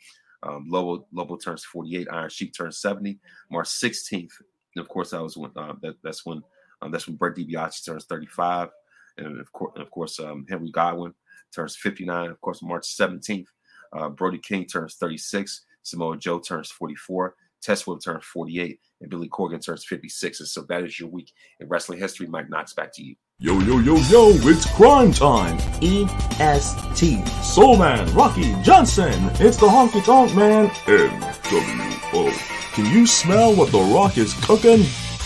Um, 0.42 0.66
Lobo, 0.70 1.36
turns 1.36 1.64
48. 1.64 2.08
Iron 2.10 2.30
Sheik 2.30 2.54
turns 2.54 2.78
70. 2.78 3.18
March 3.50 3.68
16th, 3.68 4.32
and 4.74 4.82
of 4.82 4.88
course, 4.88 5.10
that 5.10 5.22
was 5.22 5.36
when 5.36 5.50
uh, 5.56 5.74
that, 5.82 5.96
that's 6.02 6.24
when 6.24 6.42
um, 6.82 6.90
that's 6.90 7.06
when 7.06 7.16
Brett 7.16 7.34
DiBiase 7.34 7.84
turns 7.84 8.06
35, 8.06 8.70
and 9.18 9.40
of 9.40 9.52
course, 9.52 9.72
and 9.74 9.82
of 9.82 9.90
course, 9.90 10.18
um, 10.18 10.46
Henry 10.48 10.70
Godwinn 10.70 11.14
turns 11.54 11.76
59. 11.76 12.30
Of 12.30 12.40
course, 12.40 12.62
March 12.62 12.86
17th, 12.96 13.46
uh, 13.92 14.08
Brody 14.08 14.38
King 14.38 14.64
turns 14.64 14.94
36. 14.94 15.66
Samoa 15.82 16.16
Joe 16.16 16.38
turns 16.38 16.70
44. 16.70 17.34
Test 17.62 17.86
Whip 17.86 18.00
turns 18.02 18.24
48, 18.24 18.80
and 19.00 19.10
Billy 19.10 19.28
Corgan 19.28 19.62
turns 19.62 19.84
56. 19.84 20.40
And 20.40 20.48
so 20.48 20.62
that 20.62 20.84
is 20.84 20.98
your 20.98 21.10
week 21.10 21.32
in 21.58 21.68
wrestling 21.68 21.98
history. 21.98 22.26
Mike 22.26 22.48
Knoxxx, 22.48 22.74
back 22.74 22.92
to 22.94 23.02
you. 23.02 23.16
Yo, 23.42 23.58
yo, 23.60 23.78
yo, 23.78 23.96
yo, 23.96 24.32
it's 24.50 24.66
crime 24.74 25.10
time. 25.10 25.56
EST. 25.80 27.26
Soul 27.42 27.78
Man, 27.78 28.14
Rocky 28.14 28.54
Johnson, 28.62 29.30
it's 29.40 29.56
the 29.56 29.66
honky 29.66 30.04
tonk 30.04 30.34
man, 30.36 30.68
NWO. 30.84 32.74
Can 32.74 32.84
you 32.94 33.06
smell 33.06 33.56
what 33.56 33.72
The 33.72 33.80
Rock 33.80 34.18
is 34.18 34.34
cooking? 34.44 34.80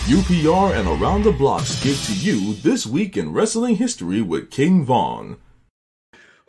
UPR 0.07 0.79
and 0.79 0.87
Around 0.87 1.23
the 1.23 1.33
Blocks 1.33 1.83
give 1.83 2.01
to 2.05 2.13
you 2.13 2.53
This 2.53 2.85
Week 2.85 3.17
in 3.17 3.33
Wrestling 3.33 3.75
History 3.75 4.21
with 4.21 4.49
King 4.49 4.85
Vaughn. 4.85 5.35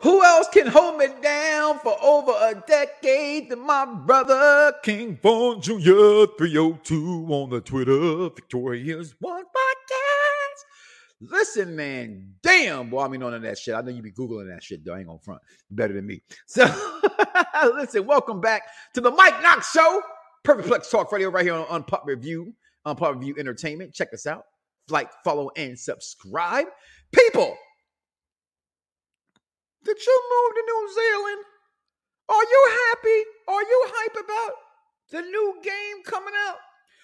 Who 0.03 0.23
else 0.23 0.47
can 0.53 0.67
hold 0.67 0.97
me 0.97 1.07
down 1.21 1.79
for 1.79 1.97
over 2.01 2.31
a 2.31 2.63
decade 2.65 3.49
than 3.49 3.59
my 3.59 3.83
brother 3.83 4.71
King 4.83 5.19
Vaughn 5.21 5.59
Jr. 5.61 6.27
302 6.37 7.27
on 7.27 7.49
the 7.49 7.59
Twitter 7.59 8.29
Victorious 8.33 9.15
One 9.19 9.43
Podcast? 9.43 10.06
Listen, 11.19 11.75
man, 11.75 12.35
damn, 12.43 12.89
boy, 12.89 13.03
I 13.03 13.07
mean, 13.07 13.21
none 13.21 13.33
of 13.33 13.41
that 13.41 13.57
shit. 13.57 13.73
I 13.73 13.81
know 13.81 13.89
you 13.89 14.03
be 14.03 14.11
Googling 14.11 14.49
that 14.49 14.63
shit, 14.63 14.85
though. 14.85 14.93
I 14.93 14.99
ain't 14.99 15.07
gonna 15.07 15.19
front. 15.19 15.41
Better 15.71 15.93
than 15.93 16.05
me. 16.05 16.21
So, 16.45 16.65
listen, 17.73 18.05
welcome 18.05 18.39
back 18.39 18.63
to 18.93 19.01
the 19.01 19.09
Mike 19.11 19.41
Knoxxx 19.41 19.71
Show. 19.71 20.01
Perfect 20.43 20.69
Plex 20.69 20.91
Talk 20.91 21.11
Radio 21.11 21.29
right 21.29 21.43
here 21.43 21.55
on, 21.55 21.83
Unpop 21.83 22.05
Review, 22.05 22.53
on 22.85 22.95
Pop 22.95 23.15
Review 23.15 23.35
Entertainment. 23.39 23.93
Check 23.93 24.13
us 24.13 24.27
out. 24.27 24.43
Like, 24.89 25.09
follow, 25.23 25.49
and 25.57 25.77
subscribe. 25.77 26.67
People, 27.11 27.57
Did 29.83 29.97
you 30.05 30.21
move 30.29 30.55
to 30.55 30.63
New 30.67 30.93
Zealand? 30.93 31.45
Are 32.29 32.43
you 32.43 32.69
happy? 32.89 33.23
Are 33.47 33.61
you 33.61 33.85
hype 33.93 34.25
about 34.25 34.53
the 35.11 35.21
new 35.21 35.55
game 35.63 36.03
coming 36.05 36.33
out? 36.47 36.57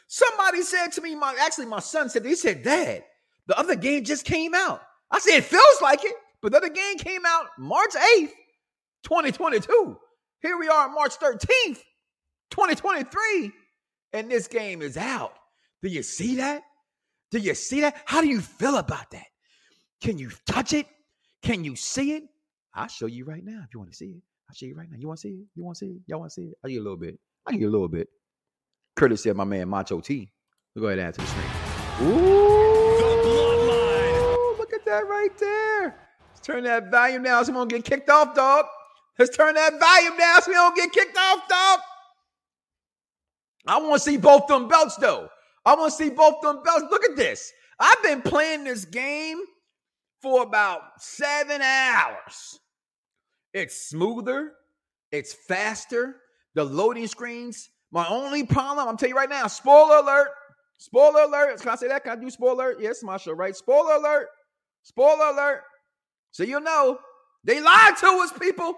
Somebody 0.07 0.61
said 0.61 0.89
to 0.93 1.01
me, 1.01 1.15
my 1.15 1.35
actually 1.41 1.65
my 1.65 1.79
son 1.79 2.09
said, 2.09 2.25
he 2.25 2.35
said, 2.35 2.61
Dad, 2.61 3.03
the 3.47 3.57
other 3.57 3.75
game 3.75 4.03
just 4.03 4.25
came 4.25 4.53
out. 4.53 4.81
I 5.11 5.19
said, 5.19 5.37
it 5.37 5.43
feels 5.43 5.81
like 5.81 6.03
it, 6.03 6.13
but 6.41 6.51
the 6.51 6.57
other 6.57 6.69
game 6.69 6.97
came 6.97 7.21
out 7.25 7.45
March 7.57 7.93
8th, 8.17 8.31
2022. 9.03 9.97
Here 10.41 10.57
we 10.57 10.67
are 10.67 10.89
March 10.89 11.17
13th, 11.19 11.79
2023, 12.51 13.51
and 14.13 14.29
this 14.29 14.47
game 14.47 14.81
is 14.81 14.97
out. 14.97 15.33
Do 15.81 15.89
you 15.89 16.03
see 16.03 16.35
that? 16.37 16.63
Do 17.31 17.39
you 17.39 17.55
see 17.55 17.81
that? 17.81 17.95
How 18.05 18.21
do 18.21 18.27
you 18.27 18.41
feel 18.41 18.77
about 18.77 19.11
that? 19.11 19.25
Can 20.01 20.17
you 20.17 20.31
touch 20.45 20.73
it? 20.73 20.87
Can 21.41 21.63
you 21.63 21.75
see 21.75 22.13
it? 22.13 22.23
I'll 22.73 22.87
show 22.87 23.05
you 23.05 23.25
right 23.25 23.43
now 23.43 23.61
if 23.65 23.73
you 23.73 23.79
want 23.79 23.91
to 23.91 23.95
see 23.95 24.05
it. 24.05 24.21
I'll 24.49 24.55
show 24.55 24.65
you 24.65 24.75
right 24.75 24.89
now. 24.89 24.97
You 24.97 25.07
want 25.07 25.19
to 25.19 25.27
see 25.27 25.33
it? 25.33 25.45
You 25.55 25.63
want 25.63 25.77
to 25.77 25.85
see 25.85 25.91
it? 25.91 26.01
Y'all 26.07 26.19
want 26.19 26.31
to 26.31 26.33
see 26.33 26.47
it? 26.47 26.57
I'll 26.63 26.69
give 26.69 26.75
you 26.75 26.81
a 26.81 26.83
little 26.83 26.97
bit. 26.97 27.19
I'll 27.45 27.53
give 27.53 27.61
you 27.61 27.69
a 27.69 27.71
little 27.71 27.87
bit. 27.87 28.07
Courtesy 28.95 29.29
of 29.29 29.37
my 29.37 29.43
man 29.43 29.69
Macho 29.69 30.01
T. 30.01 30.31
We'll 30.75 30.83
go 30.83 30.87
ahead 30.87 30.99
and 30.99 31.07
add 31.07 31.13
to 31.15 31.21
the 31.21 31.27
screen. 31.27 32.11
Ooh. 32.11 32.62
That 34.93 35.07
right 35.07 35.37
there. 35.39 35.95
Let's 36.29 36.41
turn 36.41 36.63
that 36.65 36.91
volume 36.91 37.23
down 37.23 37.45
so 37.45 37.51
we 37.51 37.57
don't 37.57 37.67
get 37.67 37.83
kicked 37.83 38.09
off, 38.09 38.35
dog. 38.35 38.65
Let's 39.17 39.35
turn 39.35 39.55
that 39.55 39.79
volume 39.79 40.17
down 40.17 40.41
so 40.41 40.51
we 40.51 40.55
don't 40.55 40.75
get 40.75 40.91
kicked 40.91 41.17
off, 41.17 41.47
dog. 41.47 41.79
I 43.65 43.79
want 43.79 43.93
to 43.93 43.99
see 43.99 44.17
both 44.17 44.47
them 44.47 44.67
belts, 44.67 44.97
though. 44.97 45.29
I 45.65 45.75
want 45.75 45.91
to 45.91 45.97
see 45.97 46.09
both 46.09 46.41
them 46.41 46.61
belts. 46.63 46.85
Look 46.91 47.03
at 47.05 47.15
this. 47.15 47.51
I've 47.79 48.03
been 48.03 48.21
playing 48.21 48.65
this 48.65 48.85
game 48.85 49.39
for 50.21 50.43
about 50.43 50.81
seven 51.01 51.61
hours. 51.61 52.59
It's 53.53 53.89
smoother, 53.89 54.53
it's 55.11 55.33
faster. 55.33 56.17
The 56.55 56.63
loading 56.63 57.07
screens. 57.07 57.69
My 57.91 58.07
only 58.07 58.43
problem, 58.45 58.87
I'm 58.87 58.95
telling 58.95 59.11
you 59.11 59.15
right 59.15 59.29
now, 59.29 59.47
spoiler 59.47 59.97
alert. 59.97 60.29
Spoiler 60.77 61.21
alert. 61.21 61.59
Can 61.59 61.69
I 61.69 61.75
say 61.75 61.87
that? 61.87 62.03
Can 62.03 62.11
I 62.11 62.21
do 62.21 62.29
spoiler 62.29 62.71
alert? 62.71 62.77
Yes, 62.79 63.01
Masha, 63.01 63.33
right? 63.33 63.55
Spoiler 63.55 63.95
alert. 63.95 64.27
Spoiler 64.83 65.31
alert. 65.31 65.63
So 66.31 66.43
you 66.43 66.59
know, 66.59 66.99
they 67.43 67.59
lied 67.61 67.97
to 67.97 68.07
us, 68.23 68.31
people. 68.39 68.75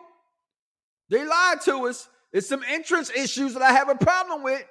They 1.09 1.25
lied 1.25 1.61
to 1.65 1.87
us. 1.87 2.07
It's 2.33 2.47
some 2.47 2.63
entrance 2.67 3.09
issues 3.09 3.53
that 3.53 3.61
I 3.61 3.71
have 3.71 3.89
a 3.89 3.95
problem 3.95 4.43
with. 4.43 4.63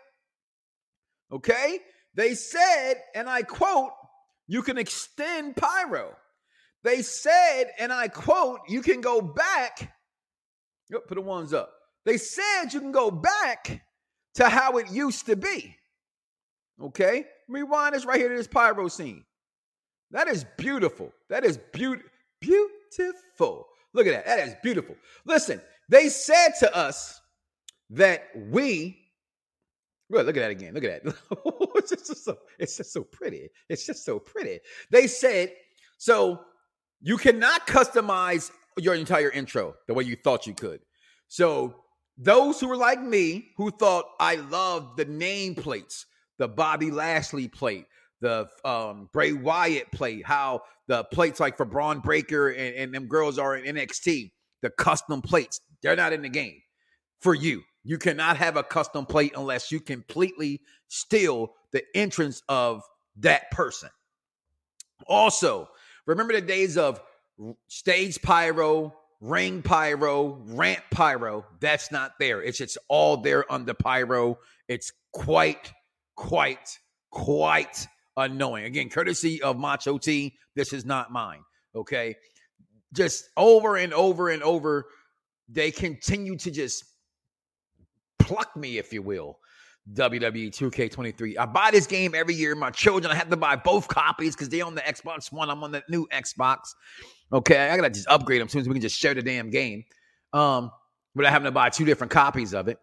Okay? 1.32 1.78
They 2.14 2.34
said, 2.34 2.94
and 3.14 3.28
I 3.28 3.42
quote, 3.42 3.90
you 4.46 4.62
can 4.62 4.78
extend 4.78 5.56
pyro. 5.56 6.14
They 6.82 7.02
said, 7.02 7.64
and 7.78 7.92
I 7.92 8.08
quote, 8.08 8.60
you 8.68 8.82
can 8.82 9.00
go 9.00 9.20
back. 9.20 9.92
Yep, 10.90 11.08
put 11.08 11.14
the 11.14 11.22
ones 11.22 11.54
up. 11.54 11.72
They 12.04 12.18
said 12.18 12.72
you 12.72 12.80
can 12.80 12.92
go 12.92 13.10
back 13.10 13.82
to 14.34 14.48
how 14.48 14.76
it 14.76 14.90
used 14.90 15.26
to 15.26 15.36
be. 15.36 15.76
Okay? 16.80 17.24
Rewind 17.48 17.94
this 17.94 18.04
right 18.04 18.18
here 18.18 18.28
to 18.28 18.36
this 18.36 18.46
pyro 18.46 18.88
scene. 18.88 19.24
That 20.14 20.28
is 20.28 20.46
beautiful. 20.56 21.12
That 21.28 21.44
is 21.44 21.58
be- 21.72 21.96
beautiful. 22.40 23.66
Look 23.92 24.06
at 24.06 24.12
that. 24.12 24.24
That 24.24 24.48
is 24.48 24.54
beautiful. 24.62 24.94
Listen, 25.26 25.60
they 25.90 26.08
said 26.08 26.50
to 26.60 26.74
us 26.74 27.20
that 27.90 28.28
we 28.34 29.00
Look, 30.10 30.28
at 30.28 30.34
that 30.34 30.50
again. 30.50 30.74
Look 30.74 30.84
at 30.84 31.02
that. 31.02 31.14
it's, 31.76 31.90
just 31.90 32.24
so, 32.24 32.38
it's 32.58 32.76
just 32.76 32.92
so 32.92 33.02
pretty. 33.02 33.48
It's 33.68 33.86
just 33.86 34.04
so 34.04 34.18
pretty. 34.18 34.60
They 34.90 35.06
said, 35.06 35.52
so 35.98 36.40
you 37.00 37.16
cannot 37.16 37.66
customize 37.66 38.50
your 38.78 38.94
entire 38.94 39.30
intro 39.30 39.74
the 39.88 39.94
way 39.94 40.04
you 40.04 40.14
thought 40.14 40.46
you 40.46 40.54
could. 40.54 40.80
So 41.28 41.74
those 42.18 42.60
who 42.60 42.68
were 42.68 42.76
like 42.76 43.00
me, 43.00 43.48
who 43.56 43.70
thought 43.70 44.04
I 44.20 44.36
loved 44.36 44.98
the 44.98 45.06
nameplates, 45.06 46.04
the 46.38 46.48
Bobby 46.48 46.90
Lashley 46.90 47.48
plate, 47.48 47.86
the 48.24 48.48
um, 48.64 49.10
Bray 49.12 49.34
Wyatt 49.34 49.92
plate, 49.92 50.24
how 50.24 50.62
the 50.88 51.04
plates 51.04 51.40
like 51.40 51.58
for 51.58 51.66
Bron 51.66 52.00
Breakker 52.00 52.48
and, 52.48 52.74
and 52.74 52.94
them 52.94 53.06
girls 53.06 53.38
are 53.38 53.54
in 53.54 53.76
NXT, 53.76 54.32
the 54.62 54.70
custom 54.70 55.20
plates, 55.20 55.60
they're 55.82 55.94
not 55.94 56.14
in 56.14 56.22
the 56.22 56.30
game 56.30 56.62
for 57.20 57.34
you. 57.34 57.62
You 57.82 57.98
cannot 57.98 58.38
have 58.38 58.56
a 58.56 58.62
custom 58.62 59.04
plate 59.04 59.34
unless 59.36 59.70
you 59.70 59.78
completely 59.78 60.62
steal 60.88 61.52
the 61.72 61.82
entrance 61.94 62.42
of 62.48 62.82
that 63.16 63.50
person. 63.50 63.90
Also, 65.06 65.68
remember 66.06 66.32
the 66.32 66.40
days 66.40 66.78
of 66.78 67.02
stage 67.68 68.22
pyro, 68.22 68.94
ring 69.20 69.60
pyro, 69.60 70.40
ramp 70.46 70.82
pyro. 70.90 71.44
That's 71.60 71.92
not 71.92 72.12
there. 72.18 72.42
It's 72.42 72.62
it's 72.62 72.78
all 72.88 73.18
there 73.18 73.44
under 73.52 73.74
pyro. 73.74 74.38
It's 74.66 74.92
quite, 75.12 75.74
quite, 76.16 76.78
quite 77.10 77.86
annoying. 78.16 78.64
Again, 78.64 78.88
courtesy 78.88 79.42
of 79.42 79.58
Macho 79.58 79.98
T. 79.98 80.34
This 80.54 80.72
is 80.72 80.84
not 80.84 81.12
mine. 81.12 81.40
Okay. 81.74 82.16
Just 82.92 83.28
over 83.36 83.76
and 83.76 83.92
over 83.92 84.28
and 84.28 84.42
over, 84.42 84.86
they 85.48 85.70
continue 85.70 86.36
to 86.36 86.50
just 86.50 86.84
pluck 88.18 88.56
me, 88.56 88.78
if 88.78 88.92
you 88.92 89.02
will. 89.02 89.38
WWE 89.92 90.50
2K23. 90.50 91.36
I 91.38 91.44
buy 91.44 91.70
this 91.70 91.86
game 91.86 92.14
every 92.14 92.34
year. 92.34 92.54
My 92.54 92.70
children, 92.70 93.12
I 93.12 93.16
have 93.16 93.28
to 93.28 93.36
buy 93.36 93.56
both 93.56 93.86
copies 93.88 94.34
because 94.34 94.48
they 94.48 94.62
on 94.62 94.74
the 94.74 94.80
Xbox 94.80 95.30
One. 95.30 95.50
I'm 95.50 95.62
on 95.62 95.72
the 95.72 95.82
new 95.90 96.06
Xbox. 96.08 96.74
Okay, 97.32 97.68
I 97.68 97.76
gotta 97.76 97.90
just 97.90 98.08
upgrade 98.08 98.40
them 98.40 98.48
soon 98.48 98.62
as 98.62 98.68
we 98.68 98.74
can 98.74 98.80
just 98.80 98.96
share 98.96 99.12
the 99.12 99.22
damn 99.22 99.50
game. 99.50 99.84
Um, 100.32 100.70
I 101.18 101.30
having 101.30 101.44
to 101.44 101.50
buy 101.50 101.68
two 101.68 101.84
different 101.84 102.10
copies 102.10 102.54
of 102.54 102.68
it. 102.68 102.78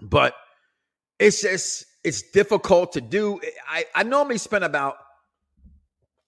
But 0.00 0.34
it's 1.18 1.42
just 1.42 1.84
it's 2.04 2.22
difficult 2.22 2.92
to 2.92 3.00
do. 3.00 3.40
I, 3.68 3.84
I 3.94 4.02
normally 4.02 4.38
spend 4.38 4.64
about 4.64 4.96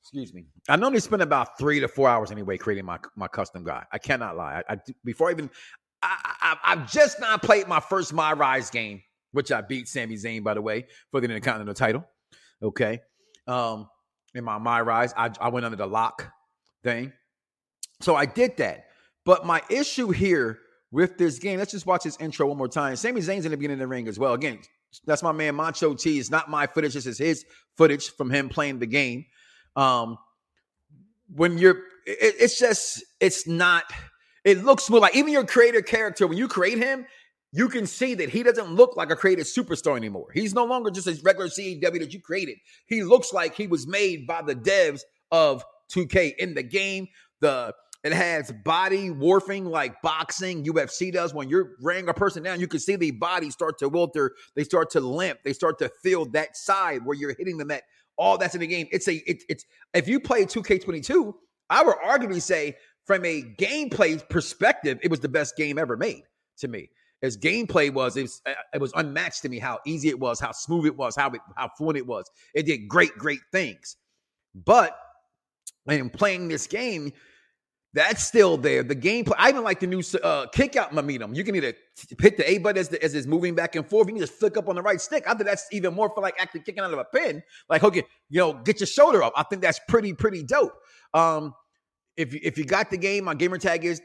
excuse 0.03 0.35
me. 0.35 0.47
I 0.69 0.77
normally 0.77 1.01
spend 1.01 1.23
about 1.23 1.59
three 1.59 1.79
to 1.81 1.89
four 1.89 2.09
hours 2.09 2.31
anyway 2.31 2.57
creating 2.57 2.85
my 2.85 2.99
my 3.17 3.29
custom 3.29 3.65
guy. 3.65 3.85
I 3.93 3.99
cannot 3.99 4.37
lie. 4.37 4.63
I, 4.69 4.75
I 4.75 4.79
before 5.05 5.29
I 5.29 5.33
even 5.33 5.51
I, 6.03 6.57
I, 6.65 6.75
have 6.75 6.91
just 6.91 7.21
not 7.21 7.43
played 7.43 7.69
my 7.69 7.81
first 7.81 8.13
My 8.13 8.33
Rise 8.33 8.71
game, 8.71 9.03
which 9.33 9.53
I 9.53 9.61
beat 9.61 9.89
Sami 9.89 10.17
Zayn, 10.17 10.43
by 10.43 10.55
the 10.55 10.63
way, 10.63 10.87
for 11.11 11.21
the 11.21 11.27
Intercontinental 11.27 11.75
title. 11.75 12.05
Okay. 12.63 13.01
Um, 13.47 13.89
in 14.35 14.45
my 14.45 14.59
My 14.59 14.81
Rise, 14.81 15.13
I, 15.17 15.31
I 15.41 15.49
went 15.49 15.67
under 15.67 15.77
the 15.77 15.87
lock 15.87 16.33
thing. 16.83 17.13
So 18.01 18.15
I 18.17 18.27
did 18.27 18.57
that. 18.59 18.87
But 19.25 19.45
my 19.45 19.63
issue 19.69 20.11
here 20.11 20.59
with 20.91 21.19
this 21.19 21.39
game, 21.39 21.59
let's 21.59 21.73
just 21.73 21.87
watch 21.87 22.05
this 22.05 22.17
intro 22.19 22.47
one 22.47 22.57
more 22.57 22.69
time. 22.69 22.97
Sami 22.97 23.21
Zayn's 23.21 23.45
in 23.45 23.51
the 23.51 23.57
beginning 23.57 23.75
of 23.75 23.81
the 23.81 23.87
ring 23.87 24.09
as 24.09 24.19
well. 24.19 24.33
Again, 24.33 24.59
that's 25.07 25.23
my 25.23 25.33
man 25.33 25.55
Macho 25.55 25.95
T. 25.95 26.19
It's 26.19 26.31
not 26.31 26.51
my 26.51 26.67
footage, 26.67 26.95
this 26.95 27.07
is 27.07 27.19
his 27.19 27.45
footage 27.77 28.11
from 28.11 28.31
him 28.31 28.49
playing 28.49 28.79
the 28.79 28.87
game. 28.87 29.27
Um, 29.77 30.19
when 31.35 31.59
you're, 31.59 31.79
it, 32.07 32.35
it's 32.39 32.59
just, 32.59 33.05
it's 33.21 33.47
not 33.47 33.85
it 34.45 34.65
looks 34.65 34.85
smooth. 34.85 35.03
Like 35.03 35.17
even 35.17 35.33
your 35.33 35.45
creator 35.45 35.83
character, 35.83 36.27
when 36.27 36.39
you 36.39 36.49
create 36.49 36.79
him, 36.79 37.07
you 37.53 37.69
can 37.69 37.87
see 37.87 38.15
that 38.15 38.29
he 38.29 38.43
doesn't 38.43 38.75
look 38.75 38.97
like 38.97 39.11
a 39.11 39.17
created 39.17 39.45
superstar 39.45 39.97
anymore. 39.97 40.29
He's 40.33 40.55
no 40.55 40.65
longer 40.65 40.91
just 40.91 41.09
a 41.09 41.19
regular 41.23 41.49
CAW 41.49 41.99
that 41.99 42.13
you 42.13 42.21
created. 42.21 42.59
He 42.87 43.03
looks 43.03 43.33
like 43.33 43.55
he 43.55 43.67
was 43.67 43.87
made 43.87 44.27
by 44.27 44.43
the 44.43 44.55
devs 44.55 45.01
of 45.33 45.65
2K 45.93 46.37
in 46.37 46.55
the 46.55 46.63
game. 46.63 47.09
The 47.41 47.75
it 48.03 48.13
has 48.13 48.51
body 48.51 49.11
warping 49.11 49.67
like 49.67 50.01
boxing, 50.01 50.65
UFC 50.65 51.13
does. 51.13 51.35
When 51.35 51.49
you're 51.49 51.73
weighing 51.81 52.09
a 52.09 52.15
person 52.15 52.43
down, 52.43 52.59
you 52.59 52.67
can 52.67 52.81
see 52.81 52.97
the 52.97 53.11
body 53.11 53.51
start 53.51 53.79
to 53.79 53.91
wilter. 53.91 54.31
They 54.57 54.65
start 54.65 54.91
to 54.91 55.01
limp. 55.01 55.41
They 55.45 55.53
start 55.53 55.79
to 55.81 55.91
feel 56.03 56.25
that 56.27 56.57
side 56.57 57.05
where 57.05 57.17
you're 57.17 57.35
hitting 57.37 57.59
them 57.59 57.71
at. 57.71 57.83
All 58.17 58.39
that's 58.39 58.55
in 58.55 58.61
the 58.61 58.67
game. 58.67 58.87
It's 58.91 59.09
a 59.09 59.17
it, 59.31 59.43
it's 59.49 59.65
if 59.95 60.09
you 60.09 60.21
play 60.21 60.45
2K22, 60.45 61.33
I 61.69 61.83
would 61.83 61.97
arguably 62.05 62.41
say 62.41 62.77
from 63.05 63.25
a 63.25 63.43
gameplay 63.59 64.27
perspective, 64.29 64.99
it 65.03 65.11
was 65.11 65.21
the 65.21 65.29
best 65.29 65.57
game 65.57 65.79
ever 65.79 65.97
made 65.97 66.23
to 66.59 66.69
me. 66.69 66.91
As 67.23 67.37
gameplay 67.37 67.93
was, 67.93 68.17
it 68.17 68.23
was 68.23 68.41
uh, 68.47 68.53
it 68.73 68.81
was 68.81 68.93
unmatched 68.95 69.43
to 69.43 69.51
me. 69.51 69.59
How 69.59 69.79
easy 69.87 70.09
it 70.09 70.19
was, 70.19 70.41
how 70.41 70.53
smooth 70.53 70.87
it 70.87 70.97
was, 70.97 71.17
how 71.17 71.29
it, 71.31 71.41
how 71.55 71.71
fluent 71.77 71.99
it 71.99 72.07
was. 72.07 72.31
It 72.55 72.65
did 72.65 72.89
great, 72.89 73.13
great 73.19 73.41
things. 73.53 73.97
But 74.55 74.97
in 75.87 76.09
playing 76.09 76.49
this 76.49 76.67
game, 76.67 77.13
that's 77.93 78.23
still 78.23 78.57
there. 78.57 78.83
The 78.83 78.95
gameplay. 78.95 79.35
I 79.37 79.49
even 79.49 79.65
like 79.65 79.81
the 79.81 79.87
new 79.87 80.03
uh, 80.23 80.47
kick 80.53 80.77
out 80.77 80.95
momentum. 80.95 81.35
You 81.35 81.43
can 81.43 81.57
either 81.57 81.75
hit 82.21 82.37
the 82.37 82.49
A 82.49 82.59
button 82.59 82.79
as, 82.79 82.89
the, 82.89 83.03
as 83.03 83.15
it's 83.15 83.27
moving 83.27 83.55
back 83.55 83.75
and 83.75 83.85
forth. 83.87 84.07
You 84.07 84.15
can 84.15 84.21
just 84.21 84.35
flick 84.35 84.57
up 84.57 84.69
on 84.69 84.77
the 84.77 84.83
right 84.83 85.01
stick. 85.01 85.25
I 85.27 85.35
think 85.35 85.47
that's 85.47 85.67
even 85.73 85.95
more 85.95 86.09
for 86.15 86.21
like 86.21 86.35
actually 86.39 86.61
kicking 86.61 86.85
out 86.85 86.93
of 86.93 86.99
a 86.99 87.05
pin. 87.05 87.43
Like, 87.69 87.83
okay, 87.83 88.05
you 88.29 88.39
know, 88.39 88.53
get 88.53 88.79
your 88.79 88.87
shoulder 88.87 89.23
up. 89.23 89.33
I 89.37 89.43
think 89.43 89.61
that's 89.63 89.81
pretty, 89.89 90.13
pretty 90.13 90.45
dope. 90.45 90.73
Um, 91.15 91.53
if 92.17 92.33
if 92.35 92.59
you 92.59 92.65
got 92.65 92.91
the 92.91 92.99
game, 92.99 93.25
my 93.25 93.35
gamer 93.35 93.59
tag 93.59 93.85
is 93.85 94.01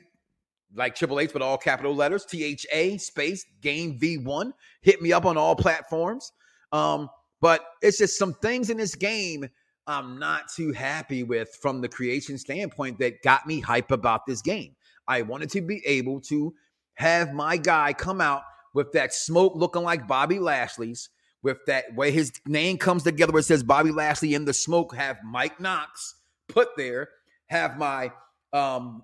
like 0.74 0.96
Triple 0.96 1.20
H, 1.20 1.32
but 1.32 1.44
all 1.44 1.58
capital 1.58 1.94
letters, 1.94 2.26
T 2.26 2.44
H 2.44 2.66
A 2.74 2.98
space 2.98 3.46
game 3.62 4.00
V1. 4.00 4.52
Hit 4.82 5.02
me 5.02 5.14
up 5.14 5.26
on 5.26 5.38
all 5.38 5.56
platforms. 5.56 6.32
Um, 6.72 7.10
but 7.40 7.64
it's 7.82 8.00
just 8.00 8.18
some 8.18 8.34
things 8.34 8.72
in 8.72 8.78
this 8.78 8.96
game 8.96 9.48
I'm 9.88 10.18
not 10.18 10.50
too 10.50 10.72
happy 10.72 11.24
with 11.24 11.56
from 11.62 11.82
the 11.82 11.90
creation 11.90 12.38
standpoint 12.38 13.00
that 13.00 13.22
got 13.22 13.46
me 13.46 13.60
hype 13.60 13.92
about 13.92 14.26
this 14.26 14.42
game. 14.42 14.76
I 15.08 15.22
wanted 15.22 15.52
to 15.52 15.62
be 15.62 15.82
able 15.86 16.22
to 16.22 16.54
have 16.96 17.34
my 17.34 17.58
guy 17.58 17.94
come 17.94 18.22
out 18.22 18.42
with 18.74 18.92
that 18.94 19.14
smoke 19.14 19.54
looking 19.56 19.84
like 19.84 20.08
Bobby 20.08 20.40
Lashley's, 20.40 21.10
with 21.44 21.60
that 21.68 21.94
way 21.96 22.10
his 22.10 22.32
name 22.48 22.78
comes 22.78 23.04
together 23.04 23.32
where 23.32 23.42
it 23.42 23.44
says 23.44 23.64
Bobby 23.64 23.92
Lashley 23.92 24.34
in 24.34 24.46
the 24.46 24.54
smoke, 24.54 24.96
have 24.96 25.18
Mike 25.24 25.60
Knoxxx 25.60 26.16
put 26.48 26.70
there, 26.76 27.10
have 27.48 27.78
my 27.78 28.12
um 28.52 29.04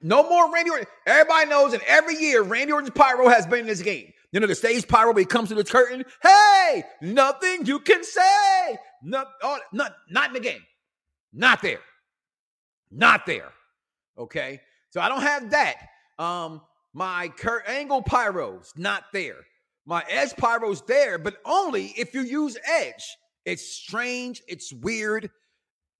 no 0.00 0.28
more 0.28 0.52
Randy 0.52 0.70
Orton. 0.70 0.86
Everybody 1.06 1.50
knows, 1.50 1.72
and 1.72 1.82
every 1.84 2.16
year 2.16 2.42
Randy 2.42 2.72
Orton's 2.72 2.90
pyro 2.90 3.28
has 3.28 3.46
been 3.46 3.60
in 3.60 3.66
this 3.66 3.82
game. 3.82 4.12
You 4.30 4.40
know, 4.40 4.46
the 4.46 4.54
stage 4.54 4.86
pyro 4.86 5.12
when 5.12 5.22
he 5.22 5.24
comes 5.24 5.48
to 5.48 5.54
the 5.54 5.64
curtain. 5.64 6.04
Hey, 6.22 6.84
nothing 7.00 7.66
you 7.66 7.80
can 7.80 8.04
say. 8.04 8.78
No, 9.02 9.24
oh, 9.42 9.58
not, 9.72 9.96
not 10.10 10.28
in 10.28 10.34
the 10.34 10.40
game. 10.40 10.62
Not 11.32 11.62
there. 11.62 11.80
Not 12.90 13.26
there. 13.26 13.52
Okay. 14.16 14.60
So 14.90 15.00
I 15.00 15.08
don't 15.08 15.22
have 15.22 15.50
that. 15.50 15.76
Um, 16.18 16.62
my 16.94 17.28
Kurt 17.28 17.68
Angle 17.68 18.02
pyro's 18.02 18.72
not 18.76 19.04
there. 19.12 19.36
My 19.86 20.04
Edge 20.08 20.34
pyro's 20.36 20.82
there, 20.82 21.18
but 21.18 21.36
only 21.44 21.94
if 21.96 22.14
you 22.14 22.22
use 22.22 22.56
Edge. 22.66 23.16
It's 23.44 23.66
strange. 23.66 24.42
It's 24.48 24.72
weird. 24.72 25.30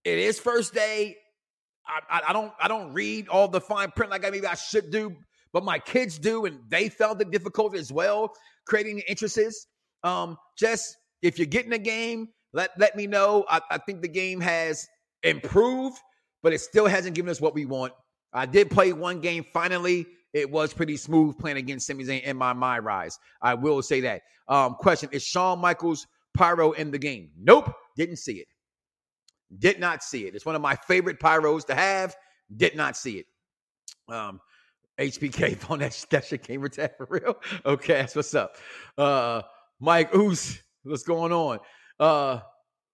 It 0.04 0.18
is 0.18 0.38
first 0.38 0.74
day. 0.74 1.16
I, 1.86 2.18
I, 2.18 2.20
I 2.28 2.32
don't 2.32 2.52
I 2.60 2.68
don't 2.68 2.92
read 2.92 3.28
all 3.28 3.48
the 3.48 3.60
fine 3.60 3.90
print 3.92 4.10
like 4.10 4.26
I 4.26 4.30
maybe 4.30 4.46
I 4.46 4.54
should 4.54 4.90
do, 4.90 5.16
but 5.52 5.64
my 5.64 5.78
kids 5.78 6.18
do, 6.18 6.44
and 6.44 6.60
they 6.68 6.88
felt 6.88 7.20
it 7.22 7.30
difficult 7.30 7.74
as 7.74 7.90
well, 7.90 8.32
creating 8.66 8.96
the 8.96 9.10
interests. 9.10 9.66
Um, 10.04 10.36
just 10.58 10.96
if 11.22 11.38
you're 11.38 11.46
getting 11.46 11.72
a 11.72 11.78
game, 11.78 12.28
let 12.52 12.70
let 12.78 12.96
me 12.96 13.06
know. 13.06 13.44
I, 13.48 13.60
I 13.70 13.78
think 13.78 14.02
the 14.02 14.08
game 14.08 14.40
has 14.40 14.86
improved, 15.22 15.98
but 16.42 16.52
it 16.52 16.60
still 16.60 16.86
hasn't 16.86 17.14
given 17.14 17.30
us 17.30 17.40
what 17.40 17.54
we 17.54 17.66
want. 17.66 17.92
I 18.32 18.46
did 18.46 18.70
play 18.70 18.92
one 18.92 19.20
game 19.20 19.44
finally. 19.52 20.06
It 20.34 20.50
was 20.50 20.74
pretty 20.74 20.96
smooth 20.96 21.38
playing 21.38 21.56
against 21.56 21.86
Sami 21.86 22.04
Zayn 22.04 22.22
in 22.22 22.36
my 22.36 22.52
my 22.52 22.78
rise. 22.78 23.18
I 23.42 23.54
will 23.54 23.82
say 23.82 24.00
that. 24.00 24.22
Um, 24.48 24.74
question: 24.74 25.08
Is 25.12 25.22
Shawn 25.22 25.58
Michaels 25.58 26.06
pyro 26.34 26.72
in 26.72 26.90
the 26.90 26.98
game? 26.98 27.30
Nope, 27.38 27.72
didn't 27.96 28.16
see 28.16 28.34
it. 28.34 28.48
Did 29.58 29.80
not 29.80 30.02
see 30.02 30.26
it. 30.26 30.34
It's 30.34 30.44
one 30.44 30.54
of 30.54 30.62
my 30.62 30.74
favorite 30.74 31.18
pyros 31.18 31.66
to 31.66 31.74
have. 31.74 32.14
Did 32.54 32.76
not 32.76 32.96
see 32.96 33.18
it. 33.18 33.26
Um, 34.12 34.40
HBK 34.98 35.56
phone 35.58 35.78
that, 35.78 36.04
that 36.10 36.24
shit 36.26 36.42
came 36.42 36.64
attack 36.64 36.96
for 36.96 37.06
real. 37.08 37.36
Okay, 37.66 37.94
that's 37.94 38.16
what's 38.16 38.34
up. 38.34 38.56
Uh, 38.96 39.42
Mike 39.80 40.14
Oos, 40.14 40.62
what's 40.82 41.02
going 41.02 41.32
on? 41.32 41.58
Uh, 41.98 42.40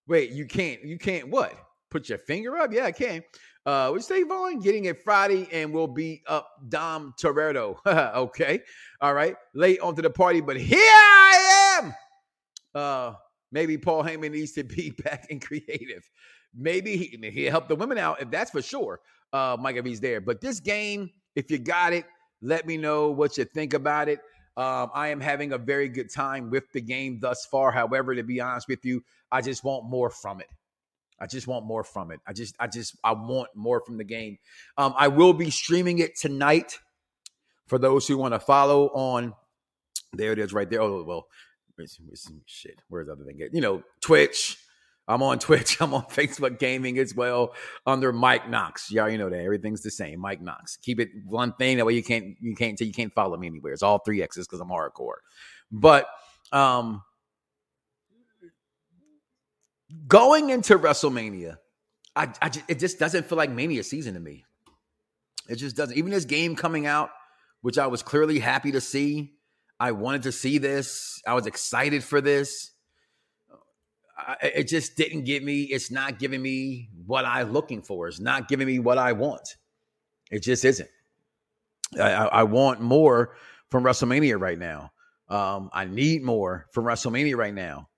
wait, 0.07 0.31
you 0.31 0.47
can't, 0.47 0.83
you 0.85 0.99
can't 0.99 1.29
what? 1.29 1.55
Put 1.91 2.09
your 2.09 2.19
finger 2.19 2.57
up? 2.57 2.73
Yeah, 2.73 2.87
I 2.87 2.93
can. 2.93 3.23
Uh, 3.67 3.91
we 3.95 4.01
say 4.01 4.23
Vaughn 4.25 4.61
getting 4.61 4.85
it 4.85 5.03
Friday 5.03 5.49
and 5.53 5.73
we'll 5.73 5.87
be 5.87 6.23
up 6.27 6.51
Dom 6.69 7.15
Toretto. 7.19 7.77
okay, 7.87 8.61
all 9.01 9.15
right. 9.15 9.37
Late 9.55 9.81
onto 9.81 10.03
the 10.03 10.11
party, 10.11 10.41
but 10.41 10.57
here 10.57 10.79
I 10.81 11.81
am. 11.81 11.95
Uh, 12.75 13.15
maybe 13.53 13.79
Paul 13.79 14.05
Heyman 14.05 14.33
needs 14.33 14.53
to 14.53 14.65
be 14.65 14.91
back 14.91 15.27
in 15.31 15.41
creative. 15.41 16.09
Maybe 16.55 16.97
he, 16.97 17.31
he'll 17.31 17.51
help 17.51 17.69
the 17.69 17.77
women 17.77 17.99
out 17.99 18.21
if 18.21 18.31
that's 18.31 18.51
for 18.51 18.63
sure. 18.63 19.01
Uh, 19.33 19.57
Mike, 19.59 19.77
if 19.77 19.85
he's 19.85 20.01
there. 20.01 20.21
But 20.21 20.41
this 20.41 20.61
game, 20.61 21.11
if 21.35 21.51
you 21.51 21.59
got 21.59 21.93
it, 21.93 22.05
let 22.43 22.67
me 22.67 22.77
know 22.77 23.11
what 23.11 23.39
you 23.39 23.45
think 23.45 23.73
about 23.73 24.09
it. 24.09 24.21
Um, 24.57 24.91
I 24.95 25.09
am 25.09 25.21
having 25.21 25.53
a 25.53 25.59
very 25.59 25.89
good 25.89 26.13
time 26.13 26.51
with 26.51 26.71
the 26.73 26.81
game 26.81 27.19
thus 27.21 27.47
far. 27.47 27.73
However, 27.73 28.15
to 28.15 28.23
be 28.23 28.41
honest 28.41 28.69
with 28.69 28.85
you, 28.85 29.03
I 29.33 29.41
just 29.41 29.65
want 29.65 29.85
more 29.85 30.11
from 30.11 30.41
it. 30.41 30.49
I 31.19 31.27
just 31.27 31.47
want 31.47 31.65
more 31.65 31.85
from 31.85 32.11
it. 32.11 32.21
I 32.27 32.33
just, 32.33 32.55
I 32.61 32.67
just, 32.67 32.97
I 33.03 33.13
want 33.13 33.49
more 33.55 33.81
from 33.81 33.99
the 33.99 34.05
game. 34.05 34.39
Um, 34.77 34.95
I 34.97 35.09
will 35.09 35.33
be 35.33 35.51
streaming 35.51 35.99
it 35.99 36.17
tonight 36.17 36.79
for 37.67 37.79
those 37.79 38.07
who 38.07 38.19
want 38.19 38.35
to 38.35 38.41
follow 38.41 38.89
on. 38.89 39.35
There 40.13 40.33
it 40.33 40.39
is, 40.39 40.53
right 40.53 40.69
there. 40.69 40.83
Oh 40.83 41.03
well, 41.03 41.27
shit. 42.47 42.81
Where's 42.89 43.07
the 43.07 43.13
other 43.13 43.25
thing? 43.25 43.41
You 43.53 43.61
know, 43.61 43.83
Twitch, 44.01 44.59
I'm 45.07 45.23
on 45.23 45.39
Twitch. 45.41 45.81
I'm 45.81 45.95
on 45.95 46.05
Facebook 46.05 46.59
Gaming 46.59 46.99
as 46.99 47.15
well 47.15 47.55
under 47.87 48.13
Mike 48.13 48.49
Knoxxx. 48.49 48.91
Yeah, 48.91 49.07
you 49.09 49.19
know 49.19 49.31
that 49.31 49.41
everything's 49.41 49.83
the 49.83 49.91
same. 49.91 50.21
Mike 50.21 50.41
Knoxxx. 50.41 50.79
Keep 50.83 51.01
it 51.01 51.09
one 51.27 51.53
thing 51.55 51.77
that 51.77 51.87
way 51.87 51.95
you 51.95 52.03
can't 52.03 52.37
you 52.41 52.55
can't 52.55 52.81
you 52.81 52.93
can't 52.93 53.13
follow 53.15 53.37
me 53.37 53.47
anywhere. 53.47 53.73
It's 53.73 53.83
all 53.83 53.99
three 53.99 54.23
X's 54.23 54.47
because 54.47 54.61
I'm 54.61 54.69
hardcore. 54.69 55.17
But 55.71 56.07
um 56.53 57.03
going 60.07 60.51
into 60.51 60.79
WrestleMania, 60.79 61.59
I, 62.17 62.33
I 62.41 62.49
just, 62.49 62.65
it 62.69 62.79
just 62.79 62.99
doesn't 62.99 63.27
feel 63.27 63.39
like 63.39 63.51
Mania 63.51 63.83
season 63.83 64.15
to 64.15 64.21
me. 64.21 64.45
It 65.49 65.57
just 65.57 65.77
doesn't. 65.77 65.97
Even 65.97 66.11
this 66.11 66.25
game 66.25 66.57
coming 66.57 66.87
out, 66.87 67.11
which 67.61 67.79
I 67.79 67.87
was 67.87 68.03
clearly 68.03 68.39
happy 68.39 68.73
to 68.73 68.81
see. 68.81 69.35
I 69.79 69.93
wanted 69.93 70.23
to 70.23 70.33
see 70.33 70.59
this. 70.59 71.21
I 71.27 71.35
was 71.35 71.47
excited 71.47 72.03
for 72.03 72.21
this 72.21 72.71
I, 74.17 74.37
it 74.43 74.69
just 74.69 74.97
didn't 74.97 75.25
give 75.25 75.43
me. 75.43 75.62
It's 75.62 75.91
not 75.91 76.19
giving 76.19 76.41
me 76.41 76.89
what 77.07 77.25
I'm 77.25 77.53
looking 77.53 77.83
for. 77.83 78.09
It's 78.09 78.21
not 78.21 78.49
giving 78.49 78.67
me 78.67 78.79
what 78.79 78.99
I 78.99 79.12
want. 79.12 79.57
It 80.31 80.43
just 80.43 80.65
isn't. 80.65 80.89
I, 82.01 82.11
I 82.11 82.43
want 82.45 82.81
more 82.81 83.35
from 83.71 83.85
WrestleMania 83.85 84.41
right 84.41 84.59
now. 84.59 84.93
Um, 85.29 85.71
I 85.73 85.85
need 85.85 86.23
more 86.23 86.67
from 86.73 86.85
WrestleMania 86.85 87.37
right 87.37 87.55
now. 87.55 87.89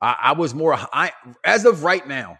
I, 0.00 0.16
I, 0.20 0.32
was 0.32 0.54
more 0.54 0.74
I 0.74 1.12
as 1.44 1.64
of 1.64 1.84
right 1.84 2.06
now, 2.06 2.38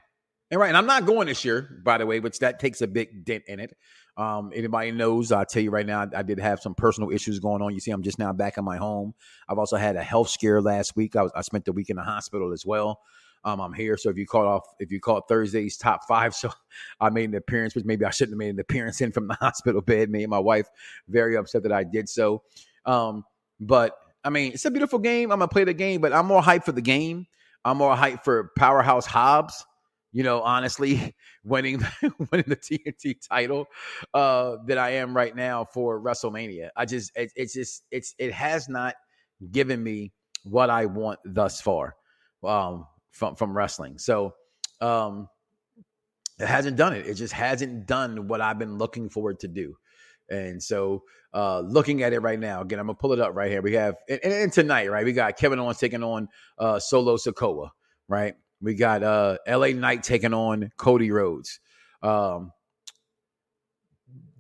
and 0.51 0.61
right, 0.61 0.68
and 0.68 0.76
I'm 0.76 0.87
not 0.87 1.07
going 1.07 1.28
this 1.28 1.45
year, 1.45 1.80
by 1.85 1.99
the 1.99 2.07
way, 2.07 2.18
which 2.18 2.41
that 2.41 2.59
takes 2.59 2.80
a 2.80 2.87
big 2.87 3.24
dent 3.24 3.45
in 3.47 3.61
it. 3.61 3.76
Um, 4.16 4.53
anybody 4.55 4.91
knows, 4.91 5.33
I'll 5.33 5.47
tell 5.47 5.62
you 5.62 5.70
right 5.70 5.87
now, 5.87 6.03
I, 6.03 6.18
I, 6.18 6.22
did 6.22 6.39
have 6.39 6.61
some 6.61 6.74
personal 6.74 7.11
issues 7.11 7.39
going 7.39 7.62
on. 7.62 7.72
You 7.72 7.80
see, 7.80 7.93
I'm 7.93 8.03
just 8.03 8.18
now 8.18 8.33
back 8.35 8.59
in 8.59 8.64
my 8.64 8.76
home. 8.76 9.14
I've 9.49 9.59
also 9.59 9.76
had 9.76 9.97
a 9.97 10.03
health 10.03 10.28
scare 10.28 10.61
last 10.61 10.97
week. 10.97 11.16
I 11.16 11.22
was 11.22 11.33
I 11.35 11.41
spent 11.41 11.64
the 11.64 11.72
week 11.72 11.89
in 11.89 11.97
the 11.97 12.03
hospital 12.03 12.53
as 12.53 12.66
well. 12.66 13.01
Um, 13.45 13.61
I'm 13.61 13.72
here. 13.72 13.97
So 13.97 14.09
if 14.09 14.16
you 14.16 14.26
caught 14.26 14.47
off, 14.47 14.62
if 14.78 14.93
you 14.93 15.01
caught 15.01 15.28
Thursday's 15.28 15.76
top 15.76 16.07
five, 16.07 16.34
so 16.36 16.51
I 17.01 17.11
made 17.11 17.30
an 17.30 17.34
appearance, 17.36 17.74
which 17.74 17.84
maybe 17.84 18.05
I 18.05 18.11
shouldn't 18.11 18.34
have 18.34 18.38
made 18.38 18.55
an 18.55 18.61
appearance 18.61 19.01
in 19.01 19.12
from 19.12 19.28
the 19.28 19.34
hospital 19.40 19.80
bed. 19.80 20.11
Me 20.11 20.22
and 20.22 20.30
my 20.30 20.38
wife 20.38 20.68
very 21.09 21.36
upset 21.36 21.62
that 21.64 21.72
I 21.72 21.84
did 21.84 22.09
so. 22.09 22.43
Um, 22.84 23.24
but 23.61 23.97
I 24.24 24.30
mean, 24.30 24.53
it's 24.53 24.64
a 24.64 24.70
beautiful 24.70 24.99
game. 24.99 25.32
I'm 25.32 25.38
gonna 25.38 25.49
play 25.49 25.64
the 25.64 25.74
game, 25.74 26.01
but 26.01 26.12
I'm 26.12 26.26
more 26.26 26.43
hyped 26.43 26.64
for 26.64 26.72
the 26.72 26.82
game. 26.82 27.26
I'm 27.64 27.76
more 27.78 27.95
hyped 27.95 28.24
for 28.24 28.51
Powerhouse 28.59 29.07
Hobbs. 29.07 29.64
You 30.12 30.22
know, 30.22 30.43
honestly, 30.43 31.14
winning 31.45 31.80
winning 32.30 32.47
the 32.49 32.57
TNT 32.57 33.16
title 33.26 33.66
uh, 34.12 34.57
that 34.66 34.78
I 34.78 34.90
am 34.95 35.16
right 35.16 35.34
now 35.34 35.64
for 35.64 36.01
WrestleMania. 36.01 36.68
I 36.76 36.84
just 36.84 37.12
it, 37.16 37.32
it's 37.34 37.55
just 37.55 37.84
it's 37.90 38.14
it 38.18 38.32
has 38.32 38.68
not 38.68 38.95
given 39.51 39.82
me 39.82 40.12
what 40.45 40.70
I 40.70 40.86
want 40.86 41.18
thus 41.24 41.61
far. 41.61 41.95
Um, 42.45 42.86
from 43.13 43.37
from 43.37 43.57
wrestling. 43.57 43.99
So 43.99 44.35
um 44.81 45.29
it 46.41 46.49
hasn't 46.49 46.77
done 46.77 46.95
it. 46.95 47.07
It 47.07 47.15
just 47.15 47.33
hasn't 47.33 47.87
done 47.87 48.27
what 48.27 48.41
I've 48.41 48.59
been 48.59 48.79
looking 48.79 49.09
forward 49.09 49.39
to 49.41 49.49
do. 49.49 49.77
And 50.29 50.61
so 50.61 51.05
uh 51.33 51.61
looking 51.61 52.03
at 52.03 52.13
it 52.13 52.21
right 52.21 52.41
now, 52.41 52.63
again, 52.63 52.79
I'm 52.79 52.87
gonna 52.87 52.97
pull 52.97 53.13
it 53.13 53.21
up 53.21 53.35
right 53.35 53.51
here. 53.51 53.63
We 53.63 53.75
have 53.75 53.97
and, 54.09 54.21
and 54.25 54.53
tonight, 54.53 54.91
right? 54.91 55.05
We 55.05 55.13
got 55.13 55.37
Kevin 55.37 55.61
Owens 55.61 55.79
taking 55.79 56.03
on 56.03 56.29
uh 56.59 56.79
Solo 56.81 57.17
Sikoa, 57.17 57.71
right? 58.09 58.35
We 58.61 58.75
got 58.75 59.03
uh 59.03 59.39
LA 59.47 59.69
Knight 59.69 60.03
taking 60.03 60.35
on 60.35 60.71
Cody 60.77 61.11
Rhodes. 61.11 61.61
Um 62.03 62.53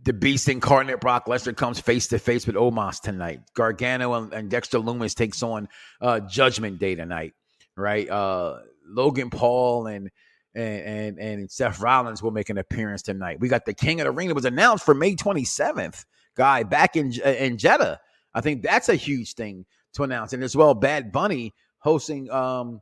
the 0.04 0.12
Beast 0.12 0.48
incarnate 0.48 1.00
Brock 1.00 1.26
Lesnar 1.26 1.56
comes 1.56 1.78
face 1.78 2.08
to 2.08 2.18
face 2.18 2.44
with 2.44 2.56
Omos 2.56 3.00
tonight. 3.00 3.40
Gargano 3.54 4.14
and, 4.14 4.32
and 4.32 4.50
Dexter 4.50 4.80
Lumis 4.80 5.14
takes 5.14 5.44
on 5.44 5.68
uh, 6.00 6.18
Judgment 6.18 6.80
Day 6.80 6.96
tonight 6.96 7.34
right? 7.76 8.08
Uh, 8.08 8.58
Logan 8.86 9.30
Paul 9.30 9.86
and 9.86 10.10
and 10.54 10.82
and 10.86 11.18
and 11.18 11.50
Seth 11.50 11.80
Rollins 11.80 12.22
will 12.22 12.30
make 12.30 12.50
an 12.50 12.58
appearance 12.58 13.02
tonight. 13.02 13.40
We 13.40 13.48
got 13.48 13.64
the 13.64 13.74
King 13.74 14.00
of 14.00 14.06
the 14.06 14.10
Ring 14.10 14.28
that 14.28 14.34
was 14.34 14.44
announced 14.44 14.84
for 14.84 14.94
May 14.94 15.14
27th, 15.14 16.04
guy 16.36 16.62
back 16.62 16.96
in 16.96 17.12
in 17.12 17.58
Jeddah. 17.58 18.00
I 18.34 18.40
think 18.40 18.62
that's 18.62 18.88
a 18.88 18.94
huge 18.94 19.34
thing 19.34 19.66
to 19.94 20.02
announce, 20.02 20.32
and 20.32 20.42
as 20.42 20.56
well, 20.56 20.74
Bad 20.74 21.12
Bunny 21.12 21.54
hosting 21.78 22.30
um 22.30 22.80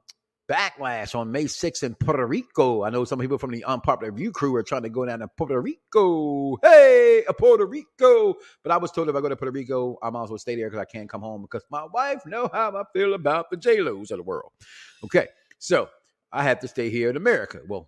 Backlash 0.50 1.14
on 1.14 1.30
May 1.30 1.44
6th 1.44 1.84
in 1.84 1.94
Puerto 1.94 2.26
Rico. 2.26 2.82
I 2.82 2.90
know 2.90 3.04
some 3.04 3.20
people 3.20 3.38
from 3.38 3.52
the 3.52 3.62
Unpopular 3.64 4.10
View 4.10 4.32
crew 4.32 4.56
are 4.56 4.64
trying 4.64 4.82
to 4.82 4.88
go 4.88 5.06
down 5.06 5.20
to 5.20 5.28
Puerto 5.28 5.60
Rico. 5.60 6.56
Hey, 6.60 7.22
a 7.28 7.32
Puerto 7.32 7.66
Rico. 7.66 8.34
But 8.64 8.72
I 8.72 8.76
was 8.76 8.90
told 8.90 9.08
if 9.08 9.14
I 9.14 9.20
go 9.20 9.28
to 9.28 9.36
Puerto 9.36 9.52
Rico, 9.52 9.96
I 10.02 10.10
might 10.10 10.24
as 10.24 10.30
well 10.30 10.38
stay 10.38 10.56
there 10.56 10.68
because 10.68 10.82
I 10.82 10.86
can't 10.86 11.08
come 11.08 11.20
home 11.20 11.42
because 11.42 11.62
my 11.70 11.84
wife 11.84 12.26
know 12.26 12.50
how 12.52 12.76
I 12.76 12.82
feel 12.92 13.14
about 13.14 13.50
the 13.50 13.56
J-Los 13.56 14.10
of 14.10 14.16
the 14.16 14.24
world. 14.24 14.50
Okay, 15.04 15.28
so 15.60 15.88
I 16.32 16.42
have 16.42 16.58
to 16.60 16.68
stay 16.68 16.90
here 16.90 17.10
in 17.10 17.16
America. 17.16 17.60
Well, 17.68 17.86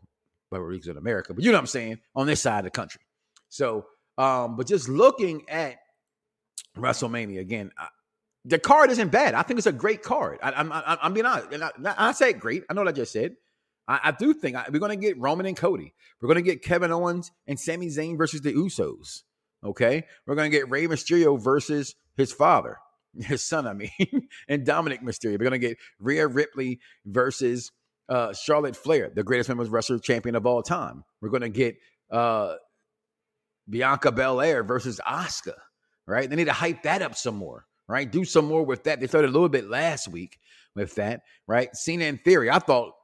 Puerto 0.48 0.64
Rico's 0.64 0.86
in 0.86 0.96
America, 0.96 1.34
but 1.34 1.42
you 1.42 1.50
know 1.50 1.56
what 1.56 1.62
I'm 1.62 1.66
saying, 1.66 1.98
on 2.14 2.28
this 2.28 2.42
side 2.42 2.60
of 2.60 2.64
the 2.64 2.70
country. 2.70 3.00
So, 3.48 3.86
um, 4.18 4.56
but 4.56 4.68
just 4.68 4.88
looking 4.88 5.48
at 5.48 5.78
WrestleMania 6.76 7.40
again, 7.40 7.72
the 8.44 8.58
card 8.58 8.90
isn't 8.90 9.10
bad. 9.10 9.34
I 9.34 9.42
think 9.42 9.58
it's 9.58 9.66
a 9.66 9.72
great 9.72 10.02
card. 10.02 10.38
I, 10.42 10.60
am 10.60 10.72
I'm, 10.72 10.98
I'm 11.02 11.14
being 11.14 11.26
honest. 11.26 11.52
And 11.52 11.64
I, 11.64 11.94
I 11.96 12.12
say 12.12 12.32
great. 12.32 12.64
I 12.68 12.74
know 12.74 12.80
what 12.80 12.88
I 12.88 12.92
just 12.92 13.12
said. 13.12 13.36
I, 13.86 14.00
I 14.04 14.10
do 14.12 14.34
think 14.34 14.56
I, 14.56 14.66
we're 14.72 14.80
going 14.80 14.98
to 14.98 15.06
get 15.06 15.18
Roman 15.18 15.46
and 15.46 15.56
Cody. 15.56 15.94
We're 16.20 16.28
going 16.28 16.44
to 16.44 16.50
get 16.50 16.62
Kevin 16.62 16.92
Owens 16.92 17.30
and 17.46 17.58
Sami 17.58 17.88
Zayn 17.88 18.18
versus 18.18 18.40
the 18.40 18.52
Usos. 18.52 19.22
Okay, 19.64 20.04
we're 20.26 20.34
gonna 20.34 20.48
get 20.48 20.68
Rey 20.70 20.86
Mysterio 20.86 21.40
versus 21.40 21.94
his 22.16 22.32
father, 22.32 22.78
his 23.20 23.46
son, 23.46 23.66
I 23.66 23.74
mean, 23.74 23.90
and 24.48 24.66
Dominik 24.66 25.02
Mysterio. 25.02 25.38
We're 25.38 25.44
gonna 25.44 25.58
get 25.58 25.78
Rhea 26.00 26.26
Ripley 26.26 26.80
versus 27.06 27.70
uh, 28.08 28.32
Charlotte 28.32 28.76
Flair, 28.76 29.10
the 29.14 29.22
greatest 29.22 29.48
women's 29.48 29.70
wrestler 29.70 29.98
champion 29.98 30.34
of 30.34 30.46
all 30.46 30.62
time. 30.62 31.04
We're 31.20 31.30
gonna 31.30 31.48
get 31.48 31.76
uh, 32.10 32.56
Bianca 33.70 34.10
Belair 34.10 34.64
versus 34.64 35.00
Asuka. 35.06 35.54
Right? 36.04 36.28
They 36.28 36.34
need 36.34 36.46
to 36.46 36.52
hype 36.52 36.82
that 36.82 37.00
up 37.00 37.14
some 37.14 37.36
more. 37.36 37.64
Right? 37.92 38.10
Do 38.10 38.24
some 38.24 38.46
more 38.46 38.64
with 38.64 38.84
that. 38.84 39.00
They 39.00 39.06
started 39.06 39.28
a 39.28 39.32
little 39.32 39.50
bit 39.50 39.68
last 39.68 40.08
week 40.08 40.38
with 40.74 40.94
that. 40.94 41.20
Right? 41.46 41.68
Cena 41.76 42.06
in 42.06 42.16
theory. 42.16 42.48
I 42.48 42.58
thought 42.58 42.94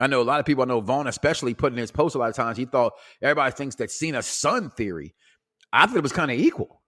I 0.00 0.08
know 0.08 0.20
a 0.20 0.24
lot 0.24 0.40
of 0.40 0.46
people, 0.46 0.64
I 0.64 0.66
know 0.66 0.80
Vaughn 0.80 1.06
especially 1.06 1.54
put 1.54 1.72
in 1.72 1.78
his 1.78 1.92
post 1.92 2.16
a 2.16 2.18
lot 2.18 2.28
of 2.28 2.34
times, 2.34 2.58
he 2.58 2.64
thought 2.64 2.94
everybody 3.22 3.52
thinks 3.52 3.76
that 3.76 3.92
Cena's 3.92 4.26
son 4.26 4.70
theory. 4.70 5.14
I 5.72 5.86
thought 5.86 5.96
it 5.96 6.02
was 6.02 6.10
kind 6.10 6.32
of 6.32 6.40
equal. 6.40 6.82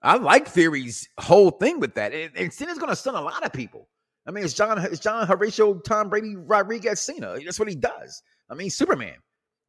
I 0.00 0.16
like 0.16 0.48
Theory's 0.48 1.06
whole 1.20 1.50
thing 1.50 1.78
with 1.78 1.94
that. 1.96 2.14
And, 2.14 2.34
and 2.34 2.52
Cena's 2.52 2.78
going 2.78 2.88
to 2.88 2.96
stun 2.96 3.16
a 3.16 3.20
lot 3.20 3.44
of 3.44 3.52
people. 3.52 3.90
I 4.26 4.30
mean, 4.30 4.44
it's 4.44 4.54
John, 4.54 4.78
it's 4.78 4.98
John 4.98 5.26
Horatio, 5.26 5.74
Tom 5.80 6.08
Brady, 6.08 6.36
Rodriguez, 6.36 7.00
Cena. 7.00 7.38
That's 7.44 7.58
what 7.58 7.68
he 7.68 7.74
does. 7.74 8.22
I 8.48 8.54
mean, 8.54 8.70
Superman. 8.70 9.16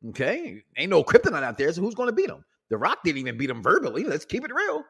Okay. 0.09 0.63
Ain't 0.77 0.89
no 0.89 1.03
kryptonite 1.03 1.43
out 1.43 1.57
there. 1.57 1.73
So 1.73 1.81
who's 1.81 1.95
going 1.95 2.07
to 2.07 2.15
beat 2.15 2.29
him? 2.29 2.45
The 2.69 2.77
Rock 2.77 2.99
didn't 3.03 3.17
even 3.17 3.37
beat 3.37 3.49
him 3.49 3.61
verbally. 3.61 4.05
Let's 4.05 4.23
keep 4.23 4.45
it 4.45 4.53
real. 4.53 4.83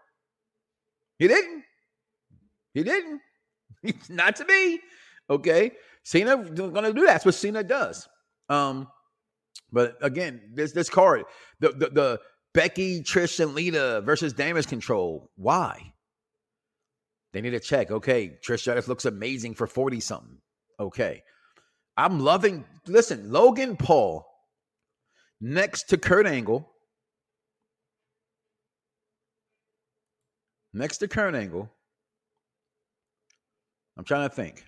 He 1.17 1.27
didn't. 1.27 1.63
He 2.79 2.83
didn't. 2.85 3.21
Not 4.09 4.37
to 4.37 4.45
me. 4.45 4.79
Okay. 5.29 5.71
Cena 6.03 6.37
going 6.37 6.85
to 6.85 6.93
do 6.93 7.01
that. 7.01 7.07
That's 7.07 7.25
what 7.25 7.35
Cena 7.35 7.61
does. 7.61 8.07
Um, 8.47 8.87
but 9.71 9.97
again, 10.01 10.41
this 10.53 10.71
this 10.71 10.89
card, 10.89 11.25
the 11.59 11.69
the, 11.69 11.89
the 11.89 12.19
Becky, 12.53 13.03
Trish, 13.03 13.39
and 13.39 13.53
Lita 13.53 14.01
versus 14.05 14.33
Damage 14.33 14.67
Control. 14.67 15.29
Why? 15.35 15.93
They 17.33 17.41
need 17.41 17.51
to 17.51 17.59
check. 17.59 17.91
Okay, 17.91 18.39
Trish 18.47 18.61
Stratus 18.61 18.87
looks 18.87 19.05
amazing 19.05 19.55
for 19.55 19.67
40 19.67 19.99
something. 19.99 20.37
Okay. 20.79 21.21
I'm 21.97 22.21
loving, 22.21 22.63
listen, 22.87 23.29
Logan 23.29 23.75
Paul 23.75 24.25
next 25.41 25.89
to 25.89 25.97
Kurt 25.97 26.25
Angle. 26.25 26.67
Next 30.73 30.99
to 30.99 31.09
Kurt 31.09 31.35
Angle. 31.35 31.69
I'm 33.99 34.05
trying 34.05 34.29
to 34.29 34.33
think. 34.33 34.63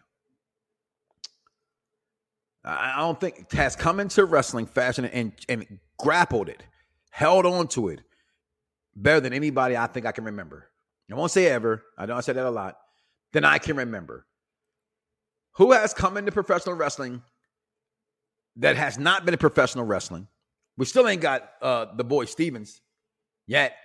I 2.65 2.97
don't 2.97 3.17
think 3.17 3.49
has 3.53 3.77
come 3.77 4.01
into 4.01 4.25
wrestling 4.25 4.65
fashion 4.65 5.05
and, 5.05 5.31
and 5.47 5.79
grappled 5.97 6.49
it 6.49 6.61
held 7.11 7.45
on 7.45 7.69
to 7.69 7.87
it 7.87 8.01
better 8.93 9.21
than 9.21 9.31
anybody 9.31 9.77
I 9.77 9.87
think 9.87 10.05
I 10.05 10.11
can 10.11 10.25
remember. 10.25 10.67
I 11.09 11.15
won't 11.15 11.31
say 11.31 11.47
ever. 11.47 11.81
I 11.97 12.05
know 12.05 12.15
I 12.15 12.19
said 12.19 12.35
that 12.35 12.45
a 12.45 12.51
lot. 12.51 12.77
Than 13.31 13.45
I 13.45 13.57
can 13.57 13.77
remember. 13.77 14.25
Who 15.53 15.71
has 15.71 15.93
come 15.93 16.17
into 16.17 16.33
professional 16.33 16.75
wrestling 16.75 17.21
that 18.57 18.75
has 18.75 18.99
not 18.99 19.23
been 19.23 19.33
in 19.33 19.37
professional 19.37 19.85
wrestling? 19.85 20.27
We 20.77 20.85
still 20.85 21.07
ain't 21.07 21.21
got 21.21 21.49
uh, 21.61 21.85
the 21.95 22.03
boy 22.03 22.25
Stevens 22.25 22.81
yet, 23.47 23.75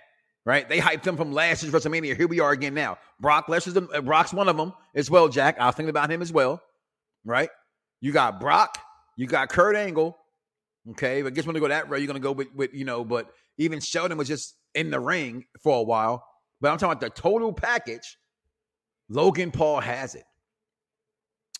right? 0.47 0.67
They 0.67 0.79
hyped 0.79 1.05
him 1.05 1.17
from 1.17 1.31
last 1.31 1.61
year's 1.61 1.75
WrestleMania. 1.75 2.17
Here 2.17 2.27
we 2.27 2.39
are 2.39 2.51
again 2.51 2.73
now. 2.73 2.97
Brock 3.19 3.47
Lesnar's 3.47 3.77
uh, 3.77 4.01
Brock's 4.01 4.33
one 4.33 4.47
of 4.47 4.57
them 4.57 4.73
as 4.95 5.11
well. 5.11 5.27
Jack, 5.27 5.59
I 5.59 5.67
was 5.67 5.75
thinking 5.75 5.91
about 5.91 6.09
him 6.09 6.23
as 6.23 6.31
well, 6.31 6.63
right? 7.23 7.49
You 8.01 8.11
got 8.11 8.39
Brock, 8.39 8.79
you 9.17 9.27
got 9.27 9.49
Kurt 9.49 9.75
Angle, 9.75 10.17
Okay, 10.91 11.21
but 11.21 11.33
guess 11.33 11.45
when 11.45 11.55
you 11.55 11.61
go 11.61 11.67
that 11.67 11.89
route, 11.89 11.99
you're 11.99 12.07
gonna 12.07 12.19
go 12.19 12.31
with, 12.31 12.47
with 12.55 12.73
you 12.73 12.85
know. 12.85 13.03
But 13.03 13.29
even 13.57 13.79
Sheldon 13.79 14.17
was 14.17 14.27
just 14.27 14.55
in 14.73 14.89
the 14.89 14.99
ring 14.99 15.45
for 15.61 15.79
a 15.79 15.83
while. 15.83 16.23
But 16.61 16.71
I'm 16.71 16.77
talking 16.77 16.97
about 16.97 17.15
the 17.15 17.21
total 17.21 17.51
package. 17.51 18.17
Logan 19.09 19.51
Paul 19.51 19.81
has 19.81 20.15
it. 20.15 20.23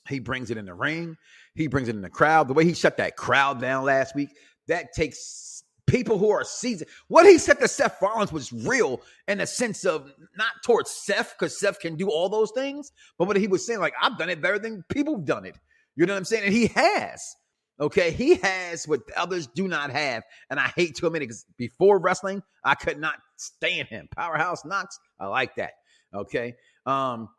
He 0.07 0.19
brings 0.19 0.49
it 0.49 0.57
in 0.57 0.65
the 0.65 0.73
ring. 0.73 1.17
He 1.55 1.67
brings 1.67 1.89
it 1.89 1.95
in 1.95 2.01
the 2.01 2.09
crowd. 2.09 2.47
The 2.47 2.53
way 2.53 2.63
he 2.63 2.73
shut 2.73 2.97
that 2.97 3.17
crowd 3.17 3.59
down 3.59 3.83
last 3.83 4.15
week, 4.15 4.29
that 4.67 4.93
takes 4.93 5.56
people 5.87 6.17
who 6.17 6.29
are 6.29 6.43
seasoned. 6.43 6.89
What 7.07 7.25
he 7.25 7.37
said 7.37 7.59
to 7.59 7.67
Seth 7.67 8.01
Rollins 8.01 8.31
was 8.31 8.53
real 8.53 9.01
in 9.27 9.39
the 9.39 9.47
sense 9.47 9.85
of 9.85 10.11
not 10.37 10.51
towards 10.63 10.91
Seth, 10.91 11.35
because 11.37 11.59
Seth 11.59 11.79
can 11.79 11.95
do 11.95 12.09
all 12.09 12.29
those 12.29 12.51
things, 12.51 12.91
but 13.17 13.27
what 13.27 13.37
he 13.37 13.47
was 13.47 13.65
saying, 13.65 13.79
like, 13.79 13.93
I've 14.01 14.17
done 14.17 14.29
it 14.29 14.41
better 14.41 14.59
than 14.59 14.83
people 14.89 15.15
have 15.15 15.25
done 15.25 15.45
it. 15.45 15.57
You 15.95 16.05
know 16.05 16.13
what 16.13 16.19
I'm 16.19 16.25
saying? 16.25 16.43
And 16.43 16.53
he 16.53 16.67
has. 16.67 17.35
Okay, 17.79 18.09
he 18.09 18.35
has 18.35 18.87
what 18.87 19.01
others 19.15 19.45
do 19.45 19.67
not 19.67 19.91
have, 19.91 20.23
and 20.49 20.59
I 20.59 20.71
hate 20.75 20.95
to 20.95 21.05
admit 21.05 21.21
it 21.21 21.27
because 21.27 21.45
before 21.57 21.99
wrestling, 21.99 22.41
I 22.63 22.73
could 22.73 22.99
not 22.99 23.15
stand 23.35 23.87
him. 23.87 24.09
Powerhouse 24.15 24.65
Knox, 24.65 24.97
I 25.19 25.27
like 25.27 25.55
that. 25.57 25.73
Okay, 26.11 26.55
um, 26.87 27.29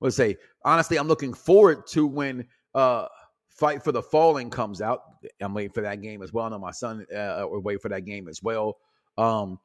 let's 0.00 0.16
say 0.16 0.36
honestly, 0.64 0.96
I'm 0.96 1.06
looking 1.06 1.32
forward 1.32 1.86
to 1.88 2.04
when 2.04 2.48
uh 2.74 3.06
Fight 3.56 3.82
for 3.82 3.92
the 3.92 4.02
Fallen 4.02 4.50
comes 4.50 4.80
out. 4.80 5.02
I'm 5.40 5.54
waiting 5.54 5.72
for 5.72 5.82
that 5.82 6.00
game 6.00 6.22
as 6.22 6.32
well. 6.32 6.46
I 6.46 6.48
know 6.48 6.58
my 6.58 6.70
son 6.70 7.06
uh, 7.14 7.44
will 7.48 7.60
wait 7.60 7.82
for 7.82 7.88
that 7.90 8.04
game 8.04 8.28
as 8.28 8.42
well. 8.42 8.78
Um, 9.18 9.58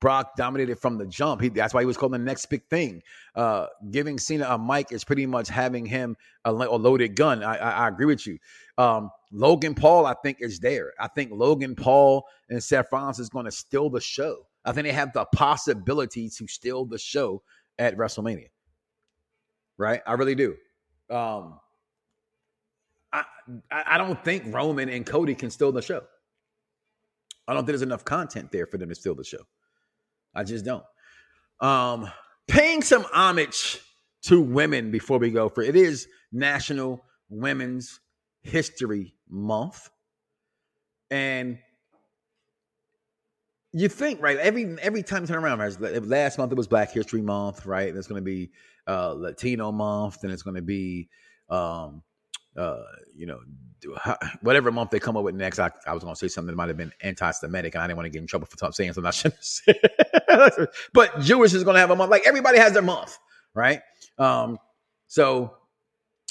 Brock 0.00 0.34
dominated 0.36 0.78
from 0.78 0.96
the 0.96 1.06
jump. 1.06 1.42
He, 1.42 1.50
that's 1.50 1.74
why 1.74 1.82
he 1.82 1.86
was 1.86 1.98
called 1.98 2.12
the 2.12 2.18
next 2.18 2.46
big 2.46 2.64
thing. 2.68 3.02
Uh, 3.34 3.66
giving 3.90 4.18
Cena 4.18 4.46
a 4.48 4.58
mic 4.58 4.92
is 4.92 5.04
pretty 5.04 5.26
much 5.26 5.48
having 5.48 5.84
him 5.84 6.16
a, 6.46 6.50
a 6.50 6.52
loaded 6.52 7.14
gun. 7.14 7.42
I, 7.42 7.56
I, 7.56 7.70
I, 7.70 7.88
agree 7.88 8.06
with 8.06 8.26
you. 8.26 8.38
Um, 8.78 9.10
Logan 9.30 9.74
Paul, 9.74 10.06
I 10.06 10.14
think, 10.22 10.38
is 10.40 10.58
there. 10.58 10.92
I 10.98 11.08
think 11.08 11.30
Logan 11.32 11.76
Paul 11.76 12.24
and 12.48 12.62
Seth 12.62 12.88
Rollins 12.90 13.18
is 13.18 13.28
going 13.28 13.44
to 13.44 13.50
steal 13.50 13.90
the 13.90 14.00
show. 14.00 14.46
I 14.64 14.72
think 14.72 14.86
they 14.86 14.92
have 14.92 15.12
the 15.12 15.26
possibility 15.34 16.30
to 16.30 16.48
steal 16.48 16.86
the 16.86 16.98
show 16.98 17.42
at 17.78 17.96
WrestleMania. 17.96 18.48
Right? 19.76 20.00
I 20.06 20.14
really 20.14 20.34
do. 20.34 20.56
Um, 21.10 21.60
I, 23.12 23.24
I 23.70 23.98
don't 23.98 24.22
think 24.24 24.44
Roman 24.54 24.88
and 24.88 25.04
Cody 25.04 25.34
can 25.34 25.50
steal 25.50 25.72
the 25.72 25.82
show. 25.82 26.02
I 27.48 27.52
don't 27.54 27.62
think 27.62 27.68
there's 27.68 27.82
enough 27.82 28.04
content 28.04 28.52
there 28.52 28.66
for 28.66 28.78
them 28.78 28.88
to 28.88 28.94
steal 28.94 29.14
the 29.14 29.24
show. 29.24 29.42
I 30.34 30.44
just 30.44 30.64
don't. 30.64 30.84
Um, 31.60 32.10
paying 32.46 32.82
some 32.82 33.04
homage 33.12 33.80
to 34.22 34.40
women 34.40 34.90
before 34.90 35.18
we 35.18 35.30
go 35.30 35.48
for 35.48 35.62
it 35.62 35.74
is 35.74 36.06
National 36.32 37.04
Women's 37.28 38.00
History 38.42 39.14
Month, 39.28 39.90
and 41.10 41.58
you 43.72 43.88
think 43.88 44.20
right 44.20 44.36
every 44.38 44.76
every 44.80 45.02
time 45.02 45.22
you 45.22 45.28
turn 45.28 45.44
around 45.44 45.60
right 45.60 46.04
last 46.04 46.38
month 46.38 46.50
it 46.50 46.56
was 46.56 46.66
black 46.66 46.90
history 46.90 47.22
month 47.22 47.66
right 47.66 47.92
there's 47.92 48.08
going 48.08 48.20
to 48.20 48.24
be 48.24 48.50
uh 48.88 49.12
latino 49.12 49.70
month 49.70 50.20
then 50.20 50.32
it's 50.32 50.42
going 50.42 50.56
to 50.56 50.62
be 50.62 51.08
um 51.50 52.02
uh 52.56 52.82
you 53.14 53.26
know 53.26 53.40
whatever 54.42 54.70
month 54.70 54.90
they 54.90 54.98
come 54.98 55.16
up 55.16 55.24
with 55.24 55.34
next, 55.34 55.58
I, 55.58 55.70
I 55.86 55.94
was 55.94 56.02
going 56.02 56.14
to 56.14 56.18
say 56.18 56.28
something 56.28 56.52
that 56.52 56.56
might 56.56 56.68
have 56.68 56.76
been 56.76 56.92
anti-Semitic, 57.02 57.74
and 57.74 57.82
I 57.82 57.86
didn't 57.86 57.96
want 57.96 58.06
to 58.06 58.10
get 58.10 58.20
in 58.20 58.26
trouble 58.26 58.46
for 58.46 58.72
saying 58.72 58.92
something 58.92 59.08
I 59.08 59.10
shouldn't 59.10 59.44
say. 59.44 59.74
but 60.92 61.20
Jewish 61.20 61.54
is 61.54 61.64
going 61.64 61.74
to 61.74 61.80
have 61.80 61.90
a 61.90 61.96
month. 61.96 62.10
Like 62.10 62.26
everybody 62.26 62.58
has 62.58 62.72
their 62.72 62.82
month, 62.82 63.16
right? 63.54 63.80
Um, 64.18 64.58
so, 65.06 65.56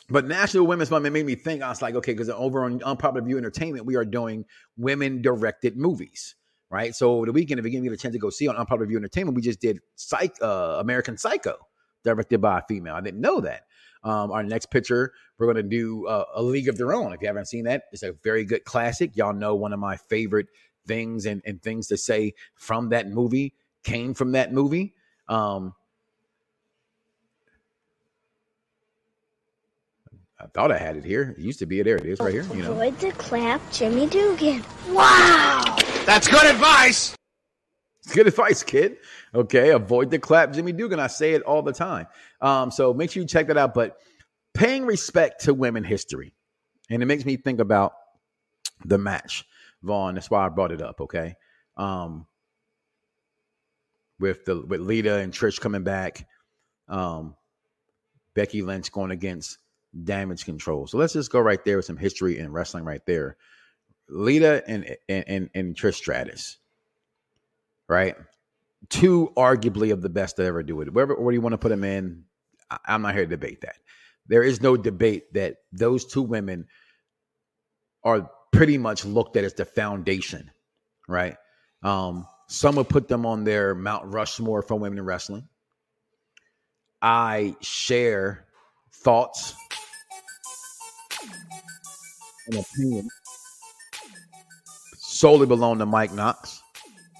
but 0.10 0.26
National 0.28 0.66
Women's 0.66 0.90
Month 0.90 1.12
made 1.12 1.26
me 1.26 1.36
think. 1.36 1.62
I 1.62 1.70
was 1.70 1.82
like, 1.82 1.96
okay, 1.96 2.14
because 2.14 2.30
over 2.30 2.64
on 2.64 2.82
Unpopular 2.84 3.26
View 3.26 3.38
Entertainment, 3.38 3.86
we 3.86 3.96
are 3.96 4.06
doing 4.06 4.46
women-directed 4.78 5.78
movies, 5.78 6.36
right? 6.70 6.96
So 6.96 7.26
the 7.26 7.32
weekend, 7.32 7.60
if 7.60 7.66
you 7.66 7.82
get 7.82 7.92
a 7.92 7.98
chance 7.98 8.14
to 8.14 8.20
go 8.20 8.30
see 8.30 8.48
on 8.48 8.56
Unpopular 8.56 8.88
View 8.88 8.98
Entertainment, 8.98 9.36
we 9.36 9.42
just 9.42 9.60
did 9.60 9.80
Psych, 9.96 10.36
uh, 10.42 10.78
American 10.80 11.18
Psycho, 11.18 11.58
directed 12.04 12.42
by 12.42 12.60
a 12.60 12.62
female. 12.68 12.96
I 12.96 13.02
didn't 13.02 13.22
know 13.22 13.42
that. 13.42 13.64
Um, 14.04 14.32
our 14.32 14.44
next 14.44 14.72
picture, 14.72 15.12
we're 15.38 15.46
going 15.46 15.58
to 15.58 15.64
do 15.64 16.08
uh, 16.08 16.26
A 16.36 16.42
League 16.42 16.70
of 16.70 16.78
Their 16.78 16.94
Own. 16.94 17.14
If 17.14 17.22
you 17.22 17.28
haven't 17.28 17.48
seen 17.48 17.66
that, 17.66 17.84
it's 17.92 18.04
a 18.04 18.14
very 18.24 18.46
good 18.46 18.64
classic. 18.64 19.16
Y'all 19.16 19.34
know 19.34 19.56
one 19.56 19.74
of 19.74 19.80
my 19.80 19.98
favorite 19.98 20.48
things 20.88 21.26
and, 21.26 21.42
and 21.46 21.62
things 21.62 21.88
to 21.88 21.98
say 21.98 22.34
from 22.56 22.90
that 22.90 23.10
movie 23.10 23.54
came 23.84 24.14
from 24.14 24.32
that 24.34 24.54
movie. 24.54 24.94
Um, 25.28 25.74
I 30.42 30.48
thought 30.48 30.72
I 30.72 30.78
had 30.78 30.96
it 30.96 31.04
here. 31.04 31.36
It 31.38 31.42
used 31.42 31.60
to 31.60 31.66
be 31.66 31.82
there. 31.84 31.98
It 31.98 32.06
is 32.06 32.20
right 32.20 32.34
here. 32.34 32.44
You 32.54 32.64
know. 32.64 32.72
Avoid 32.72 32.98
the 33.00 33.12
clap, 33.12 33.62
Jimmy 33.74 34.08
Dugan. 34.08 34.64
Wow, 34.88 35.76
that's 36.06 36.30
good 36.30 36.46
advice. 36.46 37.14
Good 38.14 38.28
advice, 38.28 38.64
kid. 38.64 38.98
Okay, 39.34 39.72
avoid 39.72 40.10
the 40.10 40.20
clap, 40.20 40.54
Jimmy 40.54 40.72
Dugan. 40.72 41.00
I 41.00 41.08
say 41.08 41.34
it 41.34 41.42
all 41.44 41.62
the 41.62 41.74
time. 41.74 42.08
Um, 42.42 42.72
so 42.72 42.94
make 42.94 43.12
sure 43.12 43.22
you 43.22 43.28
check 43.28 43.48
that 43.48 43.58
out. 43.58 43.74
But 43.74 43.98
paying 44.54 44.86
respect 44.86 45.46
to 45.46 45.54
women 45.54 45.84
history, 45.84 46.34
and 46.90 47.04
it 47.04 47.06
makes 47.06 47.26
me 47.26 47.38
think 47.38 47.60
about 47.60 47.94
the 48.86 48.98
match, 48.98 49.46
Vaughn. 49.84 50.16
That's 50.16 50.32
why 50.32 50.46
I 50.46 50.50
brought 50.50 50.72
it 50.72 50.82
up. 50.82 51.02
Okay, 51.02 51.36
um, 51.78 52.26
with 54.20 54.46
the 54.46 54.66
with 54.66 54.82
Lita 54.82 55.16
and 55.18 55.34
Trish 55.34 55.60
coming 55.60 55.84
back, 55.84 56.26
um, 56.88 57.36
Becky 58.34 58.62
Lynch 58.62 58.92
going 58.92 59.12
against 59.12 59.58
Damage 60.04 60.46
Control. 60.46 60.88
So 60.88 60.98
let's 60.98 61.14
just 61.14 61.32
go 61.32 61.40
right 61.40 61.64
there 61.66 61.78
with 61.78 61.86
some 61.86 61.98
history 61.98 62.40
and 62.40 62.54
wrestling 62.54 62.86
right 62.86 63.06
there. 63.06 63.38
Lita 64.08 64.64
and 64.68 64.96
and 65.10 65.26
and, 65.28 65.50
and 65.54 65.76
Trish 65.76 65.96
Stratus 65.96 66.58
right? 67.90 68.16
two 68.88 69.32
arguably 69.36 69.92
of 69.92 70.02
the 70.02 70.10
best 70.10 70.38
to 70.38 70.46
ever 70.46 70.64
do 70.64 70.80
it. 70.82 70.94
Wherever 70.94 71.16
where 71.16 71.32
do 71.32 71.36
you 71.36 71.42
want 71.42 71.54
to 71.54 71.58
put 71.58 71.70
them 71.70 71.84
in? 71.84 72.24
I'm 72.86 73.02
not 73.02 73.14
here 73.14 73.26
to 73.26 73.30
debate 73.30 73.62
that. 73.62 73.76
There 74.28 74.44
is 74.44 74.62
no 74.62 74.78
debate 74.78 75.34
that 75.34 75.58
those 75.72 76.06
two 76.06 76.22
women 76.22 76.68
are 78.04 78.30
pretty 78.52 78.78
much 78.78 79.04
looked 79.04 79.36
at 79.36 79.44
as 79.44 79.56
the 79.56 79.66
foundation, 79.66 80.50
right? 81.08 81.36
Um, 81.84 82.28
some 82.48 82.76
would 82.76 82.90
put 82.90 83.08
them 83.08 83.26
on 83.26 83.44
their 83.44 83.76
Mount 83.76 84.06
Rushmore 84.06 84.62
for 84.62 84.76
women 84.76 85.00
in 85.00 85.06
wrestling. 85.06 85.48
I 87.02 87.56
share 87.62 88.46
thoughts 89.04 89.56
and 92.48 92.56
opinions 92.56 93.12
solely 94.98 95.48
belong 95.48 95.80
to 95.80 95.86
Mike 95.86 96.12
Knoxxx 96.12 96.59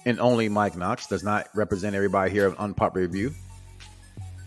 and 0.06 0.20
only 0.20 0.48
Mike 0.48 0.76
Knoxxx. 0.76 1.08
Does 1.08 1.24
not 1.24 1.48
represent 1.54 1.94
everybody 1.94 2.30
here 2.30 2.46
of 2.46 2.56
Unpopular 2.58 3.06
Review. 3.06 3.32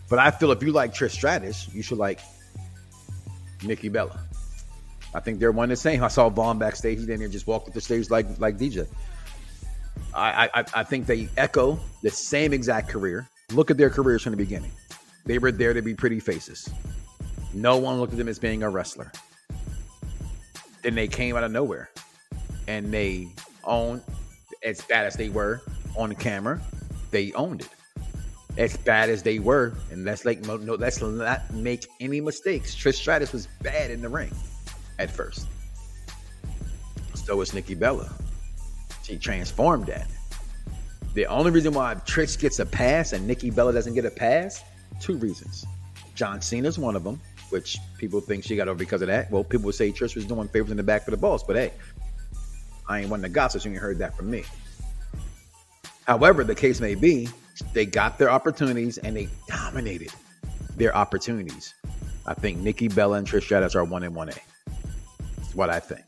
But 0.08 0.18
I 0.18 0.30
feel 0.30 0.52
if 0.52 0.62
you 0.62 0.72
like 0.72 0.94
Trish 0.94 1.12
Stratus, 1.12 1.68
you 1.72 1.82
should 1.82 1.98
like 1.98 2.20
Nikki 3.62 3.88
Bella. 3.88 4.18
I 5.14 5.20
think 5.20 5.38
they're 5.38 5.52
one 5.52 5.68
the 5.68 5.76
same. 5.76 6.02
I 6.02 6.08
saw 6.08 6.28
Vaughn 6.28 6.58
backstage. 6.58 6.98
He 6.98 7.06
didn't 7.06 7.20
even 7.20 7.32
just 7.32 7.46
walk 7.46 7.68
up 7.68 7.74
the 7.74 7.80
stage 7.80 8.10
like 8.10 8.26
like 8.38 8.58
DJ. 8.58 8.86
I, 10.12 10.50
I 10.52 10.64
I 10.74 10.82
think 10.82 11.06
they 11.06 11.28
echo 11.36 11.78
the 12.02 12.10
same 12.10 12.52
exact 12.52 12.88
career. 12.88 13.28
Look 13.52 13.70
at 13.70 13.76
their 13.76 13.90
careers 13.90 14.22
from 14.22 14.32
the 14.32 14.36
beginning. 14.36 14.72
They 15.24 15.38
were 15.38 15.52
there 15.52 15.72
to 15.72 15.82
be 15.82 15.94
pretty 15.94 16.20
faces. 16.20 16.68
No 17.54 17.76
one 17.76 18.00
looked 18.00 18.12
at 18.12 18.18
them 18.18 18.28
as 18.28 18.38
being 18.38 18.62
a 18.62 18.70
wrestler. 18.70 19.12
Then 20.82 20.94
they 20.94 21.08
came 21.08 21.36
out 21.36 21.44
of 21.44 21.52
nowhere 21.52 21.88
and 22.66 22.92
they 22.92 23.28
owned 23.62 24.02
as 24.64 24.80
bad 24.82 25.06
as 25.06 25.14
they 25.14 25.28
were 25.28 25.62
on 25.96 26.14
camera, 26.14 26.60
they 27.10 27.32
owned 27.34 27.60
it. 27.60 27.68
As 28.56 28.76
bad 28.76 29.10
as 29.10 29.22
they 29.22 29.40
were, 29.40 29.74
and 29.90 30.04
let's 30.04 30.24
like 30.24 30.40
no, 30.42 30.56
no 30.56 30.74
let's 30.74 31.02
not 31.02 31.52
make 31.52 31.86
any 32.00 32.20
mistakes. 32.20 32.74
Trish 32.74 32.94
Stratus 32.94 33.32
was 33.32 33.48
bad 33.62 33.90
in 33.90 34.00
the 34.00 34.08
ring 34.08 34.32
at 34.98 35.10
first. 35.10 35.48
So 37.14 37.36
was 37.36 37.52
Nikki 37.52 37.74
Bella. 37.74 38.12
She 39.02 39.16
transformed 39.16 39.86
that. 39.86 40.06
The 41.14 41.26
only 41.26 41.50
reason 41.50 41.74
why 41.74 41.94
Trish 41.94 42.38
gets 42.38 42.58
a 42.58 42.66
pass 42.66 43.12
and 43.12 43.26
Nikki 43.26 43.50
Bella 43.50 43.72
doesn't 43.72 43.94
get 43.94 44.04
a 44.04 44.10
pass, 44.10 44.62
two 45.00 45.16
reasons. 45.16 45.64
John 46.14 46.40
Cena's 46.40 46.78
one 46.78 46.94
of 46.94 47.02
them, 47.02 47.20
which 47.50 47.78
people 47.98 48.20
think 48.20 48.44
she 48.44 48.56
got 48.56 48.68
over 48.68 48.78
because 48.78 49.02
of 49.02 49.08
that. 49.08 49.30
Well, 49.30 49.42
people 49.42 49.66
would 49.66 49.74
say 49.74 49.90
Trish 49.90 50.14
was 50.14 50.26
doing 50.26 50.48
favors 50.48 50.70
in 50.70 50.76
the 50.76 50.82
back 50.82 51.04
for 51.04 51.10
the 51.10 51.16
boss, 51.16 51.42
but 51.42 51.56
hey, 51.56 51.72
I 52.88 53.00
ain't 53.00 53.10
one 53.10 53.22
to 53.22 53.28
gossip, 53.28 53.62
so 53.62 53.68
you 53.68 53.78
heard 53.78 53.98
that 53.98 54.16
from 54.16 54.30
me. 54.30 54.44
However, 56.06 56.44
the 56.44 56.54
case 56.54 56.80
may 56.80 56.94
be, 56.94 57.28
they 57.72 57.86
got 57.86 58.18
their 58.18 58.30
opportunities 58.30 58.98
and 58.98 59.16
they 59.16 59.28
dominated 59.48 60.10
their 60.76 60.94
opportunities. 60.94 61.74
I 62.26 62.34
think 62.34 62.58
Nikki 62.58 62.88
Bella 62.88 63.18
and 63.18 63.26
Trish 63.26 63.44
Stratus 63.44 63.74
are 63.74 63.84
one 63.84 64.02
and 64.02 64.14
one 64.14 64.28
A. 64.28 64.34
That's 65.36 65.54
what 65.54 65.70
I 65.70 65.80
think. 65.80 66.04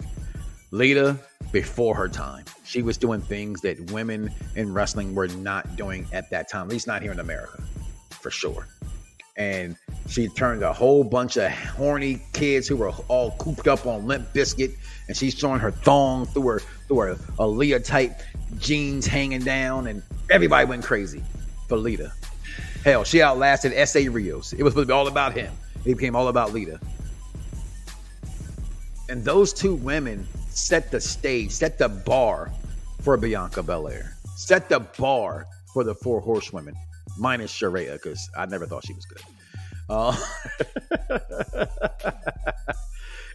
Lita, 0.70 1.18
before 1.52 1.94
her 1.94 2.08
time, 2.08 2.44
she 2.64 2.82
was 2.82 2.96
doing 2.96 3.20
things 3.20 3.60
that 3.62 3.90
women 3.92 4.30
in 4.56 4.74
wrestling 4.74 5.14
were 5.14 5.28
not 5.28 5.76
doing 5.76 6.06
at 6.12 6.28
that 6.30 6.50
time, 6.50 6.62
at 6.62 6.68
least 6.68 6.86
not 6.86 7.02
here 7.02 7.12
in 7.12 7.20
America, 7.20 7.62
for 8.10 8.30
sure. 8.30 8.66
And 9.36 9.76
she 10.08 10.28
turned 10.28 10.62
a 10.62 10.72
whole 10.72 11.04
bunch 11.04 11.36
of 11.36 11.50
horny 11.52 12.22
kids 12.32 12.66
who 12.66 12.76
were 12.76 12.90
all 13.08 13.32
cooped 13.32 13.68
up 13.68 13.86
on 13.86 14.06
Limp 14.06 14.32
Bizkit, 14.32 14.76
and 15.08 15.16
she's 15.16 15.34
showing 15.34 15.60
her 15.60 15.70
thong 15.70 16.26
through 16.26 16.48
her 16.48 16.58
through 16.88 16.98
her 16.98 17.14
Aaliyah 17.38 17.84
type 17.84 18.20
jeans 18.58 19.06
hanging 19.06 19.42
down, 19.42 19.86
and 19.86 20.02
everybody 20.30 20.66
went 20.66 20.84
crazy 20.84 21.22
for 21.68 21.76
Lita. 21.76 22.12
Hell, 22.84 23.04
she 23.04 23.22
outlasted 23.22 23.72
Essa 23.72 24.08
Rios. 24.10 24.52
It 24.52 24.62
was 24.62 24.72
supposed 24.72 24.88
to 24.88 24.92
be 24.92 24.96
all 24.96 25.08
about 25.08 25.32
him. 25.34 25.52
It 25.84 25.96
became 25.96 26.14
all 26.14 26.28
about 26.28 26.52
Lita. 26.52 26.80
And 29.08 29.24
those 29.24 29.52
two 29.52 29.74
women 29.74 30.26
set 30.48 30.90
the 30.90 31.00
stage, 31.00 31.50
set 31.52 31.78
the 31.78 31.88
bar 31.88 32.50
for 33.02 33.16
Bianca 33.16 33.62
Belair, 33.62 34.16
set 34.36 34.68
the 34.68 34.80
bar 34.80 35.46
for 35.72 35.84
the 35.84 35.94
four 35.94 36.20
horsewomen, 36.20 36.74
minus 37.18 37.52
Saraya, 37.56 37.94
because 37.94 38.28
I 38.36 38.46
never 38.46 38.66
thought 38.66 38.84
she 38.86 38.94
was 38.94 39.04
good. 39.04 39.22
Uh, 39.88 40.16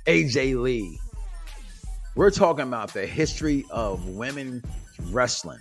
AJ 0.08 0.62
Lee. 0.62 1.00
We're 2.22 2.30
talking 2.30 2.68
about 2.68 2.94
the 2.94 3.08
history 3.08 3.66
of 3.72 4.10
women 4.10 4.64
wrestling. 5.10 5.58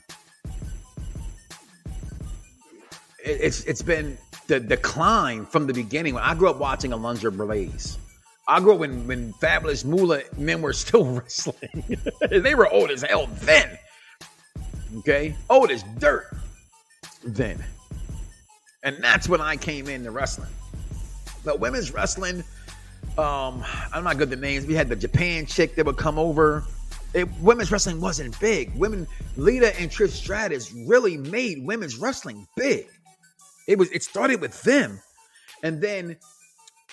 It, 3.25 3.41
it's 3.41 3.65
it's 3.65 3.81
been 3.81 4.19
the 4.47 4.61
decline 4.61 5.47
from 5.47 5.67
the 5.67 5.73
beginning. 5.73 6.13
When 6.13 6.23
I 6.23 6.35
grew 6.35 6.51
up 6.51 6.59
watching 6.59 6.91
Alundra 6.91 7.35
Blaze, 7.35 7.97
I 8.47 8.61
grew 8.61 8.75
up 8.75 8.81
when 8.81 9.07
when 9.07 9.33
Fabulous 9.41 9.87
Moolah 9.87 10.21
men 10.37 10.61
were 10.61 10.75
still 10.75 11.07
wrestling. 11.15 11.97
they 12.29 12.55
were 12.55 12.71
old 12.71 12.91
as 12.91 13.01
hell 13.01 13.27
then. 13.41 13.79
Okay, 14.99 15.35
old 15.49 15.71
as 15.71 15.83
dirt 15.97 16.27
then, 17.25 17.65
and 18.83 19.03
that's 19.03 19.31
when 19.31 19.41
I 19.41 19.57
came 19.57 19.89
into 19.89 20.11
wrestling. 20.11 20.51
But 21.43 21.59
women's 21.59 21.91
wrestling, 21.91 22.45
um, 23.19 23.65
I'm 23.93 24.05
not 24.05 24.19
good 24.19 24.33
at 24.33 24.39
names. 24.39 24.67
We 24.67 24.75
had 24.75 24.89
the 24.89 24.97
Japan 24.97 25.47
chick 25.47 25.75
that 25.77 25.87
would 25.87 25.97
come 25.97 26.19
over. 26.19 26.65
It, 27.13 27.29
women's 27.41 27.73
wrestling 27.73 28.01
wasn't 28.01 28.39
big. 28.41 28.73
Women, 28.75 29.07
Lita 29.37 29.79
and 29.81 29.91
Trish 29.91 30.11
Stratus 30.11 30.73
really 30.73 31.17
made 31.17 31.65
women's 31.65 31.97
wrestling 31.97 32.47
big. 32.57 32.87
It 33.67 33.79
was. 33.79 33.91
It 33.91 34.03
started 34.03 34.41
with 34.41 34.61
them, 34.63 35.01
and 35.63 35.81
then 35.81 36.17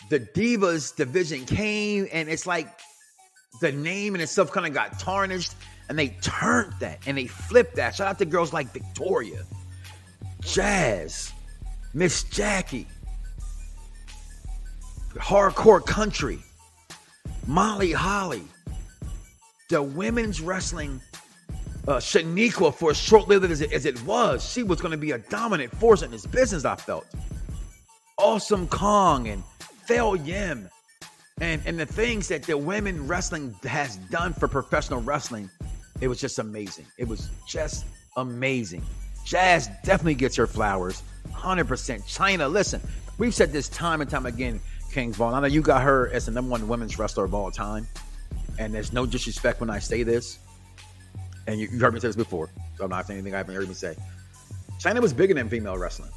the 0.10 0.20
Divas 0.20 0.96
division 0.96 1.46
came, 1.46 2.08
and 2.12 2.30
it's 2.30 2.48
like 2.48 2.68
the 3.62 3.72
name 3.72 4.16
in 4.16 4.22
itself 4.22 4.52
kind 4.52 4.66
of 4.66 4.74
got 4.74 5.00
tarnished, 5.00 5.54
and 5.90 5.98
they 5.98 6.10
turned 6.22 6.74
that 6.80 7.00
and 7.06 7.18
they 7.18 7.28
flipped 7.28 7.76
that. 7.76 7.96
Shout 7.96 8.08
out 8.08 8.20
to 8.20 8.26
girls 8.26 8.54
like 8.54 8.72
Victoria, 8.74 9.44
Jazz, 10.42 11.32
Miss 11.94 12.24
Jackie, 12.24 12.88
Hardcore 15.18 15.86
Country, 15.86 16.40
Molly 17.46 17.92
Holly, 17.92 18.44
the 19.70 19.82
women's 19.82 20.42
wrestling. 20.42 21.02
Uh, 21.88 22.00
Shaniqua, 22.00 22.74
for 22.74 22.92
as 22.92 22.98
short 22.98 23.30
lived 23.30 23.50
as, 23.50 23.62
as 23.62 23.86
it 23.86 24.04
was, 24.04 24.44
she 24.44 24.62
was 24.62 24.82
going 24.82 24.92
to 24.92 24.98
be 24.98 25.12
a 25.12 25.20
dominant 25.20 25.74
force 25.78 26.02
in 26.02 26.12
this 26.12 26.26
business. 26.26 26.66
I 26.66 26.76
felt 26.76 27.06
Awesome 28.18 28.68
Kong 28.68 29.30
and 29.30 29.42
Phil 29.86 30.18
Yim 30.18 30.68
and 31.40 31.62
and 31.66 31.80
the 31.80 31.86
things 31.86 32.28
that 32.28 32.44
the 32.44 32.58
women 32.58 33.08
wrestling 33.08 33.56
has 33.64 33.98
done 34.10 34.34
for 34.34 34.48
professional 34.48 35.02
wrestling, 35.02 35.50
it 36.02 36.08
was 36.08 36.20
just 36.20 36.40
amazing. 36.40 36.86
It 36.98 37.08
was 37.08 37.30
just 37.48 37.86
amazing. 38.18 38.84
Jazz 39.24 39.70
definitely 39.84 40.16
gets 40.16 40.36
her 40.36 40.48
flowers, 40.48 41.04
hundred 41.32 41.68
percent. 41.68 42.04
Chyna, 42.06 42.52
listen, 42.52 42.82
we've 43.18 43.36
said 43.36 43.52
this 43.52 43.70
time 43.70 44.02
and 44.02 44.10
time 44.10 44.26
again, 44.26 44.60
Kings 44.98 45.16
Vaughn. 45.16 45.36
I 45.36 45.40
know 45.42 45.46
you 45.46 45.62
got 45.62 45.84
her 45.84 46.10
as 46.12 46.26
the 46.26 46.32
number 46.32 46.50
one 46.50 46.68
women's 46.68 46.98
wrestler 46.98 47.24
of 47.24 47.36
all 47.36 47.52
time, 47.52 47.88
and 48.58 48.74
there's 48.74 48.92
no 48.94 49.06
disrespect 49.06 49.60
when 49.60 49.70
I 49.70 49.78
say 49.78 50.02
this. 50.02 50.40
And 51.46 51.60
you, 51.60 51.68
you 51.72 51.78
heard 51.78 51.94
me 51.94 52.00
say 52.00 52.08
this 52.08 52.16
before, 52.16 52.50
so 52.76 52.84
I'm 52.84 52.90
not 52.90 53.06
saying 53.06 53.20
anything 53.20 53.36
I 53.36 53.38
haven't 53.38 53.54
heard 53.54 53.68
me 53.68 53.76
say. 53.76 53.96
Chyna 54.80 55.00
was 55.00 55.14
bigger 55.14 55.36
than 55.36 55.50
female 55.50 55.78
wrestling. 55.78 56.10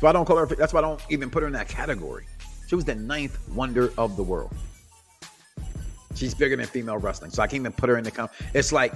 Why 0.00 0.10
I 0.10 0.12
don't 0.12 0.26
call 0.26 0.36
her. 0.36 0.44
That's 0.44 0.74
why 0.74 0.80
I 0.80 0.82
don't 0.82 1.00
even 1.08 1.30
put 1.30 1.42
her 1.42 1.46
in 1.46 1.54
that 1.54 1.68
category. 1.68 2.26
She 2.66 2.74
was 2.74 2.84
the 2.84 2.96
ninth 2.96 3.38
wonder 3.48 3.94
of 3.96 4.18
the 4.18 4.22
world. 4.22 4.54
She's 6.14 6.34
bigger 6.34 6.56
than 6.56 6.66
female 6.66 6.98
wrestling, 6.98 7.30
so 7.30 7.42
I 7.42 7.46
can't 7.46 7.62
even 7.62 7.72
put 7.72 7.88
her 7.88 7.96
in 7.96 8.04
the 8.04 8.10
count. 8.10 8.30
It's 8.52 8.72
like 8.72 8.92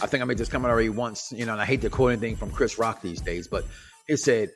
I 0.00 0.08
think 0.08 0.22
I 0.22 0.24
made 0.24 0.38
this 0.38 0.48
comment 0.48 0.72
already 0.72 0.88
once, 0.88 1.32
you 1.32 1.46
know, 1.46 1.52
and 1.52 1.62
I 1.62 1.66
hate 1.66 1.82
to 1.82 1.88
quote 1.88 2.10
anything 2.10 2.34
from 2.34 2.50
Chris 2.50 2.80
Rock 2.80 3.00
these 3.00 3.20
days, 3.20 3.46
but 3.46 3.64
it 4.08 4.16
said, 4.16 4.50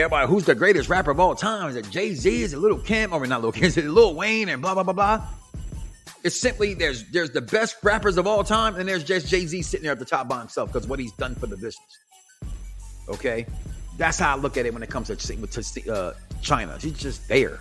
everybody, 0.00 0.26
who's 0.26 0.44
the 0.44 0.54
greatest 0.54 0.88
rapper 0.88 1.10
of 1.10 1.20
all 1.20 1.34
time? 1.34 1.70
Is 1.70 1.76
it 1.76 1.88
Jay 1.90 2.14
Z? 2.14 2.42
Is 2.42 2.52
it 2.52 2.58
Little 2.58 2.78
Kim? 2.78 3.12
Or 3.12 3.26
not 3.26 3.40
Little 3.40 3.52
Kim? 3.52 3.64
Is 3.64 3.76
it 3.76 3.84
Lil 3.84 4.14
Wayne? 4.14 4.48
And 4.48 4.60
blah 4.60 4.74
blah 4.74 4.82
blah 4.82 4.92
blah. 4.92 5.26
It's 6.22 6.36
simply 6.36 6.74
there's 6.74 7.04
there's 7.10 7.30
the 7.30 7.42
best 7.42 7.76
rappers 7.82 8.16
of 8.16 8.26
all 8.26 8.42
time, 8.44 8.76
and 8.76 8.88
there's 8.88 9.04
just 9.04 9.28
Jay 9.28 9.46
Z 9.46 9.62
sitting 9.62 9.84
there 9.84 9.92
at 9.92 9.98
the 9.98 10.04
top 10.04 10.28
by 10.28 10.38
himself 10.38 10.72
because 10.72 10.88
what 10.88 10.98
he's 10.98 11.12
done 11.12 11.34
for 11.34 11.46
the 11.46 11.56
business. 11.56 11.98
Okay, 13.08 13.46
that's 13.98 14.18
how 14.18 14.34
I 14.34 14.38
look 14.38 14.56
at 14.56 14.66
it 14.66 14.72
when 14.72 14.82
it 14.82 14.90
comes 14.90 15.08
to 15.08 15.16
to 15.16 15.92
uh, 15.92 16.14
Chyna. 16.42 16.80
She's 16.80 16.98
just 16.98 17.28
there. 17.28 17.60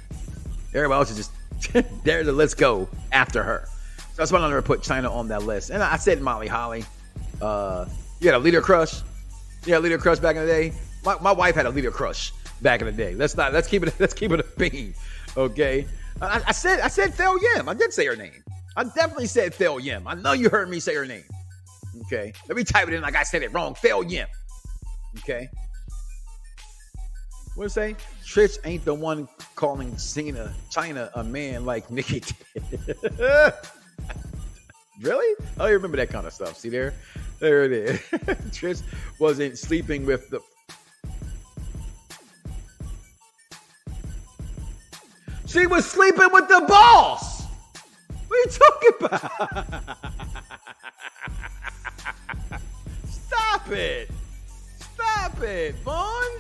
Everybody 0.74 0.98
else 0.98 1.12
is 1.12 1.30
just 1.72 2.04
there 2.04 2.24
to 2.24 2.32
let's 2.32 2.54
go 2.54 2.88
after 3.12 3.44
her. 3.44 3.68
So 3.98 4.04
that's 4.18 4.32
why 4.32 4.40
I 4.40 4.48
never 4.48 4.62
put 4.62 4.82
Chyna 4.82 5.12
on 5.12 5.28
that 5.30 5.44
list. 5.44 5.70
And 5.70 5.84
I 5.84 5.98
said 5.98 6.22
Molly 6.22 6.48
Holly. 6.48 6.86
Uh, 7.42 7.86
you 8.20 8.28
had 8.28 8.36
a 8.36 8.40
Lita 8.40 8.62
crush. 8.62 9.02
Yeah, 9.66 9.80
Lita 9.80 9.98
crush 9.98 10.20
back 10.20 10.36
in 10.36 10.44
the 10.44 10.48
day. 10.48 10.74
My, 11.04 11.18
my 11.20 11.32
wife 11.32 11.56
had 11.56 11.66
a 11.66 11.70
Lita 11.70 11.91
crush 11.91 12.34
back 12.62 12.82
in 12.82 12.88
the 12.88 12.93
day. 12.93 13.14
Let's 13.14 13.36
not 13.36 13.54
let's 13.54 13.68
keep 13.68 13.84
it 13.84 13.93
let's 13.99 14.14
keep 14.14 14.32
it 14.32 14.39
a 14.39 14.45
bean. 14.58 14.93
Okay. 15.36 15.86
I, 16.22 16.41
I 16.47 16.51
said 16.51 16.80
I 16.80 16.88
said 16.88 17.14
Phil 17.14 17.38
Yim. 17.41 17.68
I 17.68 17.74
did 17.74 17.93
say 17.93 18.06
her 18.06 18.16
name. 18.16 18.43
I 18.76 18.84
definitely 18.84 19.28
said 19.28 19.54
Phil 19.54 19.80
Yim. 19.80 20.08
I 20.08 20.16
know 20.16 20.34
you 20.34 20.49
heard 20.49 20.70
me 20.70 20.80
say 20.80 20.95
her 20.95 21.06
name. 21.06 21.24
Okay. 22.06 22.34
Let 22.47 22.58
me 22.58 22.64
type 22.64 22.88
it 22.88 22.93
in 22.93 23.01
like 23.01 23.16
I 23.16 23.24
said 23.24 23.43
it 23.43 23.54
wrong. 23.54 23.76
Phil 23.76 24.04
Yim. 24.04 24.28
Okay. 25.20 25.49
What 27.56 27.72
say? 27.72 27.95
Trish 28.26 28.58
ain't 28.66 28.84
the 28.84 28.95
one 28.95 29.28
calling 29.56 29.95
Cena 29.97 30.54
Chyna 30.72 31.12
a 31.14 31.24
man 31.24 31.66
like 31.66 31.91
Nikki 31.91 32.24
really? 35.01 35.36
Oh, 35.60 35.68
you 35.68 35.74
remember 35.74 35.97
that 35.97 36.10
kind 36.10 36.26
of 36.26 36.34
stuff. 36.34 36.58
See 36.58 36.70
there? 36.70 36.93
There 37.39 37.64
it 37.64 37.72
is. 37.72 37.99
Trish 38.49 38.82
wasn't 39.20 39.58
sleeping 39.58 40.06
with 40.06 40.30
the 40.30 40.39
She 45.54 45.68
was 45.68 45.86
sleeping 45.86 46.30
with 46.32 46.47
the 46.47 46.66
boss. 46.68 47.43
What 48.28 48.32
are 48.32 48.38
you 48.39 48.47
talking 48.49 48.91
about? 49.01 49.97
Stop 53.08 53.70
it. 53.70 54.10
Stop 54.80 55.43
it, 55.43 55.76
Vaughn. 55.76 56.32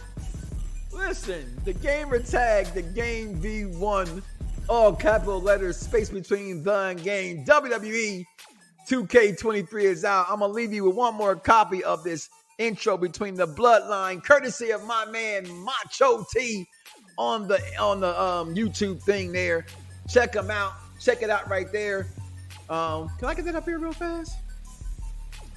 Listen, 0.91 1.45
the 1.63 1.73
gamer 1.73 2.17
tag, 2.23 2.65
the 2.73 2.81
game 2.81 3.39
V1, 3.39 4.23
all 4.67 4.95
capital 4.95 5.39
letters, 5.39 5.77
space 5.77 6.09
between 6.09 6.63
the 6.63 6.73
and 6.73 7.03
game, 7.03 7.45
WWE 7.45 8.25
2K23 8.89 9.83
is 9.83 10.03
out. 10.03 10.25
I'm 10.27 10.39
gonna 10.39 10.51
leave 10.51 10.73
you 10.73 10.85
with 10.85 10.95
one 10.95 11.13
more 11.13 11.35
copy 11.35 11.83
of 11.83 12.03
this 12.03 12.29
intro 12.57 12.97
between 12.97 13.35
the 13.35 13.45
bloodline, 13.45 14.23
courtesy 14.23 14.71
of 14.71 14.83
my 14.85 15.05
man 15.05 15.45
Macho 15.63 16.25
T 16.33 16.67
on 17.17 17.47
the 17.47 17.59
on 17.79 17.99
the 17.99 18.21
um, 18.21 18.55
YouTube 18.55 19.01
thing 19.01 19.31
there. 19.31 19.65
Check 20.09 20.33
them 20.33 20.51
out. 20.51 20.73
Check 20.99 21.21
it 21.21 21.29
out 21.29 21.49
right 21.49 21.71
there. 21.71 22.07
Um, 22.69 23.09
can 23.19 23.27
I 23.27 23.33
get 23.33 23.45
that 23.45 23.55
up 23.55 23.65
here 23.65 23.79
real 23.79 23.93
fast? 23.93 24.37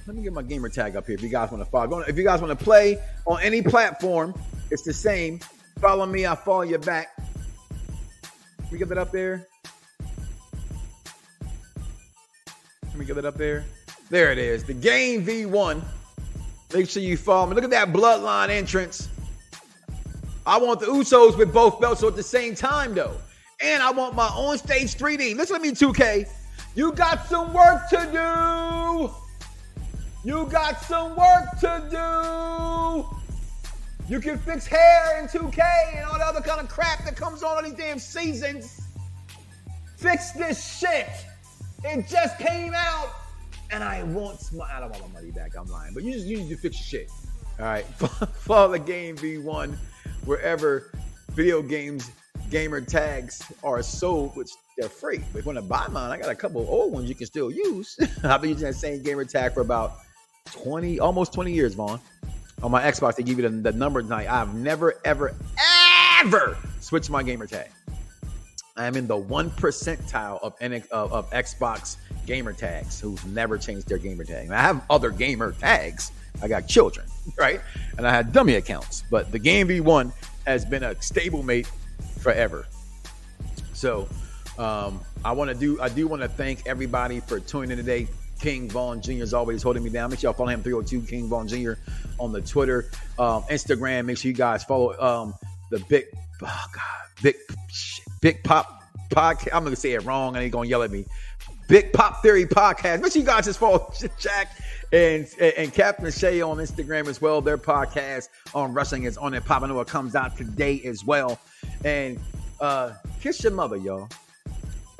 Let 0.05 0.15
me 0.15 0.23
get 0.23 0.33
my 0.33 0.41
gamer 0.41 0.69
tag 0.69 0.95
up 0.95 1.05
here 1.05 1.15
if 1.15 1.21
you 1.21 1.29
guys 1.29 1.51
want 1.51 1.63
to 1.63 1.69
follow. 1.69 1.99
If 1.99 2.17
you 2.17 2.23
guys 2.23 2.41
want 2.41 2.57
to 2.57 2.63
play 2.63 2.97
on 3.25 3.41
any 3.41 3.61
platform, 3.61 4.33
it's 4.71 4.83
the 4.83 4.93
same. 4.93 5.39
Follow 5.81 6.05
me, 6.05 6.25
I'll 6.25 6.35
follow 6.35 6.61
you 6.61 6.77
back. 6.77 7.09
Let 8.63 8.71
me 8.71 8.79
get 8.79 8.89
that 8.89 8.97
up 8.97 9.11
there. 9.11 9.47
Let 12.83 12.95
me 12.97 13.05
get 13.05 13.15
that 13.15 13.25
up 13.25 13.35
there. 13.35 13.65
There 14.09 14.31
it 14.31 14.37
is. 14.37 14.63
The 14.63 14.73
game 14.73 15.25
V1. 15.25 15.83
Make 16.73 16.89
sure 16.89 17.01
you 17.01 17.17
follow 17.17 17.47
me. 17.47 17.55
Look 17.55 17.63
at 17.63 17.69
that 17.69 17.93
bloodline 17.93 18.49
entrance. 18.49 19.09
I 20.47 20.57
want 20.57 20.79
the 20.79 20.85
Usos 20.85 21.37
with 21.37 21.53
both 21.53 21.81
belts 21.81 22.01
at 22.03 22.15
the 22.15 22.23
same 22.23 22.55
time, 22.55 22.95
though. 22.95 23.17
And 23.59 23.83
I 23.83 23.91
want 23.91 24.15
my 24.15 24.31
own 24.33 24.57
stage 24.57 24.95
3D. 24.95 25.35
Listen 25.35 25.57
to 25.57 25.61
me, 25.61 25.71
2K. 25.71 26.29
You 26.73 26.93
got 26.93 27.27
some 27.27 27.51
work 27.53 27.89
to 27.89 27.97
do. 28.13 29.11
You 30.23 30.45
got 30.45 30.81
some 30.83 31.17
work 31.17 31.59
to 31.59 31.83
do. 31.91 33.05
You 34.07 34.21
can 34.21 34.37
fix 34.37 34.65
hair 34.65 35.19
in 35.19 35.27
2K 35.27 35.97
and 35.97 36.05
all 36.05 36.17
the 36.17 36.23
other 36.23 36.39
kind 36.39 36.61
of 36.61 36.69
crap 36.69 37.03
that 37.03 37.17
comes 37.17 37.43
on 37.43 37.57
all 37.57 37.63
these 37.63 37.73
damn 37.73 37.99
seasons. 37.99 38.79
Fix 39.97 40.31
this 40.31 40.79
shit. 40.79 41.09
It 41.83 42.07
just 42.07 42.39
came 42.39 42.73
out, 42.73 43.09
and 43.69 43.83
I 43.83 44.03
want 44.03 44.53
my. 44.53 44.65
I 44.65 44.79
don't 44.79 44.91
want 44.91 45.13
my 45.13 45.19
money 45.19 45.31
back. 45.31 45.57
I'm 45.57 45.67
lying, 45.67 45.93
but 45.93 46.03
you 46.03 46.13
just 46.13 46.25
you 46.25 46.37
need 46.37 46.49
to 46.49 46.57
fix 46.57 46.77
your 46.77 47.01
shit. 47.01 47.11
All 47.59 47.65
right, 47.65 47.85
follow 48.35 48.71
the 48.71 48.79
game 48.79 49.17
V1 49.17 49.77
wherever 50.27 50.91
video 51.31 51.61
games 51.61 52.11
gamer 52.49 52.81
tags 52.81 53.41
are 53.63 53.81
sold, 53.81 54.35
which 54.35 54.51
they're 54.77 54.89
free. 54.89 55.19
But 55.31 55.39
if 55.39 55.45
you 55.45 55.53
want 55.53 55.57
to 55.57 55.61
buy 55.63 55.87
mine, 55.87 56.11
I 56.11 56.17
got 56.17 56.29
a 56.29 56.35
couple 56.35 56.65
old 56.69 56.93
ones 56.93 57.09
you 57.09 57.15
can 57.15 57.25
still 57.25 57.51
use. 57.51 57.97
I've 58.23 58.41
been 58.41 58.51
using 58.51 58.67
that 58.67 58.75
same 58.75 59.01
gamer 59.01 59.25
tag 59.25 59.53
for 59.53 59.61
about 59.61 59.97
20, 60.51 60.99
almost 60.99 61.33
20 61.33 61.51
years, 61.51 61.73
Vaughn. 61.73 61.99
On 62.61 62.71
my 62.71 62.81
Xbox, 62.83 63.15
they 63.15 63.23
give 63.23 63.39
you 63.39 63.47
the, 63.47 63.71
the 63.71 63.71
number 63.71 64.01
tonight. 64.01 64.27
I've 64.29 64.53
never, 64.53 64.95
ever, 65.05 65.35
ever 66.19 66.57
switched 66.79 67.09
my 67.09 67.23
gamer 67.23 67.47
tag. 67.47 67.69
I 68.75 68.85
am 68.85 68.95
in 68.95 69.07
the 69.07 69.17
one 69.17 69.49
percentile 69.51 70.39
of, 70.41 70.53
of, 70.91 71.13
of 71.13 71.29
Xbox 71.31 71.97
gamer 72.25 72.53
tags 72.53 72.99
who've 72.99 73.25
never 73.33 73.57
changed 73.57 73.87
their 73.87 73.97
gamer 73.97 74.23
tag. 74.23 74.51
I 74.51 74.61
have 74.61 74.83
other 74.89 75.09
gamer 75.09 75.53
tags. 75.53 76.11
I 76.41 76.47
got 76.47 76.67
children, 76.67 77.05
right? 77.37 77.61
And 77.97 78.07
I 78.07 78.11
had 78.11 78.31
dummy 78.31 78.55
accounts, 78.55 79.03
but 79.09 79.31
the 79.31 79.39
Game 79.39 79.67
V1 79.67 80.11
has 80.45 80.65
been 80.65 80.83
a 80.83 80.95
stablemate 80.95 81.67
forever. 82.19 82.65
So 83.73 84.07
um, 84.57 84.99
I 85.23 85.31
want 85.31 85.49
to 85.49 85.55
do. 85.55 85.79
I 85.81 85.89
do 85.89 86.07
want 86.07 86.21
to 86.21 86.27
thank 86.27 86.65
everybody 86.65 87.19
for 87.19 87.39
tuning 87.39 87.71
in 87.71 87.77
today. 87.77 88.07
King 88.39 88.69
Vaughn 88.69 89.01
Jr. 89.01 89.23
is 89.23 89.33
always 89.33 89.63
holding 89.63 89.83
me 89.83 89.89
down. 89.89 90.09
Make 90.09 90.19
sure 90.19 90.29
y'all 90.29 90.37
follow 90.37 90.49
him 90.49 90.61
302 90.61 91.07
King 91.07 91.27
Vaughn 91.27 91.47
Jr. 91.47 91.73
on 92.19 92.31
the 92.31 92.41
Twitter, 92.41 92.89
um, 93.17 93.43
Instagram. 93.43 94.05
Make 94.05 94.17
sure 94.17 94.29
you 94.29 94.37
guys 94.37 94.63
follow 94.63 94.97
um, 94.99 95.33
the 95.71 95.79
big, 95.89 96.05
oh 96.43 96.65
God, 96.71 97.23
big, 97.23 97.35
big 98.21 98.43
pop 98.43 98.83
podcast. 99.09 99.49
I'm 99.53 99.63
gonna 99.63 99.75
say 99.75 99.93
it 99.93 100.03
wrong, 100.05 100.35
and 100.35 100.43
he's 100.43 100.51
gonna 100.51 100.69
yell 100.69 100.83
at 100.83 100.91
me. 100.91 101.05
Big 101.67 101.91
Pop 101.91 102.21
Theory 102.21 102.45
podcast. 102.45 103.01
Make 103.01 103.11
sure 103.11 103.19
you 103.19 103.25
guys 103.25 103.45
just 103.45 103.59
follow 103.59 103.91
Jack 104.19 104.57
and 104.93 105.27
and 105.41 105.73
Captain 105.73 106.09
Shay 106.11 106.41
on 106.41 106.57
Instagram 106.57 107.07
as 107.07 107.21
well. 107.21 107.41
Their 107.41 107.57
podcast 107.57 108.29
on 108.55 108.73
wrestling 108.73 109.03
is 109.03 109.17
on 109.17 109.33
it. 109.33 109.43
Papa 109.43 109.67
Noah 109.67 109.85
comes 109.85 110.15
out 110.15 110.37
today 110.37 110.81
as 110.85 111.03
well. 111.03 111.39
And 111.83 112.19
uh, 112.61 112.93
kiss 113.19 113.43
your 113.43 113.51
mother, 113.51 113.75
y'all. 113.75 114.07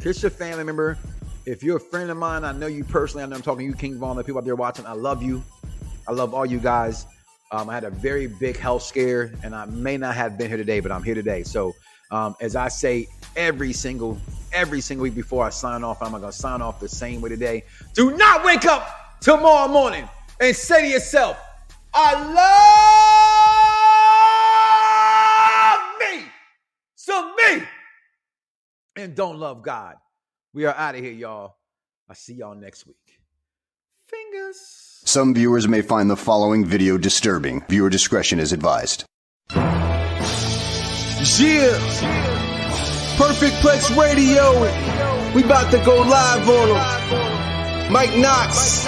Kiss 0.02 0.22
your 0.22 0.30
family 0.30 0.64
member. 0.64 0.98
If 1.46 1.64
you're 1.64 1.78
a 1.78 1.80
friend 1.82 2.12
of 2.12 2.18
mine, 2.18 2.44
I 2.44 2.52
know 2.52 2.68
you 2.68 2.84
personally. 2.84 3.24
I 3.24 3.28
know 3.28 3.38
I'm 3.38 3.42
talking 3.42 3.66
to 3.66 3.72
you, 3.72 3.74
King 3.74 3.98
Vaughn, 3.98 4.18
the 4.18 4.24
people 4.24 4.40
out 4.40 4.46
there 4.46 4.56
watching. 4.56 4.86
I 4.86 4.92
love 4.92 5.24
you. 5.24 5.42
I 6.08 6.12
love 6.12 6.34
all 6.34 6.46
you 6.46 6.60
guys. 6.60 7.06
Um, 7.54 7.70
I 7.70 7.74
had 7.74 7.86
a 7.86 7.90
very 7.90 8.28
big 8.28 8.58
health 8.58 8.84
scare, 8.84 9.32
and 9.42 9.56
I 9.56 9.66
may 9.66 9.96
not 9.96 10.16
have 10.16 10.38
been 10.38 10.50
here 10.50 10.58
today, 10.58 10.82
but 10.82 10.92
I'm 10.92 11.04
here 11.04 11.16
today. 11.16 11.44
So, 11.44 11.74
um, 12.12 12.36
as 12.42 12.58
I 12.58 12.68
say 12.68 13.08
every 13.38 13.72
single 13.72 14.18
every 14.52 14.82
single 14.82 15.04
week 15.04 15.16
before 15.16 15.46
I 15.46 15.50
sign 15.50 15.84
off, 15.84 16.02
I'm 16.02 16.12
gonna 16.12 16.32
sign 16.32 16.62
off 16.62 16.80
the 16.80 16.90
same 16.90 17.22
way 17.22 17.30
today. 17.30 17.64
Do 17.94 18.16
not 18.18 18.44
wake 18.44 18.66
up 18.66 19.20
tomorrow 19.22 19.68
morning 19.68 20.08
and 20.40 20.56
say 20.56 20.82
to 20.82 20.88
yourself, 20.88 21.38
"I 21.94 22.14
love 25.74 26.00
me 26.00 26.32
some 26.96 27.36
me," 27.36 27.64
and 28.96 29.16
don't 29.16 29.38
love 29.40 29.62
God. 29.64 29.98
We 30.54 30.66
are 30.66 30.76
out 30.76 30.96
of 30.96 31.02
here, 31.02 31.12
y'all. 31.12 31.58
I'll 32.10 32.16
see 32.16 32.34
y'all 32.34 32.56
next 32.56 32.88
week. 32.88 33.20
Fingers. 34.08 35.02
Some 35.04 35.34
viewers 35.34 35.68
may 35.68 35.82
find 35.82 36.10
the 36.10 36.16
following 36.16 36.66
video 36.66 36.98
disturbing. 36.98 37.66
Viewer 37.68 37.90
discretion 37.90 38.40
is 38.40 38.54
advised. 38.54 39.04
Yeah. 41.38 42.47
Perfect 43.18 43.56
Plex 43.58 43.96
Radio. 43.98 44.54
We 45.34 45.44
about 45.44 45.72
to 45.72 45.80
go 45.84 46.02
live 46.02 46.48
on 46.48 46.70
him. 46.70 47.92
Mike 47.92 48.12
Knoxxx. 48.12 48.86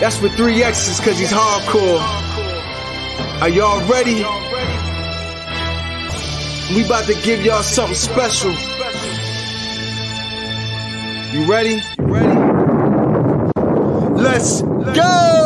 That's 0.00 0.20
with 0.22 0.36
three 0.36 0.62
X's 0.62 1.00
cause 1.00 1.18
he's 1.18 1.32
hardcore. 1.32 2.00
Are 3.40 3.48
y'all 3.48 3.80
ready? 3.88 4.24
We 6.74 6.84
about 6.84 7.06
to 7.06 7.14
give 7.22 7.44
y'all 7.44 7.62
something 7.62 7.96
special. 7.96 8.52
You 11.32 11.46
ready? 11.50 11.82
You 11.98 12.04
ready? 12.04 12.40
Let's 14.22 14.62
go! 14.62 15.45